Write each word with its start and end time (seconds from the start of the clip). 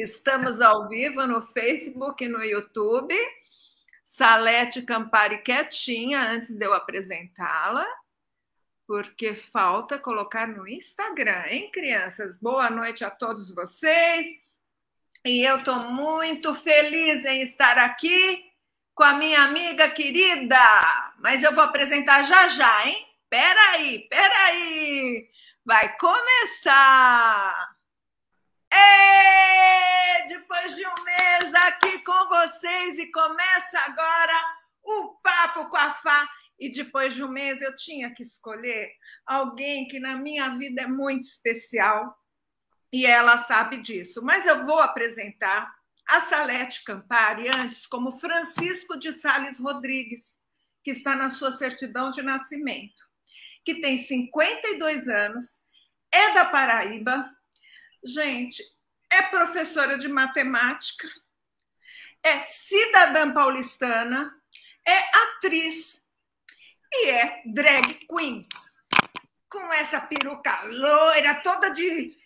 Estamos 0.00 0.62
ao 0.62 0.88
vivo 0.88 1.26
no 1.26 1.42
Facebook 1.42 2.24
e 2.24 2.28
no 2.28 2.42
YouTube. 2.42 3.14
Salete 4.02 4.80
Campari 4.80 5.42
quietinha 5.42 6.22
antes 6.22 6.56
de 6.56 6.64
eu 6.64 6.72
apresentá-la, 6.72 7.86
porque 8.86 9.34
falta 9.34 9.98
colocar 9.98 10.48
no 10.48 10.66
Instagram, 10.66 11.44
hein, 11.48 11.70
crianças? 11.70 12.38
Boa 12.38 12.70
noite 12.70 13.04
a 13.04 13.10
todos 13.10 13.54
vocês. 13.54 14.26
E 15.22 15.44
eu 15.44 15.58
estou 15.58 15.78
muito 15.90 16.54
feliz 16.54 17.22
em 17.26 17.42
estar 17.42 17.76
aqui 17.76 18.42
com 18.94 19.02
a 19.02 19.12
minha 19.12 19.42
amiga 19.42 19.90
querida. 19.90 20.58
Mas 21.18 21.42
eu 21.42 21.54
vou 21.54 21.62
apresentar 21.62 22.22
já 22.22 22.48
já, 22.48 22.86
hein? 22.86 23.06
Peraí, 23.28 24.08
peraí. 24.08 25.28
Vai 25.62 25.94
começar. 25.98 27.69
Depois 30.28 30.76
de 30.76 30.86
um 30.86 31.04
mês 31.04 31.54
aqui 31.54 31.98
com 32.00 32.28
vocês 32.28 32.98
e 32.98 33.10
começa 33.10 33.78
agora 33.80 34.34
o 34.82 35.16
Papo 35.22 35.68
com 35.68 35.76
a 35.76 35.90
Fá. 35.90 36.28
E 36.58 36.70
depois 36.70 37.14
de 37.14 37.24
um 37.24 37.28
mês 37.28 37.62
eu 37.62 37.74
tinha 37.74 38.12
que 38.12 38.22
escolher 38.22 38.92
alguém 39.26 39.88
que 39.88 39.98
na 39.98 40.14
minha 40.14 40.50
vida 40.56 40.82
é 40.82 40.86
muito 40.86 41.24
especial 41.24 42.14
e 42.92 43.06
ela 43.06 43.38
sabe 43.38 43.78
disso. 43.78 44.22
Mas 44.22 44.46
eu 44.46 44.66
vou 44.66 44.78
apresentar 44.78 45.72
a 46.08 46.20
Salete 46.22 46.82
Campari 46.84 47.48
antes 47.48 47.86
como 47.86 48.18
Francisco 48.18 48.98
de 48.98 49.12
Sales 49.12 49.58
Rodrigues, 49.58 50.36
que 50.82 50.90
está 50.90 51.14
na 51.14 51.30
sua 51.30 51.52
certidão 51.52 52.10
de 52.10 52.20
nascimento, 52.20 53.02
que 53.64 53.76
tem 53.76 53.98
52 53.98 55.08
anos, 55.08 55.60
é 56.12 56.34
da 56.34 56.44
Paraíba, 56.46 57.30
Gente, 58.02 58.62
é 59.10 59.22
professora 59.22 59.98
de 59.98 60.08
matemática, 60.08 61.06
é 62.22 62.46
cidadã 62.46 63.32
paulistana, 63.32 64.34
é 64.86 64.98
atriz 65.18 66.02
e 66.92 67.10
é 67.10 67.42
drag 67.46 68.06
queen. 68.06 68.46
Com 69.50 69.72
essa 69.72 70.00
peruca 70.00 70.62
loira, 70.64 71.42
toda 71.42 71.70
de, 71.70 72.16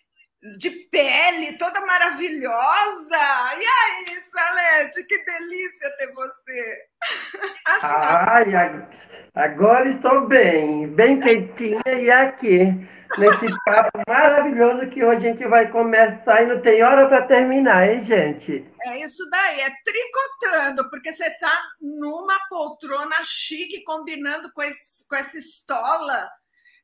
de 0.57 0.69
pele, 0.69 1.57
toda 1.57 1.85
maravilhosa. 1.85 3.17
E 3.57 3.65
aí, 3.65 4.23
Salete, 4.31 5.03
que 5.03 5.17
delícia 5.25 5.89
ter 5.97 6.13
você. 6.13 6.77
Assim, 7.65 7.87
Ai, 7.87 8.87
agora 9.33 9.89
estou 9.89 10.27
bem, 10.27 10.87
bem 10.87 11.19
quentinha 11.19 11.81
e 11.87 12.11
aqui 12.11 12.87
nesse 13.17 13.47
papo 13.65 14.01
maravilhoso 14.07 14.89
que 14.89 15.03
hoje 15.03 15.27
a 15.27 15.31
gente 15.31 15.47
vai 15.47 15.71
começar 15.71 16.43
e 16.43 16.47
não 16.47 16.61
tem 16.61 16.83
hora 16.83 17.07
para 17.07 17.25
terminar, 17.25 17.89
hein, 17.89 18.03
gente? 18.03 18.65
É 18.83 19.03
isso 19.03 19.27
daí, 19.29 19.61
é 19.61 19.71
tricotando, 19.83 20.89
porque 20.89 21.11
você 21.11 21.25
está 21.25 21.51
numa 21.81 22.37
poltrona 22.49 23.23
chique 23.23 23.83
combinando 23.83 24.51
com, 24.53 24.61
esse, 24.61 25.07
com 25.07 25.15
essa 25.15 25.37
estola. 25.37 26.29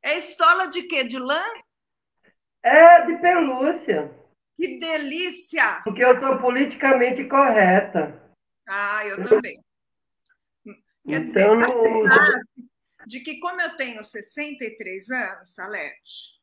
É 0.03 0.17
estola 0.17 0.67
de 0.67 0.83
quê? 0.83 1.03
De 1.03 1.19
lã? 1.19 1.41
É, 2.63 3.05
de 3.05 3.17
pelúcia. 3.17 4.11
Que 4.55 4.79
delícia! 4.79 5.81
Porque 5.83 6.03
eu 6.03 6.19
sou 6.19 6.37
politicamente 6.37 7.23
correta. 7.25 8.21
Ah, 8.67 9.05
eu 9.05 9.27
também. 9.27 9.59
Quer 11.07 11.21
então, 11.21 11.21
dizer, 11.23 11.47
não 11.47 11.71
de 13.07 13.19
que, 13.21 13.39
como 13.39 13.59
eu 13.59 13.75
tenho 13.75 14.03
63 14.03 15.09
anos, 15.09 15.53
Salete, 15.53 16.40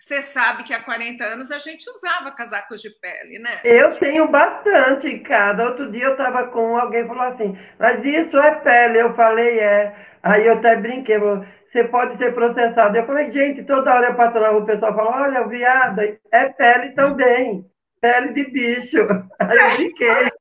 você 0.00 0.22
sabe 0.22 0.64
que 0.64 0.72
há 0.72 0.82
40 0.82 1.24
anos 1.24 1.50
a 1.50 1.58
gente 1.58 1.88
usava 1.90 2.30
casacos 2.30 2.80
de 2.80 2.90
pele, 3.00 3.38
né? 3.38 3.60
Eu 3.64 3.98
tenho 3.98 4.28
bastante 4.28 5.06
em 5.06 5.22
casa. 5.22 5.64
Outro 5.64 5.90
dia 5.90 6.04
eu 6.04 6.12
estava 6.12 6.48
com 6.48 6.76
alguém 6.76 7.06
falou 7.06 7.24
assim, 7.24 7.58
mas 7.78 8.04
isso 8.04 8.36
é 8.38 8.54
pele. 8.56 9.00
Eu 9.00 9.14
falei, 9.14 9.58
é. 9.58 9.94
Aí 10.22 10.46
eu 10.46 10.54
até 10.54 10.76
brinquei, 10.76 11.18
você 11.18 11.84
pode 11.84 12.16
ser 12.18 12.34
processado. 12.34 12.96
Eu 12.96 13.06
falei, 13.06 13.32
gente, 13.32 13.64
toda 13.64 13.94
hora 13.94 14.08
eu 14.08 14.14
passo 14.14 14.38
na 14.38 14.48
rua, 14.48 14.62
o 14.62 14.66
pessoal 14.66 14.94
fala, 14.94 15.22
olha, 15.22 15.42
o 15.42 15.48
viado, 15.48 16.00
é 16.00 16.48
pele 16.50 16.90
também. 16.92 17.64
Pele 18.00 18.32
de 18.32 18.44
bicho. 18.50 19.06
Aí 19.38 19.58
eu 19.58 19.76
brinquei. 19.76 20.08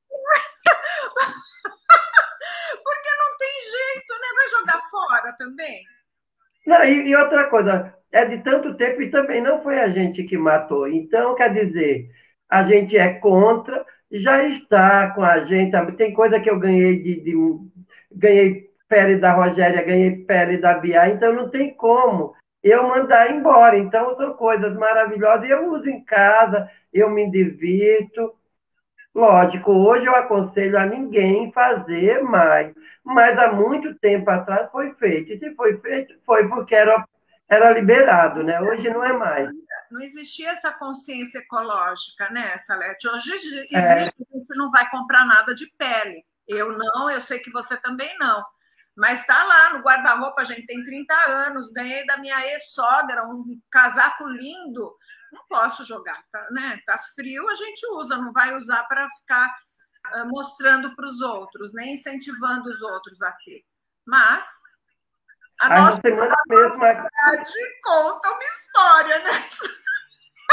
jogar 4.50 4.82
fora 4.90 5.34
também? 5.38 5.84
Não, 6.66 6.84
e, 6.84 7.10
e, 7.10 7.16
outra 7.16 7.46
coisa, 7.50 7.94
é 8.18 8.26
de 8.26 8.44
tanto 8.44 8.76
tempo 8.76 9.02
e 9.02 9.12
também 9.12 9.42
não 9.42 9.62
foi 9.62 9.80
a 9.80 9.90
gente 9.90 10.24
que 10.24 10.38
matou. 10.38 10.88
Então, 10.88 11.36
quer 11.36 11.54
dizer, 11.54 12.10
a 12.50 12.64
gente 12.64 12.98
é 12.98 13.14
contra, 13.16 13.86
já 14.12 14.44
está 14.44 15.12
com 15.12 15.24
a 15.24 15.44
gente. 15.46 15.76
Tem 15.94 16.14
coisa 16.14 16.40
que 16.40 16.50
eu 16.50 16.60
ganhei 16.60 17.02
de, 17.02 17.22
de 17.22 17.34
ganhei 18.12 18.68
pele 18.88 19.18
da 19.18 19.34
Rogéria, 19.34 19.84
ganhei 19.84 20.12
pele 20.26 20.58
da 20.58 20.76
Bia, 20.76 21.10
então 21.10 21.34
não 21.34 21.50
tem 21.50 21.74
como 21.76 22.34
eu 22.64 22.84
mandar 22.88 23.32
embora. 23.32 23.78
Então, 23.78 24.16
são 24.18 24.34
coisas 24.34 24.76
maravilhosas. 24.76 25.50
Eu 25.50 25.72
uso 25.74 25.90
em 25.90 26.04
casa, 26.04 26.70
eu 26.94 27.10
me 27.10 27.30
divirto. 27.30 28.34
Lógico, 29.14 29.72
hoje 29.72 30.06
eu 30.06 30.16
aconselho 30.16 30.78
a 30.78 30.86
ninguém 30.86 31.52
fazer 31.52 32.22
mais, 32.22 32.72
mas 33.04 33.38
há 33.40 33.52
muito 33.52 33.96
tempo 33.96 34.30
atrás 34.30 34.70
foi 34.72 34.94
feito. 34.94 35.34
E 35.34 35.40
se 35.40 35.56
foi 35.56 35.78
feito, 35.78 36.14
foi 36.24 36.48
porque 36.48 36.76
era, 36.76 37.04
era 37.50 37.72
liberado, 37.72 38.44
né? 38.44 38.60
Hoje 38.62 38.90
não 38.90 39.04
é 39.04 39.14
mais. 39.14 39.50
Não 39.90 40.02
existia 40.02 40.52
essa 40.52 40.72
consciência 40.72 41.40
ecológica, 41.40 42.30
né, 42.30 42.58
Salete? 42.60 43.08
Hoje 43.08 43.34
existe, 43.34 43.76
é. 43.76 43.94
a 43.94 44.00
gente 44.00 44.16
não 44.56 44.70
vai 44.70 44.90
comprar 44.90 45.26
nada 45.26 45.56
de 45.56 45.66
pele. 45.78 46.26
Eu 46.48 46.78
não, 46.78 47.10
eu 47.10 47.22
sei 47.22 47.40
que 47.40 47.52
você 47.52 47.78
também 47.78 48.18
não. 48.20 48.44
Mas 48.96 49.22
está 49.22 49.44
lá 49.44 49.74
no 49.74 49.84
guarda-roupa, 49.84 50.42
a 50.42 50.44
gente 50.44 50.66
tem 50.66 50.84
30 50.84 51.14
anos, 51.30 51.72
ganhei 51.72 52.06
da 52.06 52.18
minha 52.18 52.46
ex-sogra 52.48 53.24
um 53.28 53.60
casaco 53.70 54.28
lindo 54.28 54.92
não 55.32 55.46
posso 55.48 55.84
jogar, 55.84 56.24
tá, 56.32 56.48
né? 56.52 56.80
Tá 56.86 56.98
frio, 57.16 57.48
a 57.50 57.56
gente 57.56 57.86
usa, 57.94 58.18
não 58.18 58.32
vai 58.32 58.56
usar 58.56 58.84
para 58.86 59.10
ficar 59.18 59.54
uh, 60.14 60.28
mostrando 60.28 60.96
para 60.96 61.08
os 61.08 61.22
outros, 61.22 61.74
nem 61.74 61.94
incentivando 61.94 62.70
os 62.70 62.82
outros 62.82 63.22
aqui. 63.22 63.64
Mas 64.06 64.46
a, 65.60 65.68
a 65.68 65.82
nossa 65.82 66.02
semana 66.02 66.36
mesmo 66.48 66.80
conta 67.84 68.30
uma 68.30 68.44
história, 68.44 69.20
né? 69.20 69.44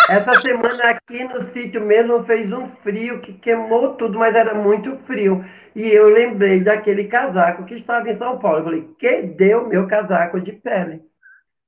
Essa 0.09 0.41
semana 0.41 0.91
aqui 0.91 1.25
no 1.25 1.53
sítio 1.53 1.81
mesmo 1.81 2.25
fez 2.25 2.53
um 2.53 2.75
frio 2.83 3.21
que 3.23 3.33
queimou 3.39 3.97
tudo, 3.97 4.19
mas 4.19 4.35
era 4.35 4.55
muito 4.55 4.99
frio. 5.07 5.45
E 5.75 5.89
eu 5.89 6.09
lembrei 6.09 6.63
daquele 6.63 7.09
casaco 7.09 7.65
que 7.65 7.75
estava 7.75 8.09
em 8.11 8.19
São 8.19 8.39
Paulo. 8.39 8.59
Eu 8.59 8.65
falei, 8.65 8.95
que 8.99 9.23
deu 9.23 9.67
meu 9.67 9.87
casaco 9.89 10.41
de 10.41 10.53
pele? 10.53 11.03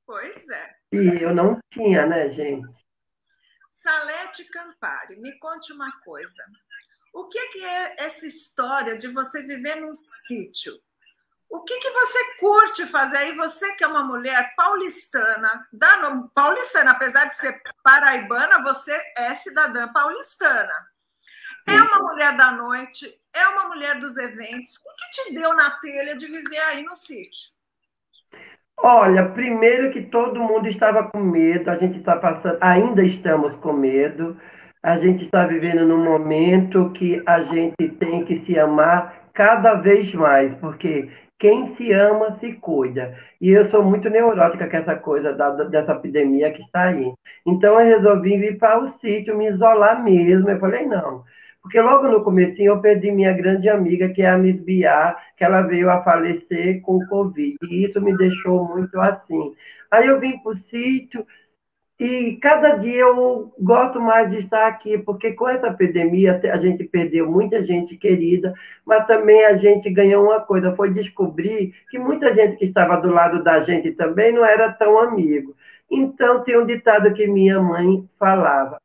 Pois 0.04 0.48
é. 0.48 0.76
E 0.92 1.22
eu 1.22 1.34
não 1.34 1.58
tinha, 1.72 2.06
né, 2.06 2.28
gente? 2.30 2.68
Salete 3.72 4.44
Campari, 4.50 5.16
me 5.20 5.38
conte 5.38 5.72
uma 5.72 5.90
coisa. 6.04 6.44
O 7.14 7.28
que, 7.28 7.48
que 7.48 7.64
é 7.64 7.94
essa 7.98 8.26
história 8.26 8.98
de 8.98 9.08
você 9.08 9.42
viver 9.42 9.76
num 9.76 9.94
sítio? 9.94 10.74
O 11.48 11.60
que, 11.62 11.78
que 11.78 11.90
você 11.90 12.36
curte 12.38 12.86
fazer 12.86 13.16
aí? 13.18 13.36
Você 13.36 13.72
que 13.74 13.84
é 13.84 13.86
uma 13.86 14.02
mulher 14.02 14.54
paulistana, 14.56 15.66
da, 15.72 16.22
paulistana, 16.34 16.90
apesar 16.90 17.26
de 17.26 17.36
ser 17.36 17.60
paraibana, 17.82 18.62
você 18.62 18.92
é 19.16 19.34
cidadã 19.34 19.92
paulistana. 19.92 20.86
É 21.68 21.72
uma 21.72 21.98
mulher 22.00 22.36
da 22.36 22.52
noite, 22.52 23.12
é 23.34 23.48
uma 23.48 23.68
mulher 23.68 23.98
dos 23.98 24.16
eventos. 24.16 24.76
O 24.76 24.96
que 24.96 25.24
te 25.24 25.34
deu 25.34 25.54
na 25.54 25.70
telha 25.80 26.16
de 26.16 26.26
viver 26.26 26.60
aí 26.60 26.82
no 26.84 26.94
sítio? 26.94 27.56
Olha, 28.78 29.28
primeiro 29.30 29.90
que 29.90 30.02
todo 30.02 30.38
mundo 30.38 30.68
estava 30.68 31.10
com 31.10 31.18
medo, 31.18 31.70
a 31.70 31.76
gente 31.76 31.98
está 31.98 32.16
passando, 32.16 32.58
ainda 32.60 33.02
estamos 33.02 33.56
com 33.56 33.72
medo. 33.72 34.40
A 34.82 34.98
gente 34.98 35.24
está 35.24 35.44
vivendo 35.46 35.84
num 35.84 36.04
momento 36.04 36.90
que 36.92 37.20
a 37.26 37.42
gente 37.42 37.88
tem 37.98 38.24
que 38.24 38.44
se 38.44 38.56
amar 38.56 39.30
cada 39.32 39.74
vez 39.74 40.12
mais, 40.14 40.54
porque 40.60 41.10
quem 41.38 41.76
se 41.76 41.92
ama 41.92 42.38
se 42.40 42.52
cuida. 42.54 43.14
E 43.40 43.50
eu 43.50 43.70
sou 43.70 43.82
muito 43.82 44.08
neurótica 44.08 44.68
com 44.68 44.76
essa 44.76 44.96
coisa 44.96 45.32
da, 45.32 45.50
dessa 45.50 45.92
epidemia 45.92 46.52
que 46.52 46.62
está 46.62 46.84
aí. 46.84 47.12
Então 47.44 47.78
eu 47.80 47.98
resolvi 47.98 48.38
vir 48.38 48.58
para 48.58 48.82
o 48.82 48.98
sítio, 49.00 49.36
me 49.36 49.48
isolar 49.48 50.02
mesmo. 50.02 50.48
Eu 50.48 50.58
falei, 50.58 50.86
não, 50.86 51.24
porque 51.62 51.80
logo 51.80 52.08
no 52.08 52.22
começo 52.22 52.62
eu 52.62 52.80
perdi 52.80 53.10
minha 53.10 53.32
grande 53.32 53.68
amiga, 53.68 54.08
que 54.08 54.22
é 54.22 54.30
a 54.30 54.38
Miss 54.38 54.60
Biá, 54.60 55.16
que 55.36 55.44
ela 55.44 55.62
veio 55.62 55.90
a 55.90 56.02
falecer 56.02 56.80
com 56.80 57.04
Covid. 57.06 57.56
E 57.62 57.84
isso 57.84 58.00
me 58.00 58.16
deixou 58.16 58.64
muito 58.64 58.98
assim. 59.00 59.52
Aí 59.90 60.06
eu 60.06 60.18
vim 60.20 60.38
para 60.38 60.52
o 60.52 60.56
sítio 60.56 61.26
e 61.98 62.36
cada 62.42 62.76
dia 62.76 63.00
eu 63.00 63.52
gosto 63.58 64.00
mais 64.00 64.30
de 64.30 64.38
estar 64.38 64.66
aqui, 64.66 64.98
porque 64.98 65.32
com 65.32 65.48
essa 65.48 65.68
epidemia 65.68 66.38
a 66.52 66.56
gente 66.58 66.84
perdeu 66.84 67.30
muita 67.30 67.64
gente 67.64 67.96
querida, 67.96 68.52
mas 68.84 69.06
também 69.06 69.44
a 69.44 69.56
gente 69.56 69.90
ganhou 69.90 70.24
uma 70.24 70.40
coisa, 70.40 70.76
foi 70.76 70.92
descobrir 70.92 71.74
que 71.90 71.98
muita 71.98 72.34
gente 72.34 72.56
que 72.56 72.66
estava 72.66 72.96
do 72.96 73.10
lado 73.10 73.42
da 73.42 73.60
gente 73.60 73.92
também 73.92 74.32
não 74.32 74.44
era 74.44 74.72
tão 74.72 74.98
amigo. 74.98 75.56
Então 75.90 76.44
tem 76.44 76.58
um 76.58 76.66
ditado 76.66 77.14
que 77.14 77.26
minha 77.26 77.60
mãe 77.60 78.06
falava, 78.18 78.78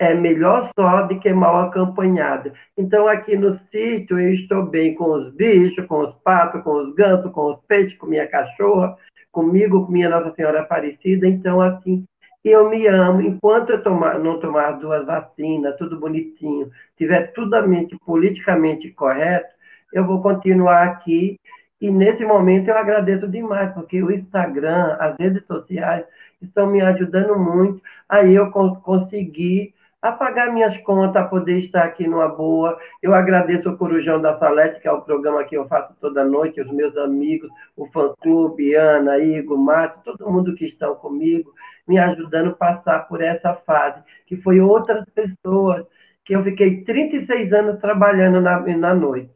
é 0.00 0.14
melhor 0.14 0.70
só 0.74 1.02
do 1.02 1.20
que 1.20 1.30
mal 1.30 1.68
acompanhada. 1.68 2.54
Então, 2.74 3.06
aqui 3.06 3.36
no 3.36 3.60
sítio, 3.70 4.18
eu 4.18 4.32
estou 4.32 4.64
bem 4.64 4.94
com 4.94 5.04
os 5.04 5.30
bichos, 5.34 5.86
com 5.86 6.00
os 6.00 6.14
patos, 6.24 6.62
com 6.62 6.72
os 6.72 6.94
gansos, 6.94 7.30
com 7.32 7.52
os 7.52 7.60
peixes, 7.68 7.98
com 7.98 8.06
minha 8.06 8.26
cachorra, 8.26 8.96
comigo, 9.30 9.84
com 9.84 9.92
minha 9.92 10.08
Nossa 10.08 10.34
Senhora 10.34 10.62
Aparecida. 10.62 11.26
Então, 11.28 11.60
assim, 11.60 12.06
eu 12.44 12.68
me 12.70 12.86
amo. 12.86 13.20
Enquanto 13.20 13.70
eu 13.70 13.82
tomar, 13.82 14.18
não 14.18 14.40
tomar 14.40 14.72
duas 14.72 15.04
vacinas, 15.06 15.76
tudo 15.76 15.98
bonitinho, 15.98 16.70
tiver 16.96 17.32
tudo 17.32 17.54
a 17.54 17.62
mente 17.62 17.96
politicamente 18.04 18.90
correto, 18.92 19.48
eu 19.92 20.06
vou 20.06 20.22
continuar 20.22 20.84
aqui. 20.84 21.38
E 21.80 21.90
nesse 21.90 22.24
momento 22.24 22.68
eu 22.68 22.76
agradeço 22.76 23.26
demais, 23.26 23.72
porque 23.72 24.02
o 24.02 24.10
Instagram, 24.10 24.96
as 25.00 25.16
redes 25.18 25.46
sociais, 25.46 26.04
estão 26.40 26.66
me 26.66 26.80
ajudando 26.80 27.38
muito. 27.38 27.82
Aí 28.08 28.34
eu 28.34 28.50
consegui 28.50 29.74
a 30.02 30.12
pagar 30.12 30.52
minhas 30.52 30.76
contas, 30.78 31.22
a 31.22 31.28
poder 31.28 31.58
estar 31.58 31.84
aqui 31.84 32.06
numa 32.06 32.28
boa. 32.28 32.78
Eu 33.02 33.14
agradeço 33.14 33.68
o 33.68 33.76
Corujão 33.76 34.20
da 34.20 34.38
Salete, 34.38 34.80
que 34.80 34.88
é 34.88 34.92
o 34.92 35.02
programa 35.02 35.44
que 35.44 35.56
eu 35.56 35.68
faço 35.68 35.94
toda 36.00 36.24
noite, 36.24 36.60
os 36.60 36.70
meus 36.72 36.96
amigos, 36.96 37.50
o 37.76 37.86
fã-clube, 37.86 38.74
Ana, 38.74 39.18
Igor, 39.18 39.58
Márcio, 39.58 40.00
todo 40.04 40.30
mundo 40.30 40.54
que 40.54 40.66
estão 40.66 40.94
comigo, 40.94 41.52
me 41.86 41.98
ajudando 41.98 42.50
a 42.50 42.54
passar 42.54 43.08
por 43.08 43.20
essa 43.20 43.54
fase, 43.66 44.02
que 44.26 44.36
foi 44.36 44.60
outras 44.60 45.04
pessoas, 45.14 45.84
que 46.24 46.34
eu 46.34 46.42
fiquei 46.44 46.82
36 46.84 47.52
anos 47.52 47.80
trabalhando 47.80 48.40
na, 48.40 48.60
na 48.60 48.94
noite. 48.94 49.30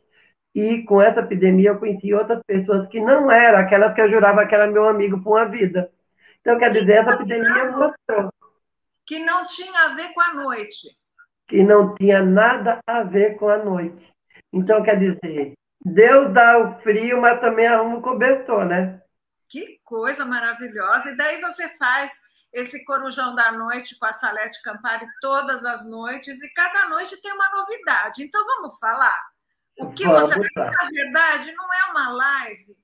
E 0.55 0.83
com 0.85 1.03
essa 1.03 1.21
epidemia 1.21 1.71
eu 1.71 1.79
conheci 1.79 2.15
outras 2.15 2.41
pessoas 2.47 2.89
que 2.89 3.01
não 3.01 3.31
eram 3.31 3.59
aquelas 3.59 3.93
que 3.93 4.01
eu 4.01 4.11
jurava 4.11 4.47
que 4.47 4.55
era 4.55 4.69
meu 4.69 4.89
amigo 4.89 5.21
por 5.21 5.33
uma 5.37 5.47
vida. 5.47 5.91
Então, 6.41 6.59
quer 6.59 6.71
dizer, 6.71 6.93
essa 6.93 7.15
epidemia 7.15 7.73
mostrou 7.73 8.31
que 9.07 9.19
não 9.19 9.47
tinha 9.47 9.85
a 9.85 9.95
ver 9.95 10.13
com 10.13 10.21
a 10.21 10.35
noite. 10.35 10.89
Que 11.47 11.63
não 11.63 11.95
tinha 11.95 12.23
nada 12.23 12.81
a 12.87 13.03
ver 13.03 13.37
com 13.37 13.49
a 13.49 13.59
noite. 13.59 14.13
Então, 14.53 14.83
quer 14.83 14.99
dizer, 14.99 15.53
Deus 15.85 16.33
dá 16.33 16.59
o 16.59 16.81
frio, 16.81 17.21
mas 17.21 17.41
também 17.41 17.67
arruma 17.67 17.99
o 17.99 18.03
cobertor, 18.03 18.65
né? 18.65 19.01
Que 19.49 19.79
coisa 19.85 20.25
maravilhosa. 20.25 21.11
E 21.11 21.17
daí 21.17 21.41
você 21.41 21.69
faz 21.77 22.13
esse 22.53 22.85
Corujão 22.85 23.35
da 23.35 23.53
Noite 23.53 23.99
com 23.99 24.07
a 24.07 24.13
Salete 24.13 24.63
Campari 24.63 25.07
todas 25.21 25.65
as 25.65 25.85
noites, 25.85 26.41
e 26.41 26.49
cada 26.51 26.89
noite 26.89 27.21
tem 27.21 27.33
uma 27.33 27.51
novidade. 27.51 28.23
Então, 28.23 28.45
vamos 28.47 28.79
falar? 28.79 29.21
O 29.79 29.93
que 29.93 30.07
vamos 30.07 30.31
você. 30.31 30.49
Lá. 30.57 30.71
Na 30.71 30.89
verdade, 30.89 31.53
não 31.53 31.75
é 31.75 31.91
uma 31.91 32.09
live 32.11 32.77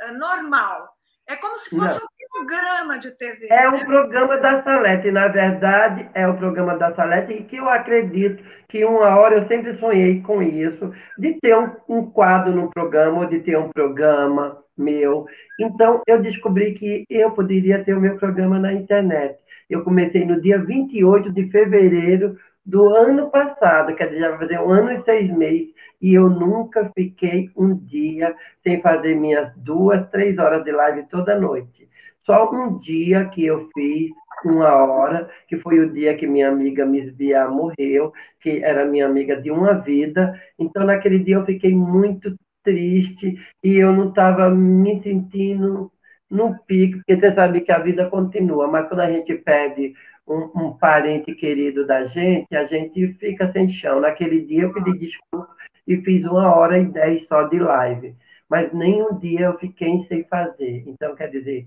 é 0.00 0.12
normal. 0.12 0.88
É 1.26 1.36
como 1.36 1.58
se 1.58 1.70
fosse 1.70 2.00
não. 2.00 2.04
um 2.04 2.46
programa 2.46 2.98
de 2.98 3.10
TV. 3.12 3.46
É 3.50 3.68
um 3.68 3.78
né? 3.78 3.84
programa 3.84 4.36
da 4.36 4.62
Salete, 4.62 5.10
na 5.10 5.28
verdade, 5.28 6.08
é 6.14 6.28
o 6.28 6.36
programa 6.36 6.76
da 6.76 6.94
Salete, 6.94 7.32
e 7.32 7.44
que 7.44 7.56
eu 7.56 7.68
acredito 7.68 8.42
que 8.68 8.84
uma 8.84 9.16
hora 9.16 9.36
eu 9.36 9.48
sempre 9.48 9.78
sonhei 9.78 10.20
com 10.20 10.42
isso, 10.42 10.92
de 11.18 11.34
ter 11.40 11.56
um, 11.56 11.70
um 11.88 12.10
quadro 12.10 12.52
no 12.52 12.70
programa, 12.70 13.20
ou 13.20 13.26
de 13.26 13.40
ter 13.40 13.56
um 13.56 13.70
programa 13.70 14.62
meu. 14.76 15.26
Então, 15.58 16.02
eu 16.06 16.20
descobri 16.20 16.74
que 16.74 17.06
eu 17.08 17.30
poderia 17.30 17.82
ter 17.82 17.94
o 17.94 18.00
meu 18.00 18.16
programa 18.16 18.58
na 18.58 18.72
internet. 18.72 19.38
Eu 19.70 19.82
comecei 19.82 20.26
no 20.26 20.40
dia 20.40 20.58
28 20.58 21.32
de 21.32 21.50
fevereiro 21.50 22.38
do 22.64 22.88
ano 22.88 23.30
passado, 23.30 23.94
quer 23.94 24.08
dizer, 24.08 24.20
já 24.20 24.30
vai 24.30 24.38
fazer 24.38 24.60
um 24.60 24.70
ano 24.70 24.92
e 24.92 25.04
seis 25.04 25.30
meses, 25.30 25.74
e 26.00 26.14
eu 26.14 26.30
nunca 26.30 26.90
fiquei 26.94 27.50
um 27.56 27.74
dia 27.76 28.34
sem 28.62 28.80
fazer 28.80 29.14
minhas 29.14 29.52
duas, 29.56 30.08
três 30.10 30.38
horas 30.38 30.64
de 30.64 30.72
live 30.72 31.04
toda 31.08 31.38
noite. 31.38 31.88
Só 32.24 32.50
um 32.50 32.78
dia 32.78 33.26
que 33.26 33.44
eu 33.44 33.68
fiz 33.74 34.10
uma 34.44 34.74
hora, 34.74 35.28
que 35.46 35.58
foi 35.58 35.78
o 35.80 35.92
dia 35.92 36.16
que 36.16 36.26
minha 36.26 36.48
amiga 36.48 36.86
Miss 36.86 37.12
Bia 37.12 37.46
morreu, 37.48 38.12
que 38.40 38.62
era 38.62 38.84
minha 38.86 39.06
amiga 39.06 39.40
de 39.40 39.50
uma 39.50 39.74
vida. 39.74 40.38
Então, 40.58 40.84
naquele 40.84 41.18
dia 41.18 41.36
eu 41.36 41.44
fiquei 41.44 41.74
muito 41.74 42.34
triste 42.62 43.38
e 43.62 43.76
eu 43.76 43.92
não 43.92 44.08
estava 44.08 44.48
me 44.50 45.02
sentindo 45.02 45.92
no 46.30 46.58
pico, 46.66 46.98
porque 46.98 47.16
você 47.16 47.34
sabe 47.34 47.60
que 47.60 47.70
a 47.70 47.78
vida 47.78 48.08
continua, 48.08 48.66
mas 48.66 48.88
quando 48.88 49.00
a 49.00 49.10
gente 49.10 49.34
perde 49.34 49.94
um, 50.26 50.50
um, 50.54 50.78
parente 50.78 51.34
querido 51.34 51.86
da 51.86 52.04
gente, 52.06 52.54
a 52.54 52.66
gente 52.66 53.14
fica 53.14 53.50
sem 53.52 53.70
chão. 53.70 54.00
Naquele 54.00 54.44
dia 54.44 54.62
eu 54.62 54.72
pedi 54.72 54.98
desculpa 54.98 55.54
e 55.86 55.96
fiz 56.02 56.24
uma 56.24 56.54
hora 56.54 56.78
e 56.78 56.86
dez 56.86 57.26
só 57.26 57.42
de 57.44 57.58
live, 57.58 58.16
mas 58.48 58.72
nenhum 58.72 59.18
dia 59.18 59.46
eu 59.46 59.58
fiquei 59.58 60.04
sem 60.08 60.24
fazer. 60.24 60.84
Então, 60.86 61.14
quer 61.14 61.30
dizer, 61.30 61.66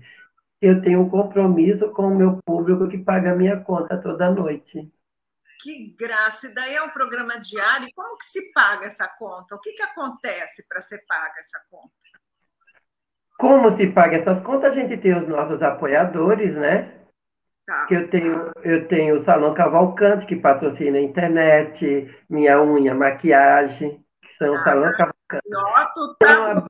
eu 0.60 0.82
tenho 0.82 1.02
um 1.02 1.08
compromisso 1.08 1.90
com 1.92 2.08
o 2.08 2.14
meu 2.14 2.38
público 2.44 2.88
que 2.88 2.98
paga 2.98 3.32
a 3.32 3.36
minha 3.36 3.60
conta 3.60 3.96
toda 3.96 4.30
noite. 4.30 4.90
Que 5.60 5.94
graça! 5.98 6.46
E 6.46 6.54
daí 6.54 6.74
é 6.74 6.82
um 6.82 6.90
programa 6.90 7.38
diário. 7.40 7.88
Como 7.94 8.16
que 8.16 8.24
se 8.24 8.52
paga 8.52 8.86
essa 8.86 9.08
conta? 9.08 9.56
O 9.56 9.60
que, 9.60 9.72
que 9.72 9.82
acontece 9.82 10.64
para 10.68 10.80
ser 10.80 11.04
paga 11.06 11.40
essa 11.40 11.60
conta? 11.70 11.92
Como 13.38 13.76
se 13.76 13.86
paga 13.88 14.16
essas 14.16 14.40
contas? 14.42 14.72
A 14.72 14.74
gente 14.74 14.96
tem 14.98 15.16
os 15.16 15.28
nossos 15.28 15.62
apoiadores, 15.62 16.54
né? 16.54 16.98
Tá. 17.68 17.84
Que 17.84 17.96
eu 17.96 18.08
tenho, 18.08 18.50
eu 18.64 18.88
tenho 18.88 19.16
o 19.16 19.24
Salão 19.26 19.52
Cavalcante, 19.52 20.24
que 20.24 20.36
patrocina 20.36 20.96
a 20.96 21.02
internet, 21.02 22.08
minha 22.26 22.58
unha, 22.62 22.94
maquiagem, 22.94 24.02
que 24.22 24.36
são 24.38 24.54
o 24.54 24.64
Salão 24.64 24.90
Cavalcante. 24.92 25.50
Noto, 25.50 26.16
tá. 26.18 26.32
Então, 26.32 26.66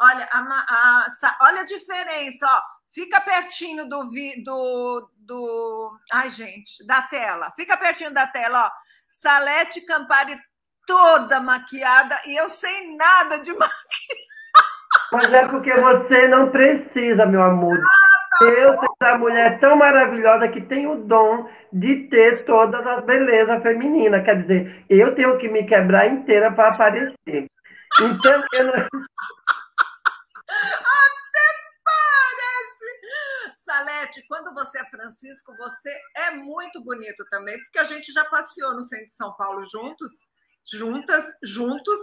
olha, 0.00 0.28
a, 0.32 1.06
a, 1.22 1.38
olha 1.42 1.60
a 1.60 1.64
diferença, 1.64 2.44
ó. 2.44 2.60
Fica 2.92 3.20
pertinho 3.20 3.88
do, 3.88 4.02
do, 4.44 5.10
do. 5.16 5.96
Ai, 6.12 6.28
gente, 6.28 6.84
da 6.88 7.02
tela. 7.02 7.52
Fica 7.52 7.76
pertinho 7.76 8.12
da 8.12 8.26
tela, 8.26 8.66
ó. 8.66 8.70
Salete 9.08 9.80
Campari 9.82 10.36
toda 10.84 11.38
maquiada 11.40 12.20
e 12.26 12.36
eu 12.36 12.48
sem 12.48 12.96
nada 12.96 13.38
de 13.38 13.52
maquiagem. 13.54 14.26
Mas 15.12 15.32
é 15.32 15.46
porque 15.46 15.72
você 15.72 16.26
não 16.26 16.50
precisa, 16.50 17.24
meu 17.26 17.44
amor. 17.44 17.78
Eu 18.42 18.74
sou 18.74 18.96
essa 19.00 19.18
mulher 19.18 19.60
tão 19.60 19.76
maravilhosa 19.76 20.48
que 20.48 20.60
tem 20.60 20.86
o 20.86 20.96
dom 20.96 21.48
de 21.72 22.08
ter 22.08 22.44
todas 22.44 22.86
as 22.86 23.04
belezas 23.04 23.62
femininas. 23.62 24.24
Quer 24.24 24.42
dizer, 24.42 24.84
eu 24.88 25.14
tenho 25.14 25.38
que 25.38 25.48
me 25.48 25.64
quebrar 25.64 26.06
inteira 26.06 26.52
para 26.52 26.68
aparecer. 26.68 27.46
Então, 28.00 28.44
eu 28.52 28.64
não. 28.64 28.88
Salete, 33.58 34.24
quando 34.28 34.52
você 34.52 34.80
é 34.80 34.84
Francisco, 34.86 35.56
você 35.56 35.96
é 36.16 36.30
muito 36.32 36.82
bonito 36.84 37.24
também, 37.30 37.58
porque 37.58 37.78
a 37.78 37.84
gente 37.84 38.12
já 38.12 38.24
passeou 38.24 38.74
no 38.74 38.84
centro 38.84 39.06
de 39.06 39.14
São 39.14 39.32
Paulo 39.34 39.64
juntos, 39.64 40.12
juntas, 40.64 41.24
juntos, 41.42 41.98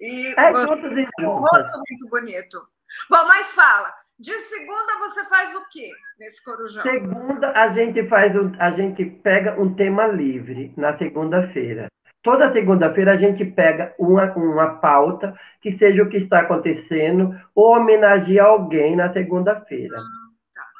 e 0.00 0.34
é, 0.36 0.52
juntos 0.52 0.92
e 0.98 1.08
juntas. 1.20 1.70
muito 1.88 2.08
bonito. 2.08 2.68
Bom, 3.08 3.24
mas 3.26 3.54
fala, 3.54 3.94
de 4.18 4.32
segunda 4.32 4.98
você 5.00 5.24
faz 5.26 5.54
o 5.54 5.68
quê 5.68 5.90
nesse 6.18 6.42
corujão? 6.42 6.82
Segunda 6.82 7.50
a 7.50 7.72
gente 7.72 8.06
faz, 8.08 8.36
um, 8.36 8.52
a 8.58 8.70
gente 8.70 9.04
pega 9.04 9.60
um 9.60 9.74
tema 9.74 10.06
livre 10.06 10.72
na 10.76 10.96
segunda-feira. 10.96 11.88
Toda 12.22 12.52
segunda-feira 12.52 13.12
a 13.12 13.16
gente 13.16 13.44
pega 13.44 13.94
uma, 13.98 14.32
uma 14.34 14.76
pauta 14.76 15.38
que 15.60 15.76
seja 15.76 16.02
o 16.02 16.08
que 16.08 16.18
está 16.18 16.40
acontecendo 16.40 17.38
ou 17.54 17.76
homenageia 17.76 18.44
alguém 18.44 18.96
na 18.96 19.12
segunda-feira. 19.12 19.98
Ah 19.98 20.24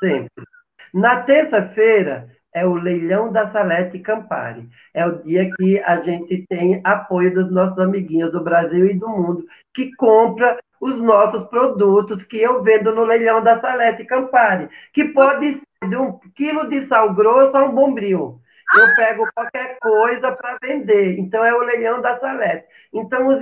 sempre. 0.05 0.45
Na 0.93 1.23
terça-feira 1.23 2.29
é 2.55 2.65
o 2.65 2.75
leilão 2.75 3.33
da 3.33 3.51
Salete 3.51 3.99
Campari. 3.99 4.69
É 4.95 5.05
o 5.05 5.23
dia 5.23 5.51
que 5.57 5.81
a 5.81 5.97
gente 5.97 6.47
tem 6.49 6.81
apoio 6.85 7.35
dos 7.35 7.51
nossos 7.51 7.79
amiguinhos 7.79 8.31
do 8.31 8.43
Brasil 8.43 8.87
e 8.87 8.95
do 8.95 9.09
mundo, 9.09 9.45
que 9.75 9.95
compra 9.97 10.57
os 10.81 10.97
nossos 11.03 11.49
produtos 11.49 12.23
que 12.25 12.39
eu 12.41 12.63
vendo 12.63 12.95
no 12.95 13.05
leilão 13.05 13.43
da 13.43 13.61
Salete 13.61 14.05
Campari, 14.05 14.69
que 14.93 15.05
pode 15.07 15.55
ser 15.55 15.89
de 15.89 15.97
um 15.97 16.19
quilo 16.37 16.69
de 16.69 16.87
sal 16.87 17.13
grosso 17.13 17.57
a 17.57 17.65
um 17.65 17.75
bombril. 17.75 18.39
Eu 18.77 18.95
pego 18.97 19.29
qualquer 19.35 19.79
coisa 19.81 20.33
para 20.33 20.59
vender. 20.63 21.19
Então, 21.19 21.45
é 21.45 21.53
o 21.53 21.63
leilão 21.63 22.01
da 22.01 22.19
Salete. 22.19 22.65
Então, 22.93 23.29
os 23.29 23.41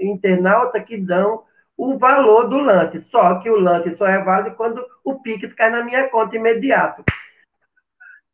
internautas 0.00 0.84
que 0.84 0.96
dão 0.96 1.44
o 1.76 1.98
valor 1.98 2.48
do 2.48 2.58
lance. 2.58 3.04
Só 3.10 3.36
que 3.36 3.50
o 3.50 3.60
lance 3.60 3.94
só 3.96 4.06
é 4.06 4.22
válido 4.22 4.56
quando 4.56 4.84
o 5.04 5.20
Pix 5.20 5.52
cai 5.54 5.70
na 5.70 5.84
minha 5.84 6.08
conta 6.08 6.36
imediato. 6.36 7.04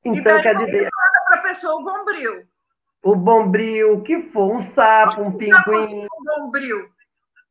Então, 0.04 0.42
quer 0.42 0.56
dizer. 0.56 0.90
para 1.26 1.36
a 1.36 1.42
pessoa 1.42 1.80
o 1.80 1.84
bombril. 1.84 2.46
O 3.02 3.16
bombril, 3.16 3.94
o 3.94 4.02
que 4.02 4.22
for, 4.30 4.56
um 4.56 4.74
sapo, 4.74 5.22
um 5.22 5.36
pinguim. 5.36 6.06
Um 6.06 6.24
bombril. 6.24 6.88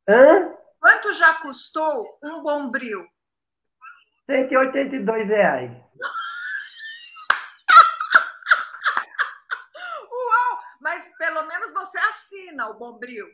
Hã? 0.08 0.54
Quanto 0.80 1.14
já 1.14 1.36
custou 1.36 2.18
um 2.24 2.42
bombril? 2.42 3.06
182 4.30 5.28
reais. 5.28 5.72
Uau! 10.12 10.60
Mas 10.80 11.06
pelo 11.18 11.46
menos 11.48 11.74
você 11.74 11.98
assina 11.98 12.70
o 12.70 12.76
bombril. 12.76 13.28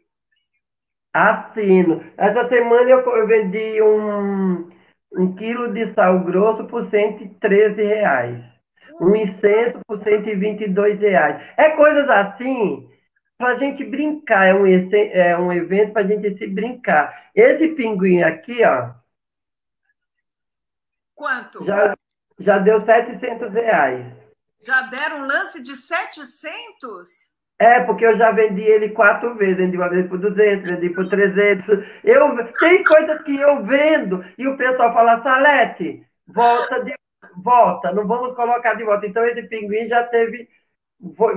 Assino. 1.14 2.04
Essa 2.18 2.48
semana 2.50 2.90
eu, 2.90 3.00
eu 3.00 3.28
vendi 3.28 3.82
um, 3.82 4.70
um 5.14 5.36
quilo 5.36 5.74
de 5.74 5.94
sal 5.94 6.20
grosso 6.24 6.66
por 6.66 6.90
113 6.90 7.82
reais. 7.84 8.57
Um 9.00 9.16
incenso 9.16 9.80
por 9.88 10.04
122 10.04 11.00
reais. 11.00 11.42
É 11.56 11.70
coisas 11.72 12.10
assim 12.10 12.90
para 13.38 13.52
a 13.52 13.58
gente 13.58 13.84
brincar. 13.84 14.46
É 14.46 14.54
um, 14.54 14.66
é 14.66 15.38
um 15.38 15.54
evento 15.54 15.94
para 15.94 16.02
a 16.02 16.08
gente 16.08 16.38
se 16.38 16.48
brincar. 16.48 17.30
Esse 17.36 17.70
pinguim 17.70 18.24
aqui, 18.24 18.64
ó. 18.64 18.92
Quanto? 21.16 21.66
Já, 21.66 21.96
já 22.40 22.58
deu 22.60 22.84
700 22.86 23.54
reais. 23.54 24.06
Já 24.64 24.82
deram 24.84 25.22
um 25.22 25.26
lance 25.26 25.62
de 25.62 25.76
700? 25.76 27.28
É, 27.60 27.80
porque 27.82 28.06
eu 28.06 28.18
já 28.18 28.32
vendi 28.32 28.62
ele 28.62 28.90
quatro 28.90 29.36
vezes. 29.36 29.58
Vendi 29.58 29.78
uma 29.78 29.90
vez 29.90 30.08
por 30.08 30.20
200, 30.20 30.70
vendi 30.70 30.90
por 30.90 31.10
300. 31.10 31.86
Eu, 32.04 32.54
tem 32.60 32.84
coisas 32.84 33.22
que 33.24 33.36
eu 33.36 33.64
vendo 33.64 34.24
e 34.38 34.48
o 34.48 34.58
pessoal 34.58 34.94
fala, 34.94 35.24
Salete, 35.24 36.06
volta 36.28 36.84
de 36.84 36.94
volta, 37.42 37.92
não 37.92 38.08
vamos 38.08 38.36
colocar 38.36 38.74
de 38.74 38.84
volta. 38.84 39.06
Então, 39.08 39.24
esse 39.26 39.44
pinguim 39.44 39.88
já 39.88 40.04
teve, 40.04 40.48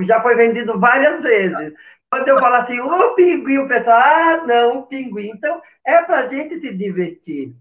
já 0.06 0.20
foi 0.20 0.34
vendido 0.34 0.78
várias 0.78 1.22
vezes. 1.22 1.72
Quando 2.10 2.28
eu 2.28 2.38
falo 2.38 2.56
assim, 2.56 2.80
o 2.80 3.14
pinguim, 3.14 3.58
o 3.58 3.68
pessoal, 3.68 3.98
ah, 3.98 4.44
não, 4.46 4.78
o 4.78 4.86
pinguim. 4.86 5.30
Então, 5.30 5.60
é 5.84 6.02
para 6.02 6.20
a 6.20 6.28
gente 6.28 6.60
se 6.60 6.74
divertir. 6.74 7.54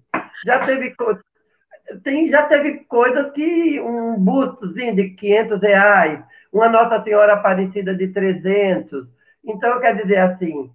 Já 0.46 0.66
teve, 0.66 0.96
tem, 2.04 2.30
já 2.30 2.44
teve 2.44 2.80
coisas 2.86 3.32
que 3.34 3.80
um 3.80 4.16
bustozinho 4.16 4.96
de 4.96 5.12
500 5.12 5.62
reais, 5.62 6.24
uma 6.52 6.68
Nossa 6.68 7.04
Senhora 7.04 7.34
Aparecida 7.34 7.94
de 7.94 8.08
300. 8.08 9.08
Então, 9.46 9.80
quer 9.80 9.96
dizer 10.02 10.18
assim, 10.18 10.72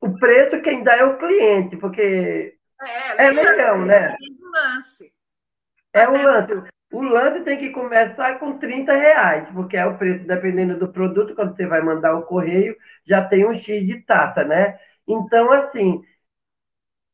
o 0.00 0.18
preço 0.18 0.60
quem 0.62 0.82
dá 0.82 0.96
é 0.96 1.04
o 1.04 1.18
cliente, 1.18 1.76
porque 1.76 2.56
é, 3.16 3.26
é 3.26 3.30
legal, 3.30 3.78
né? 3.78 4.16
lance. 4.50 5.09
É 5.92 6.08
o 6.08 6.12
lance. 6.12 6.70
O 6.92 7.02
lance 7.02 7.44
tem 7.44 7.56
que 7.56 7.70
começar 7.70 8.38
com 8.40 8.58
30 8.58 8.92
reais, 8.92 9.48
porque 9.52 9.76
é 9.76 9.86
o 9.86 9.96
preço, 9.96 10.26
dependendo 10.26 10.76
do 10.76 10.92
produto, 10.92 11.34
quando 11.36 11.54
você 11.54 11.66
vai 11.66 11.80
mandar 11.80 12.16
o 12.16 12.22
correio, 12.22 12.76
já 13.06 13.24
tem 13.24 13.46
um 13.46 13.54
X 13.54 13.86
de 13.86 14.02
taxa, 14.02 14.42
né? 14.42 14.76
Então, 15.06 15.52
assim, 15.52 16.02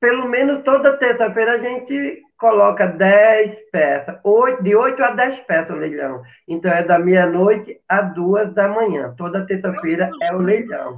pelo 0.00 0.28
menos 0.28 0.62
toda 0.64 0.96
terça-feira 0.96 1.54
a 1.54 1.58
gente 1.58 2.22
coloca 2.38 2.86
10 2.86 3.70
peças, 3.70 4.18
8, 4.24 4.62
de 4.62 4.74
8 4.74 5.02
a 5.02 5.10
10 5.10 5.40
peças 5.40 5.76
o 5.76 5.78
leilão. 5.78 6.22
Então, 6.48 6.70
é 6.70 6.82
da 6.82 6.98
meia-noite 6.98 7.78
a 7.88 8.00
duas 8.00 8.54
da 8.54 8.68
manhã. 8.68 9.14
Toda 9.16 9.46
terça-feira 9.46 10.10
é 10.22 10.34
o 10.34 10.38
leilão. 10.38 10.96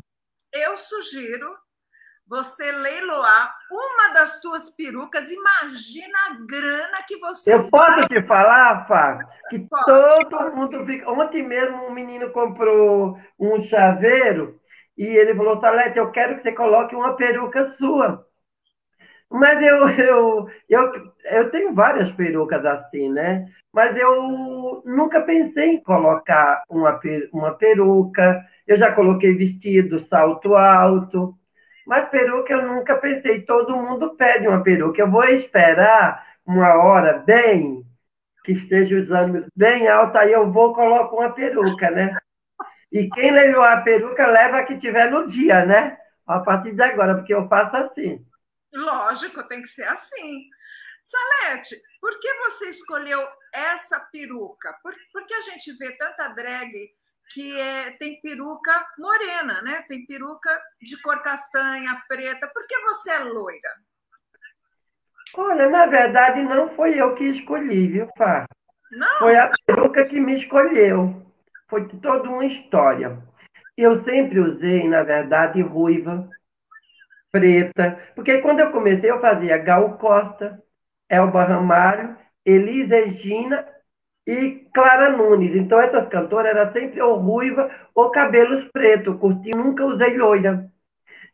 Eu 0.53 0.77
sugiro 0.77 1.49
você 2.29 2.71
leiloar 2.71 3.55
uma 3.71 4.13
das 4.13 4.41
tuas 4.41 4.69
perucas, 4.71 5.31
imagina 5.31 6.19
a 6.27 6.35
grana 6.47 7.03
que 7.07 7.17
você 7.17 7.53
Eu 7.53 7.71
posso 7.71 8.07
te 8.07 8.23
falar, 8.23 8.87
Fá, 8.87 9.19
que 9.49 9.59
Pode. 9.61 10.29
todo 10.29 10.55
mundo 10.55 10.85
fica. 10.85 11.11
Ontem 11.11 11.43
mesmo 11.43 11.87
um 11.87 11.93
menino 11.93 12.31
comprou 12.31 13.19
um 13.39 13.63
chaveiro 13.63 14.61
e 14.97 15.05
ele 15.05 15.35
falou, 15.35 15.61
Salete, 15.61 15.99
eu 15.99 16.11
quero 16.11 16.37
que 16.37 16.43
você 16.43 16.53
coloque 16.53 16.95
uma 16.95 17.17
peruca 17.17 17.67
sua. 17.69 18.27
Mas 19.31 19.63
eu, 19.63 19.89
eu, 19.91 20.49
eu, 20.69 20.93
eu 21.25 21.51
tenho 21.51 21.75
várias 21.75 22.11
perucas 22.13 22.65
assim, 22.65 23.09
né? 23.11 23.47
Mas 23.73 23.97
eu 23.97 24.83
nunca 24.85 25.21
pensei 25.23 25.75
em 25.75 25.83
colocar 25.83 26.63
uma, 26.69 26.99
uma 27.33 27.55
peruca. 27.55 28.43
Eu 28.67 28.79
já 28.79 28.93
coloquei 28.93 29.35
vestido, 29.37 30.07
salto 30.09 30.55
alto. 30.57 31.35
Mas 31.89 32.11
peruca 32.11 32.53
eu 32.53 32.69
nunca 32.69 32.97
pensei. 32.99 33.41
Todo 33.47 33.75
mundo 33.75 34.15
pede 34.15 34.47
uma 34.47 34.63
peruca. 34.63 35.01
Eu 35.01 35.11
vou 35.11 35.25
esperar 35.25 36.23
uma 36.45 36.75
hora 36.75 37.15
bem, 37.15 37.83
que 38.45 38.53
esteja 38.53 39.01
usando 39.01 39.47
bem 39.57 39.89
alta, 39.89 40.21
aí 40.21 40.33
eu 40.33 40.53
vou 40.53 40.75
coloco 40.75 41.17
uma 41.17 41.33
peruca, 41.33 41.91
né? 41.91 42.15
E 42.93 43.09
quem 43.09 43.31
levou 43.31 43.63
a 43.63 43.79
peruca 43.79 44.27
leva 44.27 44.59
a 44.59 44.65
que 44.65 44.77
tiver 44.77 45.11
no 45.11 45.27
dia, 45.29 45.65
né? 45.65 45.99
A 46.27 46.41
partir 46.41 46.75
de 46.75 46.83
agora, 46.83 47.15
porque 47.15 47.33
eu 47.33 47.49
faço 47.49 47.75
assim. 47.75 48.23
Lógico, 48.75 49.43
tem 49.49 49.63
que 49.63 49.69
ser 49.69 49.85
assim. 49.85 50.45
Salete, 51.03 51.81
por 52.03 52.21
que 52.21 52.31
você 52.35 52.67
escolheu 52.69 53.27
essa 53.51 53.99
peruca? 54.13 54.75
Por, 54.83 54.95
porque 55.11 55.33
a 55.33 55.41
gente 55.41 55.73
vê 55.79 55.91
tanta 55.93 56.29
drag 56.35 56.71
que 57.31 57.61
é, 57.61 57.91
tem 57.93 58.21
peruca 58.21 58.87
morena, 58.99 59.63
né? 59.63 59.85
Tem 59.89 60.05
peruca 60.07 60.51
de 60.81 61.01
cor 61.03 61.23
castanha, 61.23 62.03
preta. 62.09 62.51
Por 62.53 62.67
que 62.67 62.79
você 62.81 63.11
é 63.11 63.19
loira? 63.21 63.71
Olha, 65.35 65.69
na 65.69 65.87
verdade, 65.87 66.43
não 66.43 66.75
foi 66.75 67.01
eu 67.01 67.15
que 67.15 67.25
escolhi, 67.25 67.89
viu, 67.89 68.09
Fá? 68.17 68.47
Não? 68.91 69.19
Foi 69.19 69.37
a 69.37 69.53
peruca 69.67 70.05
que 70.07 70.19
me 70.19 70.35
escolheu. 70.35 71.27
Foi 71.69 71.87
toda 71.89 72.29
uma 72.29 72.47
história. 72.47 73.23
Eu 73.77 74.03
sempre 74.05 74.41
usei, 74.41 74.89
na 74.89 75.03
verdade, 75.03 75.61
ruiva, 75.61 76.29
preta, 77.31 78.03
porque 78.15 78.39
quando 78.39 78.61
eu 78.61 78.73
comecei, 78.73 79.11
eu 79.11 79.21
fazia 79.21 79.59
Gal 79.59 79.99
Costa, 79.99 80.63
Elba 81.09 81.45
Ramalho, 81.45 82.17
Elis 82.45 82.89
Regina 82.89 83.67
e 84.29 84.69
Clara 84.75 85.17
Nunes. 85.17 85.57
Então, 85.57 85.81
essas 85.81 86.07
cantoras 86.11 86.55
eram 86.55 86.71
sempre 86.73 87.01
ou 87.01 87.17
ruiva 87.17 87.71
ou 87.95 88.11
cabelos 88.11 88.71
pretos, 88.71 89.19
curti, 89.19 89.51
nunca 89.53 89.87
usei 89.87 90.19
loira. 90.19 90.71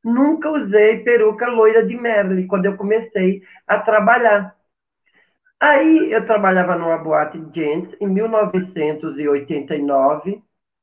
Nunca 0.04 0.48
usei 0.50 1.02
peruca 1.02 1.48
loira 1.48 1.84
de 1.84 1.96
Merle 1.96 2.46
quando 2.46 2.66
eu 2.66 2.76
comecei 2.76 3.42
a 3.66 3.80
trabalhar. 3.80 4.54
Aí 5.58 6.12
eu 6.12 6.24
trabalhava 6.26 6.76
numa 6.76 6.98
boate 6.98 7.42
Gents 7.52 7.96
em 8.00 8.06
1989, 8.06 10.40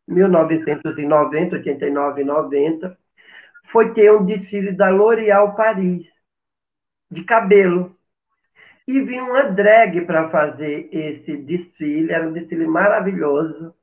1990, 0.08 1.56
89 1.56 2.24
90. 2.26 2.98
Foi 3.72 3.94
ter 3.94 4.12
um 4.12 4.26
desfile 4.26 4.74
da 4.74 4.90
L'Oréal 4.90 5.56
Paris, 5.56 6.06
de 7.10 7.24
cabelo 7.24 7.96
e 8.88 9.00
vi 9.02 9.20
uma 9.20 9.44
drag 9.44 10.02
para 10.02 10.30
fazer 10.30 10.90
esse 10.92 11.38
desfile, 11.38 12.12
era 12.12 12.28
um 12.28 12.34
desfile 12.34 12.68
maravilhoso. 12.68 13.74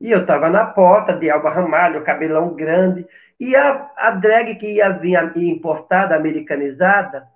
E 0.00 0.10
eu 0.10 0.20
estava 0.20 0.48
na 0.50 0.66
porta 0.66 1.14
de 1.14 1.30
Alba 1.30 1.50
Ramalho, 1.50 2.04
cabelão 2.04 2.54
grande, 2.54 3.06
e 3.40 3.54
a, 3.56 3.90
a 3.96 4.10
drag 4.10 4.56
que 4.56 4.74
ia 4.74 4.90
vir 4.90 5.16
importada, 5.36 6.16
americanizada, 6.16 7.26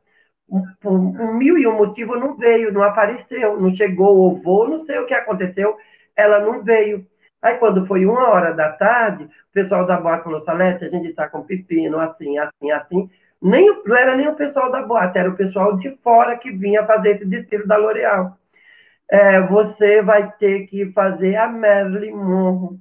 por 0.81 0.93
um, 0.93 1.35
mil 1.35 1.57
e 1.59 1.67
um 1.67 1.77
motivo 1.77 2.17
não 2.17 2.37
veio, 2.37 2.73
não 2.73 2.83
apareceu, 2.83 3.61
não 3.61 3.75
chegou 3.75 4.27
o 4.29 4.43
voo, 4.43 4.69
não 4.69 4.85
sei 4.85 4.99
o 4.99 5.07
que 5.07 5.15
aconteceu, 5.15 5.77
ela 6.17 6.41
não 6.41 6.63
veio. 6.63 7.07
Aí, 7.41 7.57
quando 7.59 7.87
foi 7.87 8.05
uma 8.05 8.29
hora 8.29 8.53
da 8.53 8.73
tarde, 8.73 9.25
o 9.25 9.53
pessoal 9.53 9.87
da 9.87 9.99
boate 9.99 10.25
falou, 10.25 10.45
Salete, 10.45 10.85
a 10.85 10.91
gente 10.91 11.09
está 11.09 11.29
com 11.29 11.43
pepino, 11.43 11.99
assim, 11.99 12.39
assim, 12.39 12.71
assim. 12.71 13.11
Nem, 13.43 13.83
não 13.87 13.97
era 13.97 14.17
nem 14.17 14.29
o 14.29 14.37
pessoal 14.37 14.71
da 14.71 14.83
boate, 14.83 15.19
era 15.19 15.31
o 15.31 15.37
pessoal 15.37 15.77
de 15.79 15.97
fora 16.03 16.37
que 16.39 16.51
vinha 16.51 16.87
fazer 16.87 17.17
esse 17.17 17.25
desfile 17.27 17.67
da 17.67 17.77
L'Oréal. 17.77 18.37
É, 19.11 19.41
você 19.43 20.03
vai 20.03 20.31
ter 20.39 20.67
que 20.67 20.93
fazer 20.93 21.37
a 21.37 21.49
Merle 21.49 22.13
Monroe. 22.13 22.79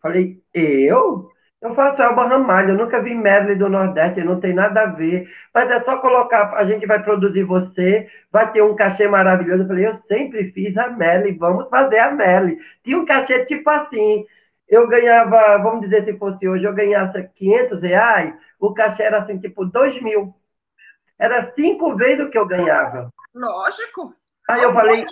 Falei, 0.00 0.42
eu? 0.54 1.30
Eu 1.60 1.74
faço 1.74 2.02
Elba 2.02 2.26
Ramalho, 2.28 2.70
eu 2.70 2.78
nunca 2.78 3.02
vi 3.02 3.14
Merle 3.14 3.56
do 3.56 3.68
Nordeste, 3.68 4.22
não 4.22 4.38
tem 4.40 4.52
nada 4.54 4.82
a 4.82 4.86
ver. 4.86 5.28
Mas 5.54 5.70
é 5.70 5.80
só 5.82 5.98
colocar, 5.98 6.54
a 6.54 6.64
gente 6.64 6.86
vai 6.86 7.02
produzir 7.02 7.42
você, 7.44 8.08
vai 8.30 8.52
ter 8.52 8.62
um 8.62 8.76
cachê 8.76 9.08
maravilhoso. 9.08 9.62
Eu 9.64 9.68
falei, 9.68 9.86
eu 9.86 9.98
sempre 10.08 10.52
fiz 10.52 10.76
a 10.76 10.88
Merle, 10.90 11.32
vamos 11.32 11.68
fazer 11.68 11.98
a 11.98 12.10
Merle. 12.12 12.58
Tinha 12.84 12.98
um 12.98 13.04
cachê 13.06 13.44
tipo 13.46 13.68
assim, 13.70 14.24
eu 14.68 14.88
ganhava, 14.88 15.58
vamos 15.58 15.82
dizer 15.82 16.04
se 16.04 16.18
fosse 16.18 16.46
hoje, 16.48 16.64
eu 16.64 16.74
ganhasse 16.74 17.22
500 17.34 17.82
reais, 17.82 18.34
o 18.58 18.74
cachê 18.74 19.04
era 19.04 19.18
assim, 19.18 19.38
tipo, 19.38 19.64
2 19.64 20.00
mil. 20.02 20.34
Era 21.18 21.52
cinco 21.54 21.94
vezes 21.96 22.26
o 22.26 22.30
que 22.30 22.36
eu 22.36 22.46
ganhava. 22.46 23.10
Lógico. 23.34 24.14
Aí 24.48 24.62
eu 24.62 24.72
falei, 24.72 25.06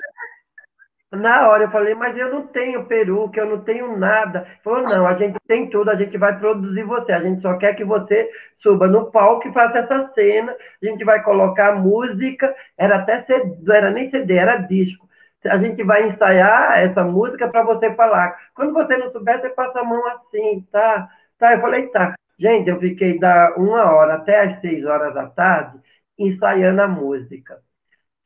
na 1.11 1.49
hora 1.49 1.65
eu 1.65 1.71
falei, 1.71 1.95
mas 1.95 2.19
eu 2.19 2.31
não 2.31 2.47
tenho 2.49 2.85
peruca, 2.87 3.41
eu 3.41 3.47
não 3.47 3.61
tenho 3.61 3.97
nada. 3.97 4.47
Falou, 4.63 4.83
não, 4.83 5.07
a 5.07 5.17
gente 5.17 5.39
tem 5.47 5.71
tudo, 5.71 5.91
a 5.91 5.95
gente 5.95 6.19
vai 6.19 6.39
produzir 6.39 6.83
você, 6.83 7.13
a 7.13 7.23
gente 7.23 7.41
só 7.41 7.57
quer 7.57 7.75
que 7.75 7.85
você 7.85 8.31
suba 8.59 8.87
no 8.87 9.11
palco 9.11 9.49
e 9.49 9.53
faça 9.53 9.79
essa 9.79 10.13
cena, 10.15 10.55
a 10.83 10.87
gente 10.87 11.05
vai 11.05 11.23
colocar 11.23 11.77
música, 11.77 12.55
era 12.77 12.97
até 12.97 13.23
CD, 13.23 13.57
não 13.63 13.75
era 13.75 13.91
nem 13.91 14.11
CD, 14.11 14.35
era 14.35 14.57
disco 14.57 15.09
a 15.47 15.59
gente 15.59 15.83
vai 15.85 16.09
ensaiar 16.09 16.79
essa 16.79 17.05
música 17.05 17.49
para 17.49 17.63
você 17.63 17.95
falar. 17.95 18.37
Quando 18.55 18.73
você 18.73 18.97
não 18.97 19.11
souber, 19.13 19.41
você 19.41 19.51
passa 19.51 19.81
a 19.81 19.85
mão 19.85 20.07
assim, 20.09 20.67
tá? 20.73 21.09
Tá, 21.39 21.53
eu 21.55 21.61
falei, 21.61 21.89
tá. 21.89 22.15
Gente, 22.39 22.69
eu 22.69 22.81
fiquei 22.81 23.19
da 23.19 23.55
uma 23.57 23.85
hora 23.93 24.15
até 24.15 24.41
as 24.41 24.61
seis 24.61 24.85
horas 24.85 25.15
da 25.15 25.27
tarde 25.29 25.79
ensaiando 26.19 26.83
a 26.83 26.89
música. 26.89 27.59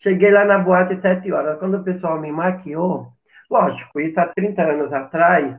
Cheguei 0.01 0.31
lá 0.31 0.45
na 0.45 0.59
boate 0.59 0.95
às 0.95 1.01
sete 1.01 1.33
horas. 1.33 1.59
Quando 1.59 1.77
o 1.79 1.85
pessoal 1.85 2.21
me 2.21 2.31
maquiou, 2.33 3.13
lógico, 3.51 4.01
isso 4.01 4.19
há 4.21 4.27
30 4.29 4.63
anos 4.63 4.93
atrás, 4.93 5.57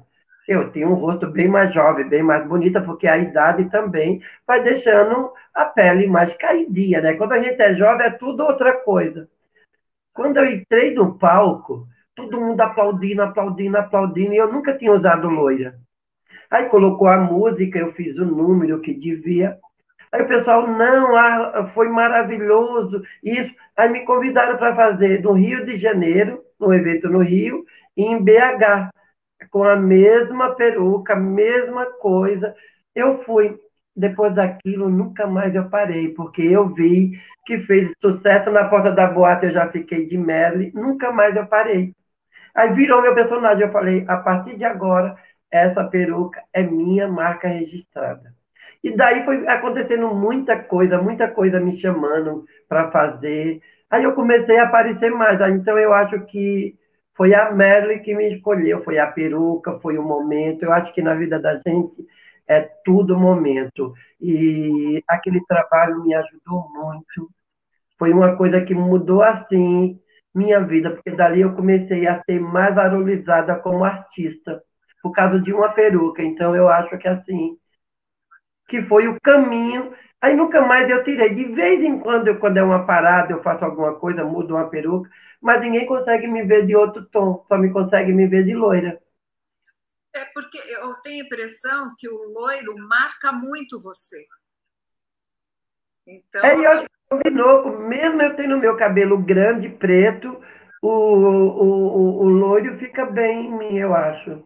eu 0.48 0.72
tinha 0.72 0.88
um 0.88 0.94
rosto 0.96 1.28
bem 1.28 1.48
mais 1.48 1.74
jovem, 1.74 2.08
bem 2.08 2.24
mais 2.24 2.46
bonita, 2.48 2.82
porque 2.82 3.08
a 3.08 3.18
idade 3.18 3.70
também 3.70 4.22
vai 4.48 4.64
deixando 4.64 5.32
a 5.54 5.66
pele 5.66 6.08
mais 6.08 6.34
caidinha, 6.36 7.02
né? 7.02 7.14
Quando 7.16 7.34
a 7.34 7.42
gente 7.42 7.62
é 7.62 7.74
jovem, 7.76 8.08
é 8.08 8.12
tudo 8.12 8.44
outra 8.44 8.74
coisa. 8.82 9.30
Quando 10.20 10.36
eu 10.36 10.52
entrei 10.52 10.94
no 10.94 11.18
palco, 11.18 11.88
todo 12.14 12.42
mundo 12.42 12.60
aplaudindo, 12.60 13.22
aplaudindo, 13.22 13.78
aplaudindo, 13.78 14.34
e 14.34 14.36
eu 14.36 14.52
nunca 14.52 14.78
tinha 14.78 14.92
usado 14.92 15.30
loira. 15.30 15.80
Aí 16.52 16.66
colocou 16.66 17.08
a 17.08 17.16
música, 17.16 17.80
eu 17.80 17.94
fiz 17.94 18.18
o 18.18 18.26
número 18.26 18.82
que 18.82 18.94
devia. 18.94 19.58
Aí 20.12 20.22
o 20.22 20.28
pessoal, 20.28 20.68
não, 20.68 21.16
ah, 21.16 21.72
foi 21.74 21.88
maravilhoso, 21.88 23.02
isso. 23.24 23.50
Aí 23.78 23.88
me 23.88 24.02
convidaram 24.02 24.58
para 24.58 24.76
fazer 24.76 25.24
no 25.24 25.32
Rio 25.32 25.66
de 25.66 25.78
Janeiro, 25.78 26.44
no 26.60 26.74
evento 26.74 27.08
no 27.08 27.20
Rio, 27.20 27.64
e 27.96 28.04
em 28.04 28.22
BH, 28.22 28.90
com 29.50 29.64
a 29.64 29.78
mesma 29.78 30.54
peruca, 30.54 31.16
mesma 31.16 31.86
coisa. 31.86 32.54
Eu 32.94 33.24
fui. 33.24 33.58
Depois 34.00 34.34
daquilo, 34.34 34.90
nunca 34.90 35.28
mais 35.28 35.54
eu 35.54 35.70
parei, 35.70 36.08
porque 36.14 36.42
eu 36.42 36.74
vi 36.74 37.20
que 37.46 37.60
fez 37.60 37.92
sucesso 38.00 38.50
na 38.50 38.64
porta 38.70 38.92
da 38.92 39.08
boate, 39.08 39.48
eu 39.48 39.52
já 39.52 39.70
fiquei 39.70 40.08
de 40.08 40.18
Merle, 40.18 40.72
nunca 40.74 41.12
mais 41.12 41.36
eu 41.36 41.46
parei. 41.46 41.94
Aí 42.56 42.74
virou 42.74 43.02
meu 43.02 43.14
personagem, 43.14 43.64
eu 43.64 43.72
falei, 43.74 44.06
a 44.08 44.16
partir 44.16 44.56
de 44.58 44.64
agora, 44.64 45.18
essa 45.52 45.84
peruca 45.84 46.42
é 46.54 46.64
minha 46.64 47.10
marca 47.10 47.50
registrada. 47.50 48.34
E 48.82 48.96
daí 48.96 49.26
foi 49.26 49.46
acontecendo 49.48 50.08
muita 50.16 50.58
coisa, 50.58 51.02
muita 51.02 51.28
coisa 51.28 51.60
me 51.60 51.78
chamando 51.78 52.46
para 52.70 52.90
fazer. 52.92 53.62
Aí 53.90 54.06
eu 54.06 54.14
comecei 54.14 54.60
a 54.60 54.64
aparecer 54.64 55.12
mais. 55.12 55.42
Então 55.42 55.78
eu 55.78 55.94
acho 55.94 56.22
que 56.22 56.74
foi 57.18 57.34
a 57.34 57.52
Merle 57.52 58.00
que 58.00 58.16
me 58.16 58.34
escolheu, 58.34 58.82
foi 58.82 58.98
a 58.98 59.08
peruca, 59.08 59.78
foi 59.82 59.98
o 59.98 60.04
momento. 60.04 60.64
Eu 60.64 60.72
acho 60.72 60.94
que 60.94 61.02
na 61.02 61.16
vida 61.16 61.38
da 61.38 61.56
gente 61.56 62.08
é 62.50 62.62
tudo 62.84 63.18
momento. 63.18 63.94
E 64.20 65.04
aquele 65.08 65.46
trabalho 65.46 66.04
me 66.04 66.14
ajudou 66.16 66.68
muito. 66.74 67.30
Foi 67.98 68.12
uma 68.12 68.36
coisa 68.36 68.62
que 68.62 68.74
mudou 68.74 69.22
assim 69.22 70.00
minha 70.34 70.60
vida, 70.62 70.92
porque 70.92 71.12
dali 71.12 71.42
eu 71.42 71.56
comecei 71.56 72.08
a 72.08 72.22
ser 72.24 72.40
mais 72.40 72.76
valorizada 72.76 73.56
como 73.58 73.84
artista 73.84 74.62
por 75.02 75.12
causa 75.12 75.40
de 75.40 75.54
uma 75.54 75.70
peruca. 75.70 76.24
Então, 76.24 76.56
eu 76.56 76.68
acho 76.70 76.98
que 76.98 77.08
assim, 77.08 77.58
que 78.68 78.82
foi 78.84 79.08
o 79.08 79.20
caminho. 79.22 79.94
Aí 80.22 80.36
nunca 80.36 80.62
mais 80.62 80.90
eu 80.90 81.04
tirei. 81.04 81.34
De 81.34 81.46
vez 81.46 81.84
em 81.84 82.00
quando, 82.00 82.28
eu, 82.28 82.40
quando 82.40 82.58
é 82.58 82.64
uma 82.64 82.86
parada, 82.86 83.34
eu 83.34 83.44
faço 83.44 83.66
alguma 83.66 83.96
coisa, 83.96 84.24
mudo 84.24 84.56
uma 84.56 84.70
peruca, 84.70 85.10
mas 85.42 85.62
ninguém 85.62 85.86
consegue 85.86 86.28
me 86.28 86.44
ver 86.44 86.66
de 86.66 86.76
outro 86.76 87.06
tom, 87.06 87.46
só 87.48 87.58
me 87.58 87.72
consegue 87.72 88.12
me 88.14 88.28
ver 88.28 88.44
de 88.46 88.54
loira. 88.56 89.00
É 90.20 90.26
porque 90.34 90.58
eu 90.58 90.94
tenho 90.96 91.24
a 91.24 91.26
impressão 91.26 91.96
que 91.98 92.10
o 92.10 92.34
loiro 92.34 92.76
marca 92.78 93.32
muito 93.32 93.82
você. 93.82 94.26
Então... 96.06 96.44
É, 96.44 96.58
e 96.58 96.64
eu 96.66 96.72
acho 96.72 96.84
que 96.84 96.90
combinou, 97.10 97.80
mesmo 97.80 98.22
eu 98.22 98.36
tendo 98.36 98.58
meu 98.58 98.76
cabelo 98.76 99.18
grande, 99.18 99.70
preto, 99.70 100.44
o, 100.82 100.90
o, 100.90 101.64
o, 101.64 102.24
o 102.24 102.28
loiro 102.28 102.78
fica 102.78 103.06
bem 103.06 103.46
em 103.46 103.58
mim, 103.58 103.78
eu 103.78 103.96
acho. 103.96 104.46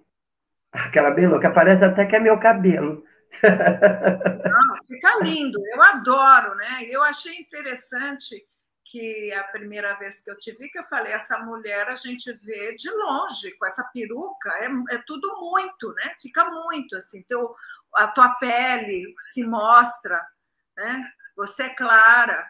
Aquela 0.71 1.09
bem 1.09 1.27
louca, 1.27 1.51
parece 1.51 1.83
até 1.83 2.05
que 2.05 2.15
é 2.15 2.19
meu 2.19 2.39
cabelo. 2.39 3.03
Não, 3.41 4.77
fica 4.87 5.23
lindo, 5.23 5.59
eu 5.73 5.81
adoro, 5.81 6.53
né? 6.53 6.83
Eu 6.83 7.01
achei 7.01 7.35
interessante 7.35 8.35
que 8.93 9.33
a 9.33 9.43
primeira 9.45 9.95
vez 9.95 10.21
que 10.21 10.29
eu 10.29 10.37
te 10.37 10.51
vi, 10.51 10.69
que 10.69 10.77
eu 10.77 10.83
falei, 10.83 11.13
essa 11.13 11.39
mulher 11.39 11.89
a 11.89 11.95
gente 11.95 12.31
vê 12.31 12.75
de 12.75 12.91
longe, 12.91 13.57
com 13.57 13.65
essa 13.65 13.83
peruca, 13.85 14.51
é, 14.59 14.69
é 14.93 14.99
tudo 15.07 15.35
muito, 15.39 15.91
né? 15.95 16.15
Fica 16.21 16.45
muito, 16.45 16.95
assim, 16.95 17.23
teu, 17.23 17.55
a 17.95 18.07
tua 18.09 18.29
pele 18.35 19.15
se 19.19 19.43
mostra, 19.43 20.23
né? 20.77 21.11
Você 21.35 21.63
é 21.63 21.69
clara, 21.69 22.47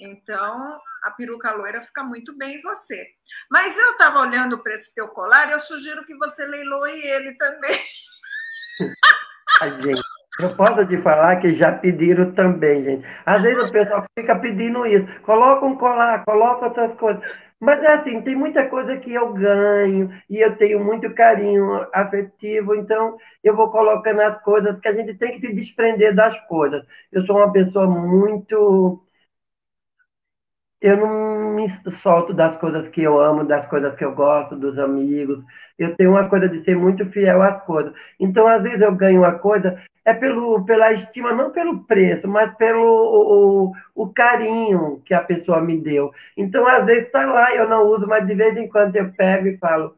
então 0.00 0.80
a 1.04 1.12
peruca 1.12 1.52
loira 1.52 1.80
fica 1.80 2.02
muito 2.02 2.36
bem 2.36 2.56
em 2.56 2.62
você. 2.62 3.06
Mas 3.48 3.78
eu 3.78 3.92
estava 3.92 4.18
olhando 4.18 4.58
para 4.58 4.74
esse 4.74 4.92
teu 4.92 5.06
colar, 5.06 5.52
eu 5.52 5.60
sugiro 5.60 6.04
que 6.04 6.16
você 6.16 6.44
leiloe 6.44 7.06
ele 7.06 7.36
também. 7.36 7.80
gente, 9.80 10.02
eu 10.40 10.56
posso 10.56 10.84
te 10.86 10.96
falar 10.98 11.36
que 11.36 11.54
já 11.54 11.72
pediram 11.72 12.32
também, 12.32 12.82
gente. 12.82 13.06
Às 13.24 13.42
vezes 13.42 13.68
o 13.68 13.72
pessoal 13.72 14.04
fica 14.18 14.34
pedindo 14.36 14.84
isso. 14.86 15.06
Coloca 15.22 15.64
um 15.64 15.76
colar, 15.76 16.24
coloca 16.24 16.66
outras 16.66 16.94
coisas. 16.94 17.22
Mas 17.60 17.82
é 17.82 17.94
assim, 17.94 18.20
tem 18.20 18.34
muita 18.34 18.66
coisa 18.66 18.96
que 18.96 19.14
eu 19.14 19.32
ganho 19.32 20.10
e 20.28 20.38
eu 20.38 20.56
tenho 20.56 20.84
muito 20.84 21.14
carinho 21.14 21.86
afetivo, 21.94 22.74
então 22.74 23.16
eu 23.42 23.54
vou 23.56 23.70
colocando 23.70 24.20
as 24.20 24.42
coisas, 24.42 24.78
que 24.80 24.88
a 24.88 24.92
gente 24.92 25.14
tem 25.14 25.32
que 25.32 25.46
se 25.46 25.54
desprender 25.54 26.14
das 26.14 26.38
coisas. 26.46 26.84
Eu 27.12 27.24
sou 27.24 27.36
uma 27.36 27.52
pessoa 27.52 27.86
muito 27.86 29.03
eu 30.84 30.98
não 30.98 31.54
me 31.54 31.66
solto 32.02 32.34
das 32.34 32.58
coisas 32.58 32.86
que 32.90 33.02
eu 33.02 33.18
amo, 33.18 33.42
das 33.42 33.66
coisas 33.68 33.96
que 33.96 34.04
eu 34.04 34.14
gosto, 34.14 34.54
dos 34.54 34.78
amigos. 34.78 35.42
Eu 35.78 35.96
tenho 35.96 36.10
uma 36.10 36.28
coisa 36.28 36.46
de 36.46 36.62
ser 36.62 36.76
muito 36.76 37.06
fiel 37.06 37.40
às 37.42 37.64
coisas. 37.64 37.94
Então, 38.20 38.46
às 38.46 38.62
vezes, 38.62 38.82
eu 38.82 38.94
ganho 38.94 39.20
uma 39.22 39.38
coisa, 39.38 39.82
é 40.04 40.12
pelo, 40.12 40.62
pela 40.66 40.92
estima, 40.92 41.32
não 41.32 41.50
pelo 41.50 41.84
preço, 41.84 42.28
mas 42.28 42.54
pelo 42.56 42.82
o, 42.84 43.72
o 43.94 44.12
carinho 44.12 45.00
que 45.06 45.14
a 45.14 45.22
pessoa 45.22 45.58
me 45.62 45.80
deu. 45.80 46.12
Então, 46.36 46.66
às 46.68 46.84
vezes, 46.84 47.06
está 47.06 47.24
lá, 47.24 47.54
eu 47.54 47.66
não 47.66 47.86
uso, 47.88 48.06
mas 48.06 48.26
de 48.26 48.34
vez 48.34 48.54
em 48.54 48.68
quando 48.68 48.94
eu 48.96 49.10
pego 49.14 49.48
e 49.48 49.56
falo. 49.56 49.96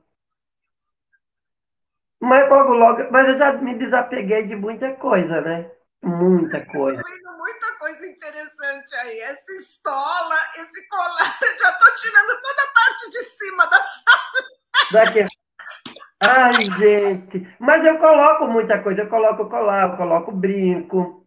Mas 2.21 2.49
logo, 2.49 2.73
logo, 2.75 3.11
mas 3.11 3.29
eu 3.29 3.39
já 3.39 3.53
me 3.55 3.75
desapeguei 3.75 4.45
de 4.47 4.55
muita 4.55 4.93
coisa, 4.93 5.41
né? 5.41 5.69
Muita 6.03 6.65
coisa 6.65 7.03
muita 7.47 7.66
coisa 7.87 8.07
interessante 8.07 8.95
aí. 8.97 9.21
Essa 9.21 9.53
estola, 9.53 10.35
esse 10.59 10.89
colar, 10.89 11.39
eu 11.41 11.55
já 11.59 11.71
estou 11.71 11.95
tirando 11.95 12.43
toda 12.43 12.63
a 12.63 12.73
parte 12.75 13.11
de 13.11 13.23
cima 13.25 13.67
da 13.67 13.79
sala. 13.79 15.29
Ai, 16.21 16.55
gente. 16.79 17.57
Mas 17.61 17.85
eu 17.87 17.99
coloco 17.99 18.49
muita 18.49 18.83
coisa. 18.83 19.03
Eu 19.03 19.09
coloco 19.09 19.49
colar, 19.49 19.91
eu 19.91 19.97
coloco 19.97 20.33
brinco. 20.33 21.25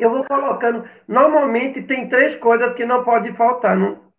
Eu 0.00 0.10
vou 0.10 0.24
colocando. 0.24 0.88
Normalmente 1.06 1.82
tem 1.82 2.08
três 2.08 2.34
coisas 2.36 2.74
que 2.74 2.84
não 2.84 3.04
pode 3.04 3.32
faltar 3.36 3.76
no, 3.76 4.12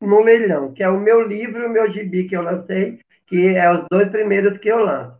no 0.00 0.20
leilão, 0.20 0.72
que 0.72 0.84
é 0.84 0.88
o 0.88 1.00
meu 1.00 1.26
livro 1.26 1.62
e 1.62 1.66
o 1.66 1.70
meu 1.70 1.90
gibi 1.90 2.28
que 2.28 2.36
eu 2.36 2.42
lancei, 2.42 3.00
que 3.26 3.56
é 3.56 3.68
os 3.72 3.84
dois 3.90 4.08
primeiros 4.10 4.58
que 4.58 4.68
eu 4.68 4.78
lanço 4.78 5.18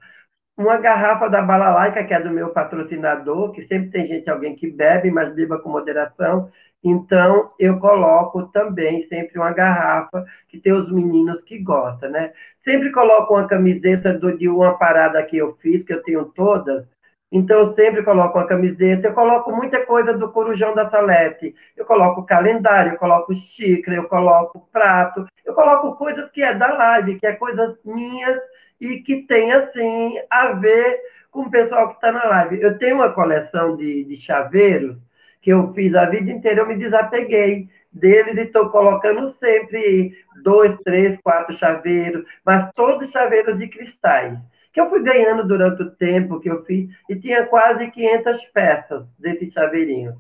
uma 0.59 0.77
garrafa 0.77 1.31
da 1.31 1.41
Balalaica, 1.41 2.03
que 2.03 2.13
é 2.13 2.21
do 2.21 2.31
meu 2.31 2.49
patrocinador, 2.49 3.53
que 3.53 3.65
sempre 3.69 3.91
tem 3.91 4.09
gente, 4.09 4.29
alguém 4.29 4.57
que 4.57 4.69
bebe, 4.69 5.09
mas 5.09 5.33
beba 5.33 5.61
com 5.61 5.71
moderação. 5.71 6.51
Então, 6.83 7.53
eu 7.61 7.79
coloco 7.79 8.49
também 8.49 9.07
sempre 9.07 9.39
uma 9.39 9.53
garrafa 9.53 10.25
que 10.49 10.59
tem 10.59 10.73
os 10.73 10.91
meninos 10.93 11.41
que 11.43 11.59
gostam, 11.61 12.11
né? 12.11 12.33
Sempre 12.65 12.91
coloco 12.91 13.35
uma 13.35 13.47
camiseta 13.47 14.13
do, 14.13 14.37
de 14.37 14.49
uma 14.49 14.77
parada 14.77 15.23
que 15.23 15.37
eu 15.37 15.57
fiz, 15.63 15.85
que 15.85 15.93
eu 15.93 16.03
tenho 16.03 16.25
todas. 16.25 16.85
Então, 17.31 17.61
eu 17.61 17.75
sempre 17.75 18.03
coloco 18.03 18.37
uma 18.39 18.47
camiseta. 18.47 19.09
Eu 19.09 19.15
coloco 19.15 19.55
muita 19.55 19.87
coisa 19.87 20.13
do 20.13 20.33
Corujão 20.33 20.75
da 20.75 20.91
Salete. 20.91 21.55
Eu 21.77 21.85
coloco 21.85 22.27
calendário, 22.27 22.93
eu 22.93 22.99
coloco 22.99 23.33
xícara, 23.35 23.97
eu 23.97 24.09
coloco 24.09 24.69
prato. 24.73 25.25
Eu 25.45 25.55
coloco 25.55 25.95
coisas 25.97 26.29
que 26.33 26.43
é 26.43 26.53
da 26.53 26.73
live, 26.75 27.19
que 27.21 27.27
é 27.27 27.33
coisas 27.35 27.77
minhas 27.85 28.41
e 28.81 29.01
que 29.01 29.23
tem, 29.23 29.53
assim, 29.53 30.19
a 30.31 30.53
ver 30.53 31.01
com 31.31 31.43
o 31.43 31.51
pessoal 31.51 31.89
que 31.89 31.95
está 31.95 32.13
na 32.13 32.25
live. 32.25 32.61
Eu 32.61 32.79
tenho 32.79 32.97
uma 32.97 33.13
coleção 33.13 33.77
de, 33.77 34.05
de 34.05 34.17
chaveiros 34.17 34.97
que 35.41 35.51
eu 35.51 35.73
fiz 35.73 35.95
a 35.95 36.07
vida 36.07 36.31
inteira, 36.31 36.61
eu 36.61 36.67
me 36.67 36.77
desapeguei 36.77 37.69
deles 37.93 38.37
e 38.37 38.43
estou 38.43 38.69
colocando 38.71 39.35
sempre 39.39 40.13
dois, 40.43 40.77
três, 40.85 41.19
quatro 41.23 41.57
chaveiros, 41.57 42.25
mas 42.45 42.71
todos 42.75 43.11
chaveiros 43.11 43.59
de 43.59 43.69
cristais, 43.69 44.39
que 44.73 44.81
eu 44.81 44.89
fui 44.91 45.03
ganhando 45.03 45.47
durante 45.47 45.83
o 45.83 45.91
tempo 45.91 46.41
que 46.41 46.51
eu 46.51 46.65
fiz, 46.65 46.89
e 47.09 47.17
tinha 47.17 47.47
quase 47.47 47.91
500 47.91 48.45
peças 48.47 49.07
desses 49.19 49.53
chaveirinhos. 49.53 50.17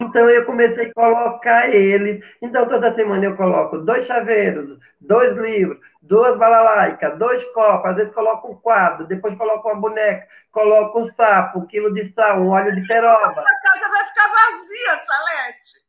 Então 0.00 0.30
eu 0.30 0.44
comecei 0.44 0.86
a 0.86 0.94
colocar 0.94 1.68
eles. 1.68 2.24
Então 2.40 2.68
toda 2.68 2.94
semana 2.94 3.24
eu 3.24 3.36
coloco 3.36 3.78
dois 3.78 4.06
chaveiros, 4.06 4.78
dois 5.00 5.36
livros, 5.36 5.78
duas 6.00 6.38
balalaicas, 6.38 7.18
dois 7.18 7.44
copos, 7.46 7.90
às 7.90 7.96
vezes 7.96 8.14
coloco 8.14 8.52
um 8.52 8.54
quadro, 8.54 9.06
depois 9.06 9.36
coloco 9.36 9.68
uma 9.68 9.80
boneca, 9.80 10.26
coloco 10.52 11.00
um 11.00 11.12
sapo, 11.14 11.58
um 11.58 11.66
quilo 11.66 11.92
de 11.92 12.12
sal, 12.12 12.40
um 12.40 12.50
óleo 12.50 12.74
de 12.74 12.86
peroba. 12.86 13.40
A 13.40 13.44
casa 13.44 13.88
vai 13.90 14.04
ficar 14.04 14.28
vazia, 14.28 14.96
Salete. 15.06 15.88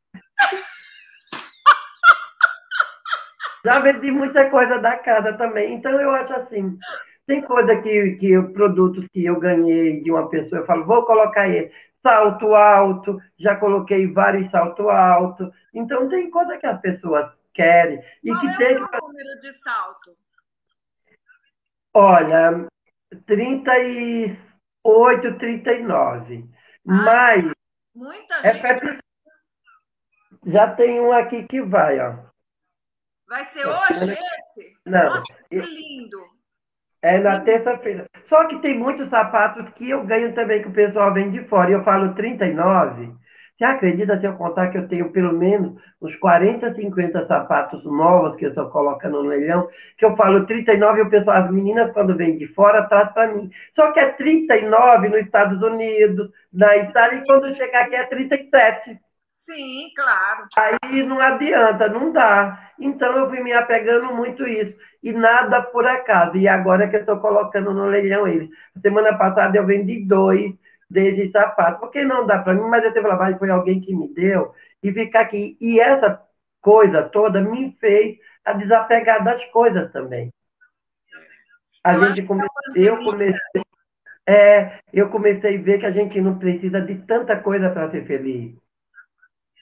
Já 3.63 3.79
vendi 3.79 4.09
muita 4.09 4.49
coisa 4.49 4.79
da 4.79 4.97
casa 4.97 5.33
também. 5.33 5.73
Então 5.73 5.91
eu 6.01 6.11
acho 6.11 6.33
assim, 6.33 6.79
tem 7.27 7.41
coisa 7.41 7.75
que, 7.75 8.15
que 8.15 8.41
produtos 8.53 9.05
que 9.13 9.25
eu 9.25 9.39
ganhei 9.39 10.01
de 10.01 10.09
uma 10.11 10.27
pessoa, 10.29 10.61
eu 10.61 10.65
falo, 10.65 10.85
vou 10.85 11.05
colocar 11.05 11.47
ele 11.47 11.71
salto 12.01 12.55
alto, 12.55 13.21
já 13.37 13.55
coloquei 13.55 14.11
vários 14.11 14.49
salto 14.51 14.89
alto. 14.89 15.51
Então, 15.73 16.09
tem 16.09 16.29
coisa 16.29 16.57
que 16.57 16.65
as 16.65 16.81
pessoas 16.81 17.31
querem. 17.53 18.03
E 18.23 18.29
Qual 18.29 18.41
que 18.41 18.47
é 18.47 18.57
tem... 18.57 18.77
o 18.77 18.89
número 19.01 19.39
de 19.41 19.53
salto? 19.53 20.17
Olha, 21.93 22.67
38, 23.25 25.37
39. 25.37 26.49
Ah, 26.87 26.93
Mas. 27.03 27.51
Muita 27.95 28.35
é 28.47 28.53
gente. 28.53 28.99
Já 30.45 30.73
tem 30.75 31.01
um 31.01 31.11
aqui 31.11 31.47
que 31.47 31.59
vai, 31.61 31.99
ó. 31.99 32.17
Vai 33.27 33.43
ser 33.45 33.67
hoje 33.67 34.13
esse? 34.13 34.77
Não. 34.85 35.09
Nossa, 35.09 35.43
que 35.49 35.59
lindo. 35.59 36.23
É 37.01 37.17
na 37.19 37.41
terça-feira. 37.41 38.08
Só 38.29 38.45
que 38.45 38.59
tem 38.59 38.77
muitos 38.77 39.09
sapatos 39.09 39.67
que 39.73 39.89
eu 39.89 40.05
ganho 40.05 40.33
também 40.35 40.61
que 40.61 40.67
o 40.67 40.73
pessoal 40.73 41.11
vem 41.11 41.31
de 41.31 41.43
fora. 41.45 41.71
E 41.71 41.73
eu 41.73 41.83
falo 41.83 42.13
39. 42.13 43.11
Você 43.57 43.65
acredita 43.65 44.17
se 44.17 44.25
eu 44.25 44.37
contar 44.37 44.69
que 44.69 44.77
eu 44.77 44.87
tenho 44.87 45.11
pelo 45.11 45.33
menos 45.33 45.73
uns 46.01 46.15
40, 46.15 46.75
50 46.75 47.27
sapatos 47.27 47.83
novos 47.83 48.37
que 48.37 48.45
eu 48.45 48.49
estou 48.49 48.69
colocando 48.69 49.21
no 49.21 49.27
leilão, 49.27 49.67
que 49.97 50.05
eu 50.05 50.15
falo 50.15 50.45
39 50.45 50.99
e 50.99 51.03
o 51.03 51.09
pessoal, 51.09 51.43
as 51.43 51.51
meninas, 51.51 51.91
quando 51.91 52.15
vêm 52.15 52.37
de 52.37 52.47
fora, 52.53 52.87
traz 52.87 53.11
para 53.11 53.33
mim. 53.33 53.49
Só 53.75 53.91
que 53.91 53.99
é 53.99 54.11
39 54.11 55.09
nos 55.09 55.19
Estados 55.19 55.61
Unidos, 55.61 56.29
na 56.53 56.77
Itália, 56.77 57.19
e 57.19 57.25
quando 57.25 57.53
chegar 57.53 57.81
aqui 57.81 57.95
é 57.95 58.05
37. 58.05 58.97
Sim, 59.39 59.89
claro. 59.95 60.47
Aí 60.55 61.03
não 61.03 61.19
adianta, 61.19 61.89
não 61.89 62.11
dá. 62.11 62.71
Então 62.79 63.11
eu 63.17 63.29
fui 63.29 63.41
me 63.41 63.51
apegando 63.51 64.13
muito 64.13 64.47
isso. 64.47 64.73
E 65.01 65.11
nada 65.11 65.61
por 65.61 65.85
acaso. 65.85 66.37
E 66.37 66.47
agora 66.47 66.87
que 66.87 66.95
eu 66.95 67.01
estou 67.01 67.19
colocando 67.19 67.73
no 67.73 67.85
leilão 67.85 68.27
eles. 68.27 68.49
Semana 68.81 69.17
passada 69.17 69.57
eu 69.57 69.65
vendi 69.65 70.05
dois 70.05 70.53
desses 70.89 71.31
sapatos. 71.31 71.79
Porque 71.79 72.03
não 72.03 72.25
dá 72.25 72.39
para 72.39 72.53
mim, 72.53 72.67
mas 72.69 72.83
eu 72.83 72.91
que 72.91 73.01
falar, 73.01 73.37
foi 73.37 73.49
alguém 73.49 73.79
que 73.79 73.95
me 73.95 74.13
deu 74.13 74.53
e 74.83 74.91
ficar 74.91 75.21
aqui. 75.21 75.57
E 75.61 75.79
essa 75.79 76.21
coisa 76.61 77.03
toda 77.03 77.41
me 77.41 77.75
fez 77.79 78.17
a 78.43 78.53
desapegar 78.53 79.23
das 79.23 79.43
coisas 79.45 79.91
também. 79.91 80.31
A 81.83 81.93
eu 81.93 82.03
gente 82.05 82.27
come... 82.27 82.45
eu 82.75 82.97
comecei, 83.03 83.61
é, 84.27 84.79
eu 84.93 85.09
comecei 85.09 85.57
a 85.57 85.61
ver 85.61 85.79
que 85.79 85.85
a 85.85 85.91
gente 85.91 86.19
não 86.19 86.37
precisa 86.37 86.81
de 86.81 86.95
tanta 86.95 87.37
coisa 87.37 87.69
para 87.69 87.89
ser 87.89 88.05
feliz. 88.05 88.53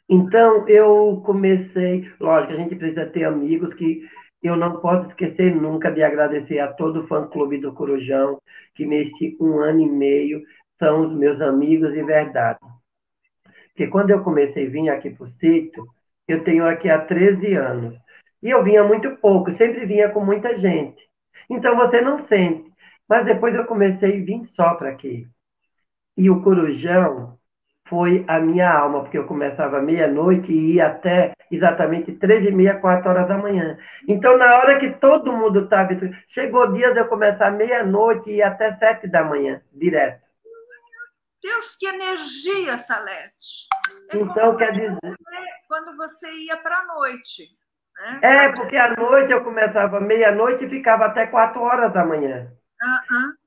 Então, 0.10 0.68
eu 0.68 1.22
comecei, 1.26 2.10
lógico, 2.20 2.54
a 2.54 2.56
gente 2.56 2.76
precisa 2.76 3.06
ter 3.06 3.26
amigos 3.26 3.74
que 3.74 4.08
eu 4.48 4.56
não 4.56 4.80
posso 4.80 5.10
esquecer 5.10 5.56
nunca 5.56 5.92
de 5.92 6.04
agradecer 6.04 6.60
a 6.60 6.72
todo 6.72 7.02
o 7.02 7.08
fã-clube 7.08 7.60
do 7.60 7.74
Corujão, 7.74 8.42
que 8.76 8.86
neste 8.86 9.38
um 9.40 9.60
ano 9.60 9.82
e 9.82 9.90
meio 9.90 10.44
são 10.80 11.08
os 11.08 11.18
meus 11.18 11.40
amigos 11.42 11.94
de 11.94 12.04
verdade. 12.04 12.60
Porque 13.68 13.88
quando 13.88 14.12
eu 14.12 14.24
comecei 14.24 14.68
a 14.68 14.70
vir 14.70 14.90
aqui 14.90 15.10
para 15.10 15.26
o 15.26 15.30
sítio, 15.30 15.86
eu 16.28 16.44
tenho 16.44 16.66
aqui 16.68 16.90
há 16.90 17.00
13 17.00 17.54
anos. 17.54 17.98
E 18.42 18.50
eu 18.50 18.64
vinha 18.64 18.84
muito 18.84 19.16
pouco, 19.18 19.56
sempre 19.56 19.86
vinha 19.86 20.10
com 20.10 20.24
muita 20.24 20.58
gente. 20.58 21.02
Então 21.50 21.76
você 21.76 22.02
não 22.02 22.28
sente. 22.28 22.72
Mas 23.08 23.26
depois 23.26 23.56
eu 23.56 23.66
comecei 23.66 24.22
a 24.22 24.26
vir 24.26 24.46
só 24.56 24.76
para 24.76 24.90
aqui. 24.90 25.28
E 26.16 26.30
o 26.30 26.42
Corujão 26.42 27.38
foi 27.90 28.26
a 28.28 28.40
minha 28.40 28.72
alma, 28.72 29.02
porque 29.02 29.18
eu 29.18 29.26
começava 29.26 29.82
meia-noite 29.82 30.52
e 30.52 30.76
ia 30.76 30.88
até 30.88 31.34
exatamente 31.50 32.12
três 32.14 32.48
e 32.48 32.52
meia, 32.52 32.80
quatro 32.80 33.10
horas 33.10 33.28
da 33.28 33.38
manhã. 33.38 33.78
Então, 34.08 34.38
na 34.38 34.58
hora 34.58 34.80
que 34.80 34.92
todo 34.92 35.34
mundo 35.34 35.62
estava... 35.62 35.90
Chegou 36.28 36.72
dias 36.74 36.94
de 36.94 37.00
eu 37.00 37.08
começar 37.08 37.52
meia-noite 37.52 38.30
e 38.30 38.38
ir 38.38 38.44
até 38.44 38.76
sete 38.76 39.08
da 39.08 39.24
manhã, 39.24 39.62
direto. 39.74 40.22
Deus, 41.42 41.76
que 41.80 41.88
energia, 41.88 42.78
Salete! 42.78 43.68
É 44.12 44.18
então, 44.18 44.58
quer 44.58 44.72
dizer... 44.74 44.98
quando 45.68 45.96
você 45.96 46.30
ia 46.30 46.58
para 46.58 46.78
a 46.78 46.86
noite. 46.86 47.44
Né? 47.98 48.20
É, 48.22 48.52
porque 48.52 48.76
à 48.76 48.96
noite 48.96 49.32
eu 49.32 49.44
começava 49.44 50.00
meia-noite 50.00 50.66
e 50.66 50.70
ficava 50.70 51.06
até 51.06 51.26
quatro 51.26 51.62
horas 51.62 51.94
da 51.94 52.06
manhã. 52.06 52.52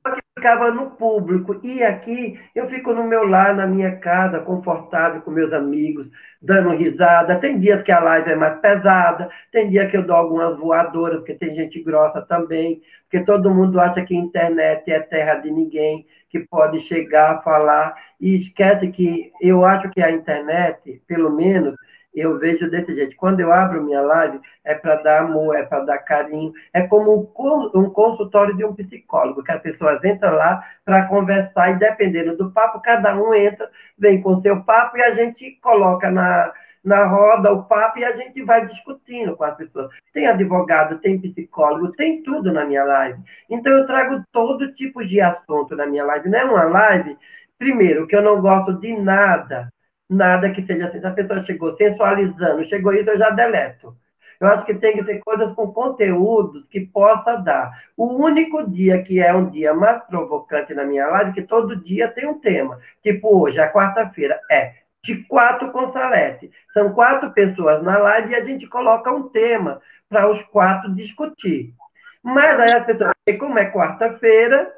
Só 0.02 0.14
que 0.14 0.19
ficava 0.40 0.70
no 0.70 0.92
público. 0.92 1.60
E 1.62 1.84
aqui 1.84 2.40
eu 2.54 2.66
fico 2.70 2.94
no 2.94 3.04
meu 3.04 3.28
lar, 3.28 3.54
na 3.54 3.66
minha 3.66 3.96
casa, 3.96 4.40
confortável 4.40 5.20
com 5.20 5.30
meus 5.30 5.52
amigos, 5.52 6.10
dando 6.40 6.70
risada. 6.70 7.38
Tem 7.38 7.58
dias 7.58 7.82
que 7.82 7.92
a 7.92 8.00
live 8.00 8.30
é 8.30 8.34
mais 8.34 8.58
pesada, 8.60 9.28
tem 9.52 9.68
dia 9.68 9.86
que 9.88 9.96
eu 9.98 10.06
dou 10.06 10.16
algumas 10.16 10.58
voadoras, 10.58 11.18
porque 11.18 11.34
tem 11.34 11.54
gente 11.54 11.82
grossa 11.82 12.22
também, 12.22 12.80
porque 13.02 13.24
todo 13.24 13.54
mundo 13.54 13.78
acha 13.78 14.02
que 14.02 14.14
a 14.14 14.18
internet 14.18 14.90
é 14.90 15.00
terra 15.00 15.34
de 15.34 15.50
ninguém, 15.50 16.06
que 16.30 16.40
pode 16.40 16.80
chegar, 16.80 17.42
falar, 17.42 17.94
e 18.18 18.36
esquece 18.36 18.88
que 18.88 19.30
eu 19.42 19.64
acho 19.64 19.90
que 19.90 20.00
a 20.00 20.10
internet, 20.10 21.02
pelo 21.06 21.30
menos, 21.30 21.74
eu 22.14 22.38
vejo 22.38 22.70
desse 22.70 22.94
jeito. 22.94 23.16
Quando 23.16 23.40
eu 23.40 23.52
abro 23.52 23.82
minha 23.82 24.00
live, 24.00 24.40
é 24.64 24.74
para 24.74 24.96
dar 24.96 25.22
amor, 25.22 25.56
é 25.56 25.62
para 25.62 25.84
dar 25.84 25.98
carinho. 25.98 26.52
É 26.72 26.82
como 26.82 27.30
um 27.74 27.90
consultório 27.90 28.56
de 28.56 28.64
um 28.64 28.74
psicólogo, 28.74 29.42
que 29.42 29.52
as 29.52 29.62
pessoas 29.62 30.02
entram 30.04 30.34
lá 30.34 30.64
para 30.84 31.06
conversar 31.06 31.70
e, 31.70 31.78
dependendo 31.78 32.36
do 32.36 32.50
papo, 32.50 32.80
cada 32.80 33.16
um 33.16 33.32
entra, 33.32 33.70
vem 33.98 34.20
com 34.20 34.40
seu 34.42 34.62
papo 34.64 34.96
e 34.96 35.02
a 35.02 35.14
gente 35.14 35.52
coloca 35.62 36.10
na, 36.10 36.52
na 36.84 37.04
roda 37.06 37.52
o 37.52 37.64
papo 37.64 37.98
e 37.98 38.04
a 38.04 38.16
gente 38.16 38.42
vai 38.42 38.66
discutindo 38.66 39.36
com 39.36 39.44
as 39.44 39.56
pessoas. 39.56 39.90
Tem 40.12 40.26
advogado, 40.26 40.98
tem 40.98 41.20
psicólogo, 41.20 41.92
tem 41.92 42.22
tudo 42.22 42.52
na 42.52 42.64
minha 42.64 42.84
live. 42.84 43.20
Então, 43.48 43.72
eu 43.72 43.86
trago 43.86 44.22
todo 44.32 44.74
tipo 44.74 45.04
de 45.06 45.20
assunto 45.20 45.76
na 45.76 45.86
minha 45.86 46.04
live. 46.04 46.28
Não 46.28 46.38
é 46.38 46.44
uma 46.44 46.64
live, 46.64 47.16
primeiro, 47.56 48.06
que 48.06 48.16
eu 48.16 48.22
não 48.22 48.40
gosto 48.40 48.74
de 48.80 48.96
nada 48.96 49.72
nada 50.10 50.50
que 50.50 50.66
seja 50.66 50.88
assim. 50.88 51.00
Se 51.00 51.06
a 51.06 51.12
pessoa 51.12 51.44
chegou 51.44 51.76
sensualizando, 51.76 52.68
chegou 52.68 52.92
isso, 52.92 53.08
eu 53.08 53.18
já 53.18 53.30
deleto. 53.30 53.96
Eu 54.40 54.48
acho 54.48 54.64
que 54.64 54.74
tem 54.74 54.94
que 54.94 55.04
ser 55.04 55.20
coisas 55.20 55.52
com 55.52 55.70
conteúdos 55.70 56.66
que 56.68 56.80
possa 56.80 57.36
dar. 57.36 57.70
O 57.94 58.06
único 58.06 58.68
dia 58.68 59.02
que 59.02 59.20
é 59.20 59.32
um 59.34 59.50
dia 59.50 59.74
mais 59.74 60.02
provocante 60.04 60.74
na 60.74 60.84
minha 60.84 61.06
live, 61.08 61.34
que 61.34 61.42
todo 61.42 61.76
dia 61.76 62.08
tem 62.08 62.26
um 62.26 62.40
tema. 62.40 62.80
Tipo 63.02 63.38
hoje, 63.38 63.60
a 63.60 63.70
quarta-feira, 63.70 64.40
é 64.50 64.74
de 65.04 65.16
quatro 65.24 65.70
com 65.70 65.92
Salete. 65.92 66.50
São 66.72 66.92
quatro 66.92 67.30
pessoas 67.32 67.82
na 67.82 67.98
live 67.98 68.32
e 68.32 68.34
a 68.34 68.44
gente 68.44 68.66
coloca 68.66 69.12
um 69.12 69.28
tema 69.28 69.80
para 70.08 70.30
os 70.30 70.42
quatro 70.44 70.94
discutir. 70.94 71.74
Mas 72.22 72.58
aí 72.60 72.72
as 72.72 72.86
pessoas, 72.86 73.12
como 73.38 73.58
é 73.58 73.70
quarta-feira, 73.70 74.72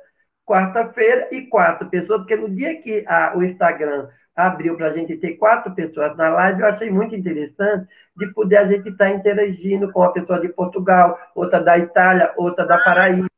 quarta-feira 0.44 1.28
e 1.32 1.42
quatro 1.42 1.88
pessoas, 1.88 2.20
porque 2.20 2.36
no 2.36 2.50
dia 2.50 2.80
que 2.82 3.04
a, 3.06 3.36
o 3.36 3.42
Instagram 3.42 4.08
abriu 4.34 4.76
para 4.76 4.88
a 4.88 4.94
gente 4.94 5.16
ter 5.16 5.36
quatro 5.36 5.74
pessoas 5.74 6.16
na 6.16 6.28
live, 6.30 6.60
eu 6.60 6.66
achei 6.66 6.90
muito 6.90 7.14
interessante 7.14 7.86
de 8.16 8.26
poder 8.32 8.56
a 8.56 8.66
gente 8.66 8.88
estar 8.88 9.06
tá 9.06 9.10
interagindo 9.10 9.90
com 9.92 10.00
uma 10.00 10.12
pessoa 10.12 10.40
de 10.40 10.48
Portugal, 10.48 11.18
outra 11.34 11.60
da 11.60 11.78
Itália, 11.78 12.32
outra 12.36 12.66
da 12.66 12.78
Paraíba. 12.78 13.28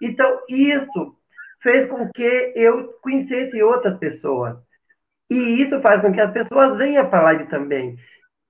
Então, 0.00 0.40
isso 0.48 1.16
fez 1.62 1.88
com 1.88 2.08
que 2.10 2.52
eu 2.56 2.94
conhecesse 3.00 3.62
outras 3.62 3.96
pessoas. 3.98 4.56
E 5.30 5.62
isso 5.62 5.80
faz 5.80 6.02
com 6.02 6.12
que 6.12 6.20
as 6.20 6.32
pessoas 6.32 6.76
venham 6.76 7.08
para 7.08 7.20
a 7.20 7.22
live 7.22 7.46
também. 7.46 7.96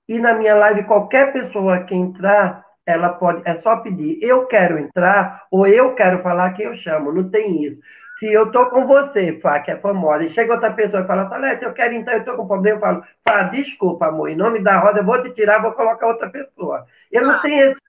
E 0.09 0.19
na 0.19 0.35
minha 0.35 0.55
live, 0.55 0.85
qualquer 0.85 1.33
pessoa 1.33 1.85
que 1.85 1.95
entrar, 1.95 2.65
ela 2.85 3.11
pode, 3.11 3.43
é 3.45 3.61
só 3.61 3.77
pedir, 3.77 4.19
eu 4.21 4.47
quero 4.47 4.79
entrar, 4.79 5.47
ou 5.51 5.67
eu 5.67 5.95
quero 5.95 6.23
falar 6.23 6.53
que 6.55 6.63
eu 6.63 6.75
chamo, 6.75 7.13
não 7.13 7.31
tem 7.31 7.65
isso. 7.65 7.81
Se 8.23 8.33
eu 8.33 8.53
tô 8.53 8.71
com 8.71 8.87
você, 8.87 9.41
Fá, 9.41 9.59
que 9.59 9.73
é 9.73 9.77
famosa, 9.77 10.23
e 10.23 10.31
chega 10.31 10.55
outra 10.55 10.73
pessoa 10.73 11.03
e 11.03 11.07
fala, 11.09 11.29
Salete, 11.29 11.65
eu 11.65 11.73
quero 11.73 11.93
então, 11.93 12.15
eu 12.15 12.25
tô 12.25 12.37
com 12.37 12.47
problema, 12.47 12.77
eu 12.77 12.81
falo, 12.81 13.05
Fá, 13.29 13.43
desculpa, 13.43 14.07
amor, 14.07 14.29
em 14.31 14.37
nome 14.37 14.63
da 14.63 14.79
roda, 14.79 15.01
eu 15.01 15.05
vou 15.05 15.21
te 15.21 15.31
tirar, 15.31 15.61
vou 15.61 15.73
colocar 15.73 16.07
outra 16.07 16.31
pessoa. 16.31 16.87
Eu 17.11 17.23
não 17.23 17.33
ah. 17.33 17.39
tenho 17.41 17.73
esse, 17.73 17.81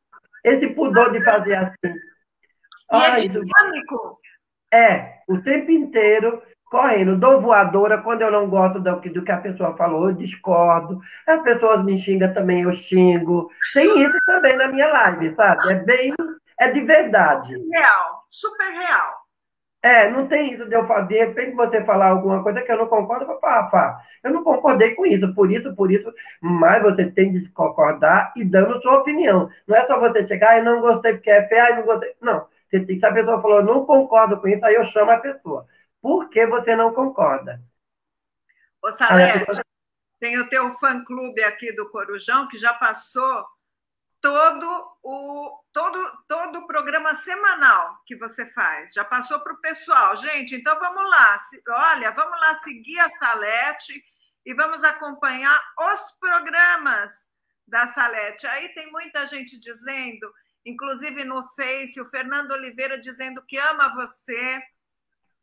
esse 0.44 0.68
pudor 0.70 1.12
de 1.12 1.24
fazer 1.24 1.54
assim. 1.54 1.94
Ai, 2.92 3.26
é 3.26 3.28
dinâmico. 3.28 4.20
É, 4.74 5.20
o 5.28 5.40
tempo 5.40 5.70
inteiro 5.70 6.42
correndo. 6.66 7.16
Dou 7.16 7.40
voadora 7.40 8.00
quando 8.00 8.24
eu 8.24 8.32
não 8.32 8.50
gosto 8.50 8.80
do 8.80 9.02
que, 9.02 9.12
do 9.12 9.24
que 9.24 9.32
a 9.32 9.38
pessoa 9.38 9.78
falou, 9.78 10.10
eu 10.10 10.16
discordo. 10.16 11.00
As 11.28 11.44
pessoas 11.44 11.86
me 11.86 11.96
xingam 11.96 12.34
também, 12.34 12.64
eu 12.64 12.74
xingo. 12.74 13.52
Tem 13.76 14.02
isso 14.02 14.18
também 14.26 14.58
na 14.58 14.68
minha 14.68 14.88
live, 14.88 15.36
sabe? 15.36 15.74
É 15.74 15.76
bem, 15.76 16.12
é 16.60 16.72
de 16.72 16.82
verdade. 16.82 17.54
Real, 17.72 18.26
super 18.32 18.72
real. 18.72 19.23
É, 19.86 20.10
não 20.10 20.30
tem 20.30 20.54
isso 20.54 20.66
de 20.66 20.74
eu 20.74 20.88
fazer, 20.88 21.08
de 21.08 21.18
repente 21.20 21.58
você 21.58 21.84
falar 21.84 22.08
alguma 22.08 22.42
coisa 22.42 22.62
que 22.62 22.72
eu 22.72 22.78
não 22.78 22.88
concordo, 22.88 23.30
eu 23.30 23.38
falo, 23.42 23.70
pá, 23.70 24.02
eu 24.24 24.32
não 24.32 24.42
concordei 24.42 24.96
com 24.96 25.06
isso, 25.06 25.36
por 25.36 25.52
isso, 25.52 25.76
por 25.76 25.92
isso, 25.92 26.10
mas 26.42 26.82
você 26.82 27.12
tem 27.12 27.34
de 27.34 27.50
concordar 27.50 28.32
e 28.38 28.46
dando 28.46 28.82
sua 28.82 29.00
opinião. 29.00 29.50
Não 29.68 29.76
é 29.76 29.86
só 29.86 30.00
você 30.00 30.26
chegar 30.26 30.58
e 30.58 30.62
não 30.62 30.80
gostei 30.80 31.16
porque 31.16 31.30
é 31.30 31.46
feio, 31.50 31.76
não 31.76 31.84
gostei. 31.84 32.16
Não. 32.22 32.48
Você 32.70 32.80
tem, 32.80 32.98
se 32.98 33.06
a 33.06 33.12
pessoa 33.14 33.42
falou, 33.42 33.62
não 33.62 33.86
concordo 33.86 34.40
com 34.40 34.48
isso, 34.48 34.66
aí 34.66 34.74
eu 34.74 34.86
chamo 34.86 35.12
a 35.12 35.18
pessoa. 35.18 35.68
Por 36.02 36.30
que 36.30 36.48
você 36.48 36.78
não 36.78 36.94
concorda? 36.94 37.60
Ô, 38.82 38.90
Salete, 38.94 39.46
pessoa... 39.46 39.66
tem 40.18 40.40
o 40.40 40.48
teu 40.48 40.72
fã-clube 40.78 41.44
aqui 41.44 41.74
do 41.74 41.90
Corujão 41.90 42.48
que 42.48 42.58
já 42.58 42.74
passou 42.74 43.46
todo 44.24 44.98
o 45.04 45.62
todo 45.74 46.24
todo 46.30 46.60
o 46.60 46.66
programa 46.66 47.14
semanal 47.14 48.02
que 48.08 48.16
você 48.16 48.50
faz. 48.52 48.94
Já 48.94 49.04
passou 49.04 49.42
para 49.42 49.52
o 49.52 49.60
pessoal, 49.60 50.16
gente. 50.16 50.56
Então 50.56 50.80
vamos 50.80 51.10
lá. 51.10 51.38
Olha, 51.92 52.10
vamos 52.12 52.40
lá 52.40 52.56
seguir 52.64 52.98
a 53.00 53.10
Salete 53.10 54.02
e 54.46 54.54
vamos 54.54 54.82
acompanhar 54.82 55.62
os 55.78 56.12
programas 56.22 57.12
da 57.68 57.90
Salete. 57.90 58.48
Aí 58.48 58.70
tem 58.70 58.90
muita 58.94 59.26
gente 59.26 59.60
dizendo, 59.60 60.34
inclusive 60.66 61.26
no 61.26 61.44
Face, 61.50 62.00
o 62.00 62.10
Fernando 62.10 62.54
Oliveira 62.54 62.98
dizendo 62.98 63.46
que 63.46 63.58
ama 63.58 63.94
você. 63.94 64.64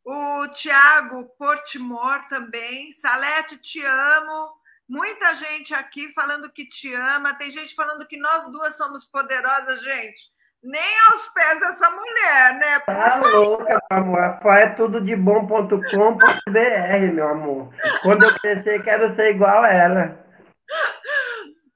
O 0.03 0.47
Tiago 0.47 1.25
Portimor 1.37 2.27
também. 2.29 2.91
Salete, 2.93 3.59
te 3.59 3.85
amo. 3.85 4.59
Muita 4.91 5.33
gente 5.35 5.73
aqui 5.73 6.11
falando 6.11 6.51
que 6.51 6.65
te 6.65 6.93
ama, 6.93 7.33
tem 7.37 7.49
gente 7.49 7.73
falando 7.73 8.05
que 8.05 8.17
nós 8.17 8.51
duas 8.51 8.75
somos 8.75 9.05
poderosas, 9.05 9.81
gente. 9.81 10.29
nem 10.61 10.99
aos 11.07 11.29
pés 11.29 11.59
dessa 11.61 11.89
mulher, 11.89 12.53
né? 12.59 12.79
Por 12.79 12.93
tá 12.93 13.11
favor. 13.11 13.33
louca, 13.33 13.81
meu 13.89 13.99
amor. 14.19 14.57
É 14.57 14.69
tudo 14.75 14.99
de 14.99 15.15
bom.com.br, 15.15 17.13
meu 17.13 17.27
amor. 17.29 17.73
Quando 18.03 18.25
eu 18.25 18.35
crescer, 18.35 18.83
quero 18.83 19.15
ser 19.15 19.33
igual 19.33 19.63
a 19.63 19.69
ela. 19.69 20.25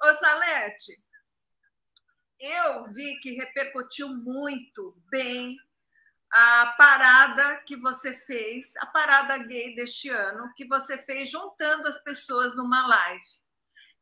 Ô, 0.04 0.14
Salete, 0.18 0.92
eu 2.38 2.92
vi 2.92 3.18
que 3.22 3.38
repercutiu 3.38 4.10
muito 4.10 4.94
bem 5.10 5.56
a 6.36 6.76
parada 6.78 7.58
que 7.66 7.78
você 7.78 8.14
fez, 8.14 8.76
a 8.78 8.86
parada 8.86 9.38
gay 9.38 9.74
deste 9.74 10.10
ano, 10.10 10.52
que 10.56 10.68
você 10.68 10.98
fez 10.98 11.30
juntando 11.30 11.88
as 11.88 12.04
pessoas 12.04 12.56
numa 12.56 12.86
live. 12.86 13.24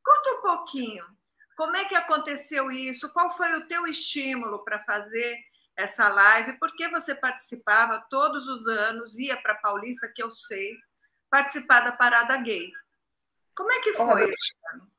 Conta 0.03 0.31
um 0.31 0.41
pouquinho 0.41 1.05
como 1.55 1.75
é 1.75 1.85
que 1.85 1.95
aconteceu 1.95 2.71
isso? 2.71 3.09
Qual 3.11 3.35
foi 3.35 3.53
o 3.55 3.67
teu 3.67 3.85
estímulo 3.85 4.63
para 4.63 4.83
fazer 4.83 5.37
essa 5.75 6.07
live? 6.07 6.53
Por 6.53 6.75
que 6.75 6.87
você 6.89 7.13
participava 7.13 8.05
todos 8.09 8.47
os 8.47 8.67
anos, 8.67 9.17
ia 9.17 9.39
para 9.41 9.55
Paulista, 9.55 10.11
que 10.13 10.23
eu 10.23 10.31
sei, 10.31 10.75
participar 11.29 11.81
da 11.81 11.91
Parada 11.91 12.35
Gay? 12.37 12.71
Como 13.55 13.71
é 13.71 13.81
que 13.81 13.93
foi 13.93 14.05
Olha, 14.05 14.33
este 14.33 14.55
ano? 14.73 14.91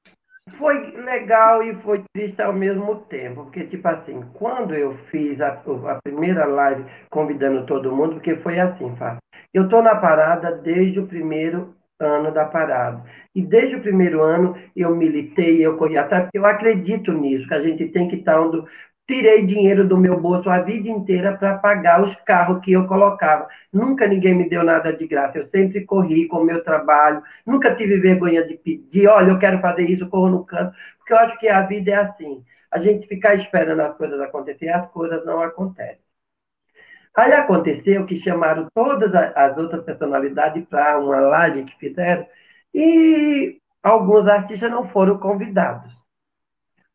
Foi 0.59 0.91
legal 0.93 1.63
e 1.63 1.75
foi 1.77 2.05
triste 2.13 2.43
ao 2.43 2.53
mesmo 2.53 2.97
tempo, 3.07 3.45
porque, 3.45 3.65
tipo 3.65 3.89
assim, 3.89 4.23
quando 4.35 4.75
eu 4.75 4.95
fiz 5.11 5.41
a, 5.41 5.49
a 5.53 6.01
primeira 6.03 6.45
live 6.45 6.85
convidando 7.11 7.65
todo 7.65 7.95
mundo, 7.95 8.17
porque 8.17 8.37
foi 8.37 8.61
assim, 8.61 8.95
Fábio, 8.97 9.21
eu 9.55 9.65
estou 9.65 9.83
na 9.83 9.97
parada 9.97 10.53
desde 10.53 11.01
o 11.01 11.07
primeiro 11.07 11.75
ano 11.99 12.31
da 12.31 12.45
parada. 12.45 13.03
E 13.35 13.41
desde 13.43 13.77
o 13.77 13.81
primeiro 13.83 14.23
ano 14.23 14.55
eu 14.77 14.95
militei, 14.95 15.65
eu 15.65 15.79
corri 15.79 15.97
atrás, 15.97 16.25
porque 16.25 16.39
eu 16.39 16.45
acredito 16.47 17.11
nisso, 17.13 17.49
que 17.49 17.55
a 17.55 17.63
gente 17.63 17.89
tem 17.89 18.09
que 18.09 18.17
estar 18.17 18.39
onde. 18.41 18.63
Tirei 19.07 19.45
dinheiro 19.47 19.87
do 19.87 19.99
meu 19.99 20.19
bolso 20.19 20.49
a 20.49 20.61
vida 20.61 20.89
inteira 20.89 21.37
para 21.37 21.59
pagar 21.59 22.03
os 22.03 22.15
carros 22.25 22.65
que 22.65 22.73
eu 22.73 22.87
colocava. 22.87 23.47
Nunca 23.73 24.07
ninguém 24.07 24.35
me 24.35 24.49
deu 24.49 24.63
nada 24.65 24.93
de 24.93 25.07
graça. 25.07 25.39
Eu 25.39 25.47
sempre 25.49 25.85
corri 25.85 26.27
com 26.27 26.39
o 26.39 26.45
meu 26.45 26.65
trabalho. 26.65 27.23
Nunca 27.45 27.75
tive 27.75 28.01
vergonha 28.01 28.47
de 28.47 28.55
pedir, 28.55 29.07
olha, 29.09 29.31
eu 29.31 29.39
quero 29.39 29.61
fazer 29.61 29.89
isso, 29.91 30.09
corro 30.09 30.31
no 30.31 30.45
canto. 30.45 30.75
Porque 30.99 31.13
eu 31.13 31.19
acho 31.19 31.39
que 31.39 31.49
a 31.49 31.63
vida 31.63 31.91
é 31.91 31.97
assim. 31.97 32.43
A 32.71 32.79
gente 32.79 33.07
ficar 33.07 33.35
esperando 33.35 33.81
as 33.81 33.97
coisas 33.97 34.21
acontecer, 34.21 34.71
as 34.71 34.91
coisas 34.91 35.25
não 35.27 35.43
acontecem. 35.43 35.99
Aí 37.17 37.33
aconteceu 37.33 38.07
que 38.07 38.17
chamaram 38.17 38.69
todas 38.75 39.15
as 39.15 39.57
outras 39.57 39.85
personalidades 39.85 40.65
para 40.67 40.99
uma 40.99 41.21
live 41.21 41.65
que 41.65 41.79
fizeram 41.79 42.27
e 42.75 43.61
alguns 43.83 44.27
artistas 44.27 44.71
não 44.71 44.89
foram 44.89 45.19
convidados. 45.19 45.93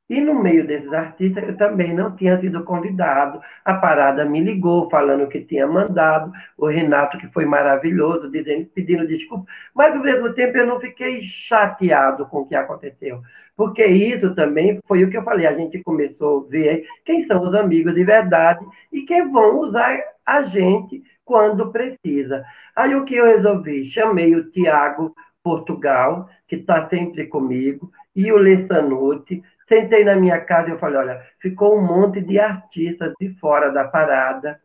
E 0.10 0.20
no 0.20 0.34
meio 0.34 0.66
desses 0.66 0.92
artistas, 0.92 1.48
eu 1.48 1.56
também 1.56 1.94
não 1.94 2.16
tinha 2.16 2.40
sido 2.42 2.64
convidado. 2.64 3.40
A 3.64 3.76
parada 3.76 4.26
me 4.26 4.42
ligou, 4.42 4.90
falando 4.90 5.28
que 5.28 5.42
tinha 5.42 5.68
mandado. 5.68 6.32
O 6.58 6.68
Renato, 6.68 7.20
que 7.20 7.28
foi 7.28 7.46
maravilhoso, 7.46 8.30
dizendo, 8.32 8.66
pedindo 8.74 9.08
desculpa. 9.08 9.46
Mas, 9.74 9.94
ao 9.96 10.02
mesmo 10.02 10.34
tempo, 10.34 10.58
eu 10.58 10.66
não 10.66 10.80
fiquei 10.80 11.22
chateado 11.22 12.26
com 12.26 12.40
o 12.40 12.48
que 12.48 12.56
aconteceu. 12.56 13.22
Porque 13.56 13.86
isso 13.86 14.34
também 14.34 14.80
foi 14.88 15.04
o 15.04 15.12
que 15.12 15.18
eu 15.18 15.24
falei. 15.24 15.46
A 15.46 15.54
gente 15.54 15.84
começou 15.84 16.46
a 16.48 16.50
ver 16.50 16.86
quem 17.06 17.28
são 17.28 17.44
os 17.48 17.54
amigos 17.54 17.94
de 17.94 18.04
verdade 18.04 18.66
e 18.92 19.04
quem 19.04 19.32
vão 19.32 19.60
usar 19.60 20.00
a 20.26 20.42
gente 20.42 21.04
quando 21.24 21.72
precisa. 21.72 22.44
Aí, 22.76 22.96
o 22.96 23.06
que 23.06 23.16
eu 23.16 23.26
resolvi? 23.26 23.86
Chamei 23.92 24.36
o 24.36 24.50
Tiago 24.50 25.14
Portugal, 25.44 26.28
que 26.48 26.56
está 26.56 26.90
sempre 26.90 27.28
comigo, 27.28 27.92
e 28.16 28.32
o 28.32 28.38
Lessanuti, 28.38 29.42
Sentei 29.70 30.04
na 30.04 30.16
minha 30.16 30.42
casa 30.42 30.70
e 30.70 30.72
eu 30.72 30.80
falei, 30.80 30.98
olha, 30.98 31.22
ficou 31.40 31.78
um 31.78 31.82
monte 31.82 32.20
de 32.22 32.40
artistas 32.40 33.14
de 33.22 33.30
fora 33.36 33.72
da 33.72 33.84
parada, 33.84 34.60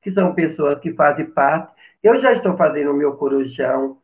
que 0.00 0.12
são 0.12 0.32
pessoas 0.32 0.78
que 0.78 0.92
fazem 0.92 1.26
parte. 1.26 1.72
Eu 2.00 2.20
já 2.20 2.32
estou 2.32 2.56
fazendo 2.56 2.92
o 2.92 2.96
meu 2.96 3.16
corujão 3.16 3.98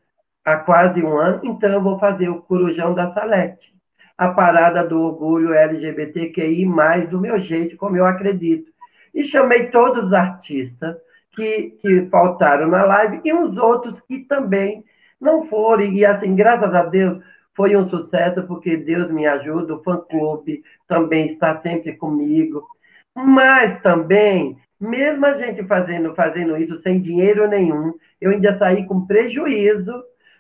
há 0.45 0.57
quase 0.57 1.03
um 1.05 1.17
ano, 1.17 1.41
então 1.45 1.71
eu 1.71 1.81
vou 1.81 2.01
fazer 2.01 2.29
o 2.29 2.43
corujão 2.43 2.93
da 2.95 3.15
Salete. 3.15 3.73
A 4.19 4.31
parada 4.31 4.83
do 4.83 5.01
orgulho 5.01 5.55
LGBTQI+, 5.55 6.67
do 7.09 7.21
meu 7.21 7.39
jeito, 7.39 7.77
como 7.77 7.97
eu 7.97 8.05
acredito. 8.05 8.73
E 9.15 9.23
chamei 9.23 9.69
todos 9.69 10.07
os 10.07 10.13
artistas 10.13 10.97
que, 11.33 11.79
que 11.81 12.07
faltaram 12.11 12.67
na 12.69 12.85
live 12.85 13.21
e 13.25 13.33
uns 13.33 13.57
outros 13.57 14.01
que 14.09 14.21
também 14.25 14.85
não 15.21 15.47
foram. 15.47 15.85
E 15.85 16.05
assim, 16.05 16.35
graças 16.35 16.75
a 16.75 16.83
Deus, 16.83 17.23
foi 17.61 17.77
um 17.77 17.91
sucesso 17.91 18.43
porque 18.45 18.75
Deus 18.75 19.11
me 19.11 19.27
ajuda, 19.27 19.75
o 19.75 19.83
fã-clube 19.83 20.65
também 20.89 21.33
está 21.33 21.61
sempre 21.61 21.93
comigo. 21.93 22.67
Mas 23.15 23.79
também, 23.83 24.57
mesmo 24.81 25.27
a 25.27 25.37
gente 25.37 25.63
fazendo, 25.67 26.15
fazendo 26.15 26.57
isso 26.57 26.81
sem 26.81 26.99
dinheiro 26.99 27.47
nenhum, 27.47 27.93
eu 28.19 28.31
ainda 28.31 28.59
saí 28.59 28.87
com 28.87 29.07
prejuízo, 29.07 29.93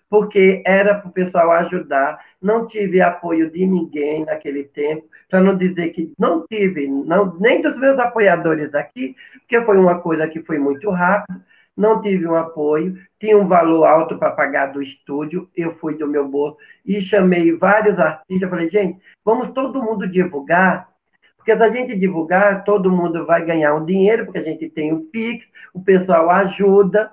porque 0.08 0.62
era 0.64 0.94
para 0.94 1.10
o 1.10 1.12
pessoal 1.12 1.50
ajudar. 1.52 2.18
Não 2.40 2.66
tive 2.66 3.02
apoio 3.02 3.50
de 3.50 3.66
ninguém 3.66 4.24
naquele 4.24 4.64
tempo, 4.64 5.06
para 5.28 5.42
não 5.42 5.58
dizer 5.58 5.90
que 5.90 6.10
não 6.18 6.46
tive, 6.46 6.86
não, 6.86 7.36
nem 7.38 7.60
dos 7.60 7.76
meus 7.76 7.98
apoiadores 7.98 8.74
aqui, 8.74 9.14
porque 9.40 9.60
foi 9.60 9.76
uma 9.76 10.00
coisa 10.00 10.26
que 10.26 10.40
foi 10.40 10.58
muito 10.58 10.88
rápida 10.88 11.38
não 11.80 12.00
tive 12.02 12.26
um 12.26 12.36
apoio, 12.36 12.96
tinha 13.18 13.36
um 13.38 13.48
valor 13.48 13.84
alto 13.84 14.18
para 14.18 14.30
pagar 14.30 14.66
do 14.66 14.82
estúdio, 14.82 15.48
eu 15.56 15.74
fui 15.76 15.96
do 15.96 16.06
meu 16.06 16.28
bolso 16.28 16.58
e 16.84 17.00
chamei 17.00 17.52
vários 17.56 17.98
artistas, 17.98 18.50
falei, 18.50 18.68
gente, 18.68 19.00
vamos 19.24 19.52
todo 19.52 19.82
mundo 19.82 20.06
divulgar, 20.06 20.88
porque 21.36 21.56
se 21.56 21.62
a 21.62 21.70
gente 21.70 21.98
divulgar, 21.98 22.64
todo 22.64 22.90
mundo 22.90 23.24
vai 23.24 23.44
ganhar 23.44 23.74
um 23.74 23.84
dinheiro, 23.84 24.26
porque 24.26 24.38
a 24.38 24.44
gente 24.44 24.68
tem 24.68 24.92
o 24.92 25.00
Pix, 25.06 25.46
o 25.72 25.82
pessoal 25.82 26.28
ajuda, 26.30 27.10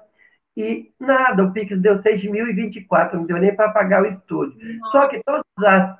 e 0.55 0.91
nada, 0.99 1.43
o 1.43 1.53
Pix 1.53 1.79
deu 1.79 1.99
6.024, 1.99 3.13
não 3.13 3.25
deu 3.25 3.37
nem 3.37 3.55
para 3.55 3.71
pagar 3.71 4.03
o 4.03 4.07
estúdio. 4.07 4.57
Nossa. 4.79 4.91
Só 4.91 5.07
que 5.07 5.21
todos, 5.23 5.43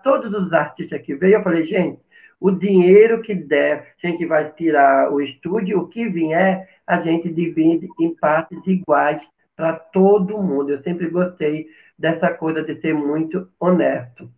todos 0.04 0.34
os 0.34 0.52
artistas 0.52 1.02
que 1.02 1.16
veio, 1.16 1.36
eu 1.36 1.44
falei, 1.44 1.66
gente, 1.66 2.00
o 2.40 2.52
dinheiro 2.52 3.22
que 3.22 3.34
der, 3.34 3.94
a 4.04 4.08
gente 4.08 4.26
vai 4.26 4.52
tirar 4.52 5.12
o 5.12 5.22
estúdio, 5.22 5.80
o 5.80 5.88
que 5.88 6.08
vier, 6.08 6.70
a 6.86 7.02
gente 7.02 7.30
divide 7.30 7.90
em 8.00 8.14
partes 8.16 8.60
iguais 8.66 9.22
para 9.56 9.74
todo 9.74 10.42
mundo. 10.42 10.72
Eu 10.72 10.84
sempre 10.84 11.10
gostei 11.10 11.68
dessa 11.98 12.32
coisa 12.34 12.64
de 12.64 12.80
ser 12.80 12.94
muito 12.94 13.50
honesto. 13.60 14.30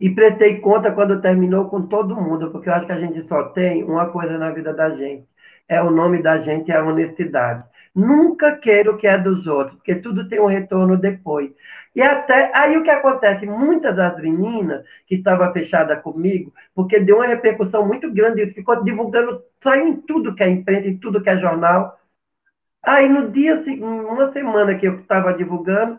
E 0.00 0.08
prestei 0.08 0.60
conta 0.60 0.90
quando 0.90 1.20
terminou 1.20 1.68
com 1.68 1.82
todo 1.82 2.16
mundo, 2.16 2.50
porque 2.50 2.70
eu 2.70 2.72
acho 2.72 2.86
que 2.86 2.92
a 2.92 3.00
gente 3.00 3.28
só 3.28 3.50
tem 3.50 3.84
uma 3.84 4.06
coisa 4.06 4.38
na 4.38 4.50
vida 4.50 4.72
da 4.72 4.88
gente. 4.96 5.28
É 5.68 5.80
o 5.82 5.90
nome 5.90 6.22
da 6.22 6.40
gente, 6.40 6.72
é 6.72 6.76
a 6.76 6.84
honestidade. 6.84 7.62
Nunca 7.94 8.56
quero 8.56 8.92
o 8.92 8.96
que 8.96 9.06
é 9.06 9.18
dos 9.18 9.46
outros, 9.46 9.76
porque 9.76 9.96
tudo 9.96 10.28
tem 10.28 10.40
um 10.40 10.46
retorno 10.46 10.96
depois. 10.96 11.50
E 11.94 12.02
até 12.02 12.52
aí 12.56 12.76
o 12.76 12.84
que 12.84 12.90
acontece? 12.90 13.46
Muitas 13.46 13.96
das 13.96 14.16
meninas 14.20 14.84
que 15.06 15.16
estavam 15.16 15.52
fechadas 15.52 16.00
comigo, 16.02 16.52
porque 16.74 17.00
deu 17.00 17.16
uma 17.16 17.26
repercussão 17.26 17.86
muito 17.86 18.12
grande, 18.12 18.52
ficou 18.52 18.82
divulgando, 18.84 19.42
saiu 19.62 19.88
em 19.88 20.00
tudo 20.02 20.34
que 20.34 20.42
é 20.42 20.48
imprensa, 20.48 20.88
em 20.88 20.98
tudo 20.98 21.22
que 21.22 21.30
é 21.30 21.38
jornal. 21.38 21.98
Aí 22.82 23.08
no 23.08 23.30
dia, 23.30 23.62
uma 23.82 24.32
semana 24.32 24.76
que 24.78 24.86
eu 24.86 25.00
estava 25.00 25.34
divulgando, 25.34 25.98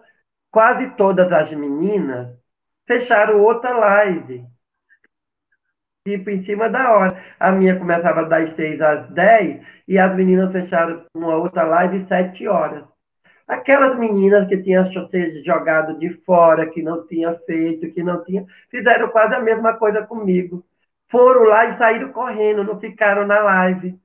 quase 0.51 0.89
todas 0.91 1.31
as 1.31 1.51
meninas 1.51 2.35
fecharam 2.87 3.41
outra 3.41 3.71
live. 3.77 4.45
Tipo, 6.05 6.29
em 6.31 6.43
cima 6.45 6.69
da 6.69 6.91
hora. 6.93 7.23
A 7.39 7.51
minha 7.51 7.77
começava 7.77 8.25
das 8.25 8.55
seis 8.55 8.81
às 8.81 9.09
dez 9.11 9.65
e 9.87 9.97
as 9.99 10.15
meninas 10.15 10.51
fecharam 10.51 11.05
uma 11.15 11.35
outra 11.35 11.63
live 11.63 12.05
sete 12.07 12.47
horas. 12.47 12.90
Aquelas 13.51 13.99
meninas 13.99 14.47
que 14.47 14.55
tinham 14.63 14.89
jogado 15.43 15.99
de 15.99 16.09
fora, 16.25 16.69
que 16.69 16.81
não 16.81 17.05
tinha 17.05 17.35
feito, 17.45 17.91
que 17.91 18.01
não 18.01 18.23
tinha, 18.23 18.45
fizeram 18.69 19.09
quase 19.09 19.35
a 19.35 19.41
mesma 19.41 19.73
coisa 19.73 20.07
comigo. 20.07 20.65
Foram 21.09 21.43
lá 21.43 21.65
e 21.65 21.77
saíram 21.77 22.13
correndo, 22.13 22.63
não 22.63 22.79
ficaram 22.79 23.27
na 23.27 23.39
live. 23.39 23.99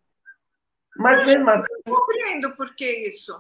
Mas 0.97 1.21
eu 1.21 1.27
mesmo 1.27 1.49
assim. 1.49 1.63
Não 1.87 1.95
compreendo 1.95 2.57
por 2.57 2.75
que 2.75 3.09
isso. 3.09 3.33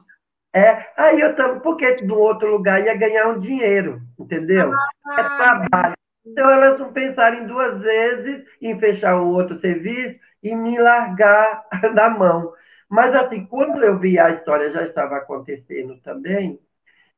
É, 0.54 0.92
aí 0.96 1.20
eu 1.20 1.34
também, 1.34 1.58
porque 1.58 1.96
do 1.96 2.16
outro 2.16 2.52
lugar 2.52 2.80
ia 2.80 2.96
ganhar 2.96 3.26
um 3.26 3.40
dinheiro, 3.40 4.00
entendeu? 4.16 4.72
Ah, 4.72 5.20
é 5.20 5.22
trabalho. 5.24 5.94
Então 6.24 6.48
elas 6.48 6.78
não 6.78 6.92
pensaram 6.92 7.48
duas 7.48 7.80
vezes 7.80 8.44
em 8.62 8.78
fechar 8.78 9.20
o 9.20 9.32
outro 9.32 9.58
serviço 9.58 10.20
e 10.40 10.54
me 10.54 10.78
largar 10.78 11.64
da 11.96 12.08
mão. 12.08 12.52
Mas, 12.88 13.14
assim, 13.14 13.46
quando 13.46 13.82
eu 13.82 13.98
vi 13.98 14.18
a 14.18 14.30
história 14.30 14.70
já 14.72 14.84
estava 14.86 15.16
acontecendo 15.16 15.98
também, 16.02 16.58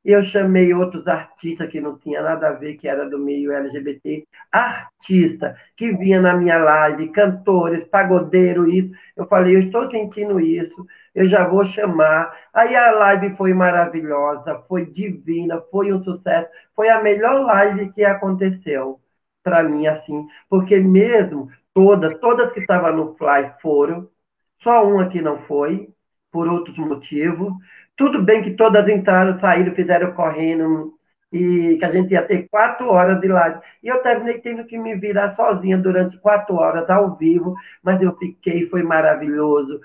eu 0.04 0.24
chamei 0.24 0.72
outros 0.72 1.06
artistas 1.06 1.70
que 1.70 1.80
não 1.80 1.98
tinha 1.98 2.22
nada 2.22 2.48
a 2.48 2.52
ver, 2.52 2.76
que 2.76 2.88
era 2.88 3.08
do 3.08 3.18
meio 3.18 3.52
LGBT, 3.52 4.26
artista, 4.52 5.56
que 5.76 5.92
vinha 5.92 6.20
na 6.20 6.34
minha 6.36 6.58
live, 6.58 7.10
cantores, 7.12 7.84
pagodeiro, 7.88 8.68
isso. 8.70 8.90
Eu 9.16 9.26
falei, 9.26 9.56
eu 9.56 9.60
estou 9.62 9.90
sentindo 9.90 10.40
isso, 10.40 10.86
eu 11.14 11.28
já 11.28 11.46
vou 11.46 11.64
chamar. 11.64 12.34
Aí 12.54 12.74
a 12.76 12.90
live 12.92 13.36
foi 13.36 13.52
maravilhosa, 13.52 14.62
foi 14.68 14.86
divina, 14.86 15.60
foi 15.70 15.92
um 15.92 16.02
sucesso, 16.02 16.48
foi 16.74 16.88
a 16.88 17.02
melhor 17.02 17.44
live 17.44 17.92
que 17.92 18.04
aconteceu 18.04 19.00
para 19.42 19.62
mim, 19.62 19.86
assim, 19.86 20.26
porque 20.48 20.78
mesmo 20.78 21.48
todas, 21.74 22.18
todas 22.20 22.52
que 22.52 22.60
estavam 22.60 22.94
no 22.96 23.16
Fly 23.16 23.52
foram, 23.62 24.08
só 24.62 24.86
uma 24.86 25.08
que 25.08 25.20
não 25.20 25.38
foi, 25.42 25.88
por 26.30 26.48
outros 26.48 26.76
motivos. 26.78 27.52
Tudo 27.96 28.22
bem 28.22 28.42
que 28.42 28.52
todas 28.52 28.88
entraram, 28.88 29.40
saíram, 29.40 29.74
fizeram 29.74 30.12
correndo, 30.12 30.94
e 31.32 31.76
que 31.78 31.84
a 31.84 31.92
gente 31.92 32.12
ia 32.12 32.22
ter 32.22 32.48
quatro 32.48 32.88
horas 32.88 33.20
de 33.20 33.28
live. 33.28 33.58
E 33.82 33.88
eu 33.88 34.02
terminei 34.02 34.38
tendo 34.40 34.64
que 34.64 34.78
me 34.78 34.94
virar 34.94 35.34
sozinha 35.36 35.76
durante 35.76 36.18
quatro 36.18 36.56
horas 36.56 36.88
ao 36.88 37.16
vivo, 37.16 37.54
mas 37.82 38.00
eu 38.00 38.16
fiquei, 38.16 38.66
foi 38.68 38.82
maravilhoso. 38.82 39.80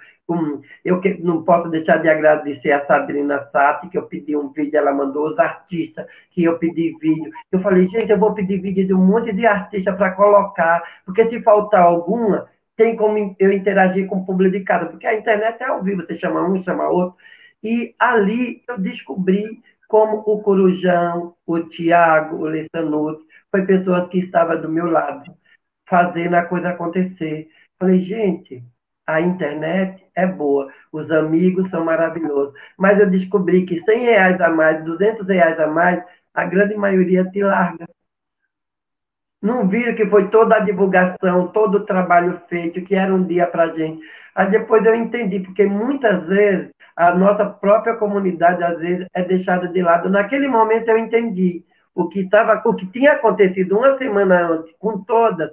Eu 0.86 1.02
não 1.20 1.44
posso 1.44 1.70
deixar 1.70 1.98
de 1.98 2.10
agradecer 2.10 2.72
a 2.72 2.86
Sabrina 2.86 3.46
Sati, 3.52 3.90
que 3.90 3.98
eu 3.98 4.04
pedi 4.04 4.38
um 4.38 4.50
vídeo, 4.50 4.78
ela 4.78 4.94
mandou 4.94 5.28
os 5.28 5.38
artistas, 5.38 6.06
que 6.32 6.44
eu 6.46 6.58
pedi 6.58 6.98
vídeo. 7.00 7.30
Eu 7.52 7.60
falei, 7.60 7.88
gente, 7.90 8.10
eu 8.10 8.18
vou 8.18 8.34
pedir 8.34 8.62
vídeo 8.62 8.88
de 8.88 8.94
um 8.94 9.06
monte 9.06 9.34
de 9.34 9.46
artista 9.46 9.92
para 9.92 10.12
colocar, 10.12 10.82
porque 11.06 11.30
se 11.30 11.42
faltar 11.42 11.82
alguma, 11.82 12.48
tem 12.76 12.96
como 12.96 13.36
eu 13.40 13.52
interagir 13.52 14.08
com 14.08 14.18
o 14.18 14.26
público 14.26 14.58
de 14.58 14.64
casa, 14.64 14.88
porque 14.88 15.08
a 15.08 15.16
internet 15.16 15.62
é 15.62 15.66
ao 15.68 15.84
vivo, 15.84 16.06
você 16.06 16.18
chama 16.18 16.48
um, 16.48 16.64
chama 16.64 16.90
outro. 16.90 17.18
E 17.64 17.96
ali 18.00 18.64
eu 18.68 18.78
descobri 18.80 19.62
como 19.88 20.18
o 20.26 20.42
Corujão, 20.42 21.36
o 21.46 21.60
Tiago, 21.62 22.38
o 22.38 22.46
Lessanuto, 22.46 23.26
foi 23.52 23.66
pessoas 23.66 24.10
que 24.10 24.20
estavam 24.20 24.60
do 24.60 24.70
meu 24.70 24.88
lado, 24.88 25.32
fazendo 25.88 26.36
a 26.36 26.46
coisa 26.46 26.70
acontecer. 26.70 27.50
Falei, 27.80 28.02
gente, 28.02 28.64
a 29.06 29.22
internet 29.22 30.04
é 30.16 30.26
boa, 30.26 30.72
os 30.92 31.12
amigos 31.12 31.70
são 31.70 31.84
maravilhosos, 31.86 32.54
mas 32.78 33.00
eu 33.00 33.10
descobri 33.10 33.66
que 33.66 33.80
100 33.84 34.00
reais 34.00 34.42
a 34.42 34.50
mais, 34.50 34.84
200 34.84 35.28
reais 35.28 35.60
a 35.60 35.68
mais, 35.68 36.04
a 36.34 36.46
grande 36.46 36.76
maioria 36.76 37.24
te 37.30 37.44
larga. 37.44 37.88
Não 39.44 39.68
viram 39.68 39.94
que 39.94 40.06
foi 40.06 40.30
toda 40.30 40.56
a 40.56 40.62
divulgação, 40.62 41.50
todo 41.50 41.76
o 41.76 41.86
trabalho 41.86 42.42
feito, 42.48 42.82
que 42.82 42.96
era 42.96 43.14
um 43.14 43.28
dia 43.28 43.46
para 43.46 43.76
gente. 43.76 44.02
Aí 44.34 44.50
depois 44.50 44.86
eu 44.86 44.96
entendi, 44.96 45.42
porque 45.42 45.66
muitas 45.66 46.26
vezes 46.26 46.70
a 46.96 47.14
nossa 47.14 47.46
própria 47.46 47.98
comunidade, 47.98 48.64
às 48.64 48.80
vezes, 48.80 49.06
é 49.14 49.22
deixada 49.22 49.68
de 49.68 49.82
lado. 49.82 50.10
Naquele 50.10 50.48
momento 50.48 50.88
eu 50.88 50.98
entendi 50.98 51.66
o 51.94 52.08
que, 52.08 52.30
tava, 52.30 52.62
o 52.66 52.74
que 52.74 52.86
tinha 52.88 53.12
acontecido 53.12 53.78
uma 53.78 53.98
semana 53.98 54.48
antes 54.48 54.74
com 54.80 55.04
todas, 55.04 55.52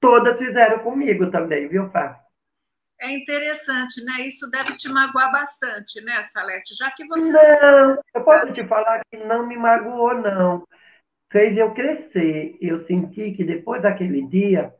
todas 0.00 0.38
fizeram 0.38 0.78
comigo 0.78 1.30
também, 1.30 1.68
viu, 1.68 1.90
Fá? 1.90 2.18
É 2.98 3.10
interessante, 3.10 4.02
né? 4.02 4.26
Isso 4.26 4.50
deve 4.50 4.74
te 4.78 4.88
magoar 4.88 5.30
bastante, 5.30 6.00
né, 6.00 6.22
Salete? 6.32 6.74
Já 6.74 6.90
que 6.90 7.06
você. 7.06 7.30
Não, 7.30 7.98
eu 8.14 8.24
posso 8.24 8.50
te 8.54 8.66
falar 8.66 9.02
que 9.10 9.18
não 9.18 9.46
me 9.46 9.58
magoou, 9.58 10.14
não. 10.14 10.66
Fez 11.36 11.54
eu 11.58 11.70
crescer. 11.72 12.56
Eu 12.62 12.86
senti 12.86 13.32
que 13.32 13.44
depois 13.44 13.82
daquele 13.82 14.22
dia 14.26 14.72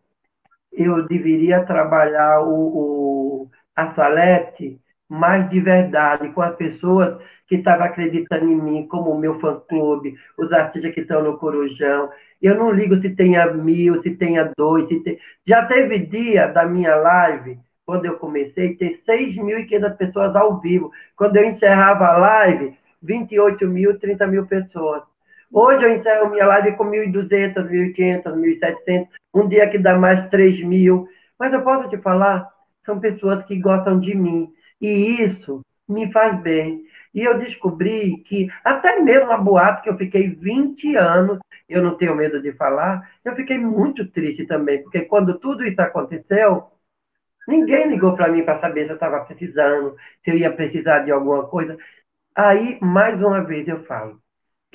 eu 0.72 1.06
deveria 1.06 1.62
trabalhar 1.66 2.40
o, 2.40 3.42
o 3.42 3.50
a 3.76 3.94
Salete 3.94 4.80
mais 5.06 5.50
de 5.50 5.60
verdade 5.60 6.30
com 6.30 6.40
as 6.40 6.56
pessoas 6.56 7.22
que 7.46 7.56
estavam 7.56 7.84
acreditando 7.84 8.50
em 8.50 8.56
mim, 8.56 8.86
como 8.88 9.10
o 9.10 9.18
meu 9.18 9.38
fã-clube, 9.38 10.16
os 10.38 10.50
artistas 10.50 10.94
que 10.94 11.02
estão 11.02 11.22
no 11.22 11.36
Corujão. 11.36 12.08
Eu 12.40 12.54
não 12.54 12.70
ligo 12.70 13.02
se 13.02 13.10
tenha 13.10 13.52
mil, 13.52 14.02
se 14.02 14.16
tenha 14.16 14.50
dois. 14.56 14.88
Se 14.88 15.00
tem... 15.00 15.18
Já 15.46 15.66
teve 15.66 16.06
dia 16.06 16.46
da 16.46 16.64
minha 16.64 16.96
live, 16.96 17.58
quando 17.84 18.06
eu 18.06 18.16
comecei, 18.16 18.74
ter 18.76 19.02
6.500 19.06 19.94
pessoas 19.98 20.34
ao 20.34 20.58
vivo. 20.58 20.90
Quando 21.18 21.36
eu 21.36 21.44
encerrava 21.44 22.06
a 22.06 22.16
live, 22.16 22.74
28 23.02 23.68
mil, 23.68 23.98
30 23.98 24.26
mil 24.26 24.46
pessoas. 24.46 25.02
Hoje 25.52 25.84
eu 25.84 25.94
encerro 25.96 26.30
minha 26.30 26.46
live 26.46 26.76
com 26.76 26.84
1.200, 26.84 27.68
1.500, 27.68 28.24
1.700, 28.24 29.08
um 29.34 29.48
dia 29.48 29.68
que 29.68 29.78
dá 29.78 29.96
mais 29.96 30.28
3 30.28 30.62
mil. 30.62 31.08
Mas 31.38 31.52
eu 31.52 31.62
posso 31.62 31.88
te 31.88 31.98
falar, 31.98 32.48
são 32.84 32.98
pessoas 32.98 33.44
que 33.44 33.60
gostam 33.60 33.98
de 33.98 34.14
mim, 34.14 34.52
e 34.80 35.22
isso 35.22 35.62
me 35.88 36.10
faz 36.12 36.40
bem. 36.40 36.84
E 37.14 37.22
eu 37.22 37.38
descobri 37.38 38.18
que, 38.24 38.48
até 38.64 39.00
mesmo 39.00 39.30
a 39.30 39.38
boate, 39.38 39.82
que 39.82 39.88
eu 39.90 39.96
fiquei 39.96 40.28
20 40.28 40.96
anos, 40.96 41.38
eu 41.68 41.82
não 41.82 41.96
tenho 41.96 42.14
medo 42.14 42.40
de 42.42 42.52
falar, 42.52 43.10
eu 43.24 43.34
fiquei 43.34 43.58
muito 43.58 44.06
triste 44.10 44.46
também, 44.46 44.82
porque 44.82 45.02
quando 45.02 45.38
tudo 45.38 45.64
isso 45.64 45.80
aconteceu, 45.80 46.64
ninguém 47.48 47.88
ligou 47.88 48.14
para 48.14 48.28
mim 48.28 48.44
para 48.44 48.60
saber 48.60 48.84
se 48.84 48.90
eu 48.90 48.94
estava 48.94 49.24
precisando, 49.24 49.96
se 50.24 50.30
eu 50.30 50.36
ia 50.36 50.52
precisar 50.52 51.00
de 51.00 51.10
alguma 51.10 51.46
coisa. 51.48 51.76
Aí, 52.34 52.78
mais 52.82 53.20
uma 53.22 53.42
vez, 53.42 53.66
eu 53.68 53.84
falo: 53.84 54.20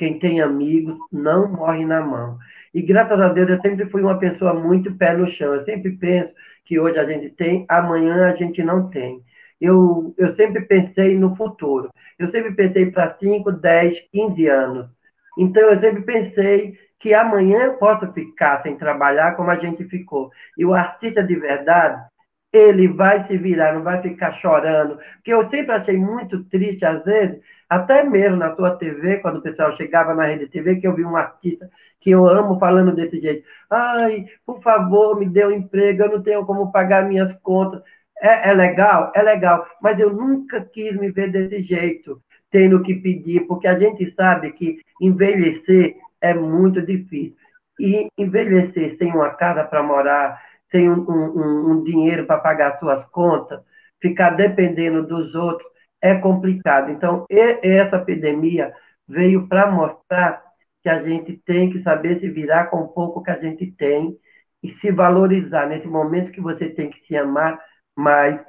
quem 0.01 0.17
tem 0.17 0.41
amigos 0.41 0.97
não 1.11 1.51
morre 1.51 1.85
na 1.85 2.01
mão. 2.01 2.39
E 2.73 2.81
graças 2.81 3.19
a 3.19 3.29
Deus 3.29 3.49
eu 3.49 3.61
sempre 3.61 3.85
fui 3.89 4.01
uma 4.01 4.17
pessoa 4.17 4.53
muito 4.53 4.95
pé 4.95 5.13
no 5.13 5.27
chão. 5.27 5.53
Eu 5.53 5.63
sempre 5.63 5.91
penso 5.91 6.33
que 6.65 6.79
hoje 6.79 6.97
a 6.97 7.05
gente 7.05 7.29
tem, 7.29 7.65
amanhã 7.69 8.31
a 8.31 8.35
gente 8.35 8.63
não 8.63 8.89
tem 8.89 9.21
eu, 9.61 10.13
eu 10.17 10.35
sempre 10.35 10.61
pensei 10.65 11.17
no 11.17 11.35
futuro. 11.35 11.93
Eu 12.17 12.31
sempre 12.31 12.53
pensei 12.53 12.89
para 12.89 13.15
5, 13.19 13.51
10, 13.51 13.99
15 14.11 14.47
anos. 14.47 14.89
Então, 15.37 15.61
eu 15.69 15.79
sempre 15.79 16.01
pensei 16.01 16.77
que 16.99 17.13
amanhã 17.13 17.65
eu 17.65 17.73
posso 17.75 18.11
ficar 18.11 18.61
sem 18.63 18.75
trabalhar 18.75 19.35
como 19.35 19.51
a 19.51 19.55
gente 19.55 19.83
ficou. 19.85 20.31
E 20.57 20.65
o 20.65 20.73
artista 20.73 21.23
de 21.23 21.35
verdade, 21.35 22.03
ele 22.51 22.87
vai 22.87 23.25
se 23.27 23.37
virar, 23.37 23.73
não 23.73 23.83
vai 23.83 24.01
ficar 24.01 24.33
chorando. 24.33 24.97
Porque 25.15 25.33
eu 25.33 25.49
sempre 25.49 25.71
achei 25.71 25.97
muito 25.97 26.43
triste, 26.45 26.85
às 26.85 27.03
vezes, 27.03 27.39
até 27.69 28.03
mesmo 28.03 28.35
na 28.35 28.55
sua 28.55 28.75
TV, 28.75 29.17
quando 29.19 29.37
o 29.37 29.41
pessoal 29.41 29.75
chegava 29.77 30.13
na 30.13 30.25
rede 30.25 30.47
TV, 30.47 30.75
que 30.75 30.87
eu 30.87 30.95
vi 30.95 31.05
um 31.05 31.15
artista 31.15 31.69
que 32.01 32.09
eu 32.09 32.27
amo 32.27 32.59
falando 32.59 32.93
desse 32.93 33.21
jeito. 33.21 33.47
Ai, 33.69 34.25
por 34.45 34.61
favor, 34.61 35.17
me 35.17 35.29
dê 35.29 35.45
um 35.45 35.51
emprego, 35.51 36.03
eu 36.03 36.11
não 36.11 36.23
tenho 36.23 36.45
como 36.45 36.71
pagar 36.71 37.07
minhas 37.07 37.31
contas. 37.41 37.81
É, 38.21 38.49
é 38.49 38.53
legal? 38.53 39.11
É 39.15 39.21
legal, 39.21 39.65
mas 39.81 39.99
eu 39.99 40.11
nunca 40.13 40.61
quis 40.61 40.95
me 40.97 41.11
ver 41.11 41.31
desse 41.31 41.61
jeito, 41.63 42.21
tendo 42.51 42.81
que 42.83 42.95
pedir, 42.95 43.47
porque 43.47 43.67
a 43.67 43.79
gente 43.79 44.13
sabe 44.15 44.51
que 44.51 44.79
envelhecer 44.99 45.95
é 46.19 46.33
muito 46.33 46.81
difícil. 46.81 47.35
E 47.79 48.07
envelhecer 48.17 48.97
sem 48.97 49.11
uma 49.11 49.31
casa 49.31 49.63
para 49.63 49.81
morar, 49.81 50.39
sem 50.71 50.89
um, 50.89 51.05
um, 51.09 51.71
um 51.71 51.83
dinheiro 51.83 52.25
para 52.25 52.39
pagar 52.39 52.79
suas 52.79 53.05
contas, 53.07 53.61
ficar 54.01 54.31
dependendo 54.31 55.05
dos 55.05 55.35
outros, 55.35 55.69
é 56.01 56.15
complicado. 56.15 56.89
Então, 56.89 57.25
essa 57.29 57.97
epidemia 57.97 58.73
veio 59.07 59.47
para 59.47 59.69
mostrar 59.69 60.41
que 60.81 60.89
a 60.89 61.03
gente 61.03 61.37
tem 61.45 61.69
que 61.69 61.83
saber 61.83 62.19
se 62.19 62.29
virar 62.29 62.65
com 62.65 62.77
o 62.77 62.87
pouco 62.87 63.21
que 63.21 63.29
a 63.29 63.39
gente 63.39 63.67
tem 63.71 64.17
e 64.63 64.73
se 64.79 64.91
valorizar 64.91 65.67
nesse 65.67 65.87
momento 65.87 66.31
que 66.31 66.41
você 66.41 66.69
tem 66.69 66.89
que 66.89 67.05
se 67.05 67.15
amar 67.15 67.59
mais 67.95 68.39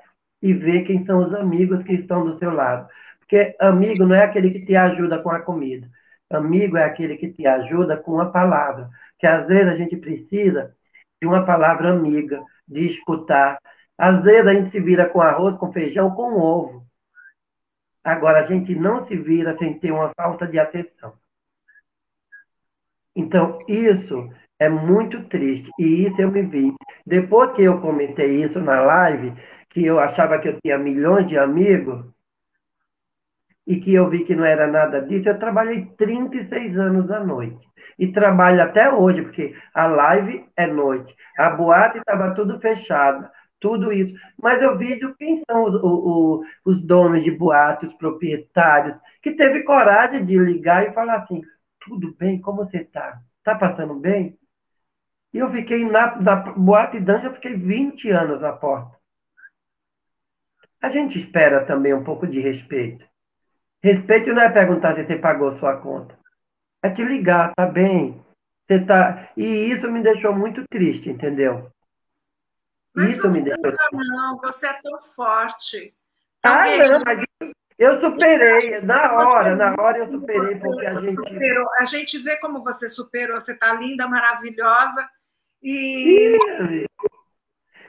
e 0.41 0.53
ver 0.53 0.83
quem 0.85 1.05
são 1.05 1.27
os 1.27 1.35
amigos 1.35 1.83
que 1.85 1.95
estão 1.95 2.25
do 2.25 2.39
seu 2.39 2.53
lado. 2.53 2.89
Porque 3.21 3.55
amigo 3.61 4.05
não 4.07 4.15
é 4.15 4.25
aquele 4.25 4.51
que 4.51 4.65
te 4.65 4.75
ajuda 4.75 5.19
com 5.23 5.31
a 5.31 5.41
comida. 5.41 5.89
Amigo 6.31 6.77
é 6.77 6.85
aquele 6.85 7.17
que 7.17 7.31
te 7.31 7.47
ajuda 7.47 7.97
com 7.97 8.19
a 8.21 8.31
palavra. 8.31 8.89
Que 9.19 9.27
às 9.27 9.47
vezes 9.47 9.69
a 9.69 9.77
gente 9.77 9.97
precisa 9.97 10.75
de 11.23 11.27
uma 11.29 11.47
palavra 11.47 11.93
amiga, 11.93 12.45
de 12.67 12.85
escutar. 12.85 13.57
Às 13.97 14.21
vezes 14.25 14.45
a 14.45 14.55
gente 14.55 14.73
se 14.73 14.81
vira 14.81 15.09
com 15.09 15.21
arroz, 15.21 15.57
com 15.57 15.73
feijão, 15.73 16.11
com 16.11 16.37
ovo. 16.37 16.85
Agora, 18.03 18.41
a 18.41 18.47
gente 18.47 18.75
não 18.75 19.07
se 19.07 19.17
vira 19.17 19.57
sem 19.57 19.79
ter 19.79 19.93
uma 19.93 20.11
falta 20.17 20.49
de 20.49 20.59
atenção. 20.59 21.15
Então, 23.15 23.57
isso 23.69 24.29
é 24.59 24.69
muito 24.69 25.23
triste. 25.29 25.71
E 25.79 26.09
isso 26.09 26.21
eu 26.21 26.33
me 26.33 26.43
vi. 26.43 26.75
Depois 27.07 27.53
que 27.53 27.63
eu 27.63 27.81
comentei 27.81 28.43
isso 28.43 28.59
na 28.59 28.81
live, 28.81 29.33
que 29.71 29.87
eu 29.87 30.01
achava 30.01 30.41
que 30.41 30.49
eu 30.49 30.59
tinha 30.61 30.77
milhões 30.77 31.29
de 31.29 31.39
amigos, 31.39 32.05
e 33.66 33.79
que 33.81 33.94
eu 33.94 34.09
vi 34.11 34.25
que 34.25 34.35
não 34.35 34.44
era 34.44 34.66
nada 34.66 35.01
disso, 35.01 35.29
eu 35.29 35.38
trabalhei 35.38 35.87
36 35.96 36.77
anos 36.79 37.11
à 37.11 37.20
noite. 37.20 37.66
E 37.98 38.12
trabalho 38.12 38.62
até 38.62 38.92
hoje, 38.92 39.22
porque 39.22 39.55
a 39.75 39.87
live 39.87 40.46
é 40.57 40.66
noite. 40.66 41.14
A 41.38 41.51
boate 41.51 41.98
estava 41.98 42.35
tudo 42.35 42.58
fechada, 42.60 43.31
tudo 43.60 43.92
isso. 43.92 44.15
Mas 44.40 44.60
eu 44.63 44.77
vejo 44.77 45.15
quem 45.15 45.42
são 45.48 45.65
os, 45.65 45.75
os, 45.83 46.46
os 46.65 46.83
donos 46.85 47.23
de 47.23 47.31
boate, 47.31 47.87
os 47.87 47.94
proprietários, 47.94 48.96
que 49.23 49.33
teve 49.33 49.63
coragem 49.63 50.25
de 50.25 50.38
ligar 50.38 50.87
e 50.87 50.92
falar 50.92 51.19
assim, 51.19 51.40
tudo 51.81 52.15
bem, 52.17 52.40
como 52.40 52.65
você 52.65 52.79
está? 52.79 53.21
Está 53.38 53.54
passando 53.54 53.94
bem? 53.94 54.37
E 55.33 55.38
eu 55.38 55.50
fiquei 55.50 55.85
na, 55.88 56.21
na 56.21 56.37
boate 56.37 57.00
dança, 57.00 57.27
eu 57.27 57.35
fiquei 57.35 57.54
20 57.54 58.10
anos 58.10 58.40
na 58.40 58.52
porta. 58.52 58.96
A 60.81 60.90
gente 60.90 61.19
espera 61.19 61.65
também 61.65 61.94
um 61.94 62.04
pouco 62.04 62.27
de 62.27 62.40
respeito. 62.40 63.12
Respeito 63.83 64.33
não 64.33 64.43
é 64.43 64.49
perguntar 64.49 64.95
se 64.95 65.05
você 65.05 65.17
pagou 65.17 65.59
sua 65.59 65.77
conta. 65.77 66.17
É 66.83 66.91
te 66.91 67.03
ligar, 67.03 67.53
tá 67.55 67.67
bem. 67.67 68.23
Você 68.67 68.81
tá... 68.85 69.31
E 69.37 69.45
isso 69.45 69.91
me 69.91 70.03
deixou 70.03 70.35
muito 70.35 70.65
triste, 70.69 71.11
entendeu? 71.11 71.71
Mas 72.95 73.17
isso 73.17 73.29
me 73.31 73.41
deixou. 73.41 73.75
Não, 73.93 74.39
você 74.39 74.67
é 74.67 74.73
tão 74.83 74.99
forte. 75.15 75.95
Ah, 76.43 76.65
não, 76.89 77.03
mas 77.05 77.25
eu 77.79 78.01
superei, 78.01 78.81
na 78.83 79.13
hora, 79.13 79.57
na 79.57 79.75
hora 79.79 79.99
eu 79.99 80.11
superei, 80.11 80.59
porque 80.61 80.87
a 80.87 81.01
gente. 81.01 81.17
Superou. 81.17 81.69
A 81.79 81.85
gente 81.85 82.19
vê 82.19 82.37
como 82.37 82.63
você 82.63 82.89
superou, 82.89 83.41
você 83.41 83.53
está 83.53 83.73
linda, 83.75 84.07
maravilhosa. 84.07 85.09
E 85.63 86.37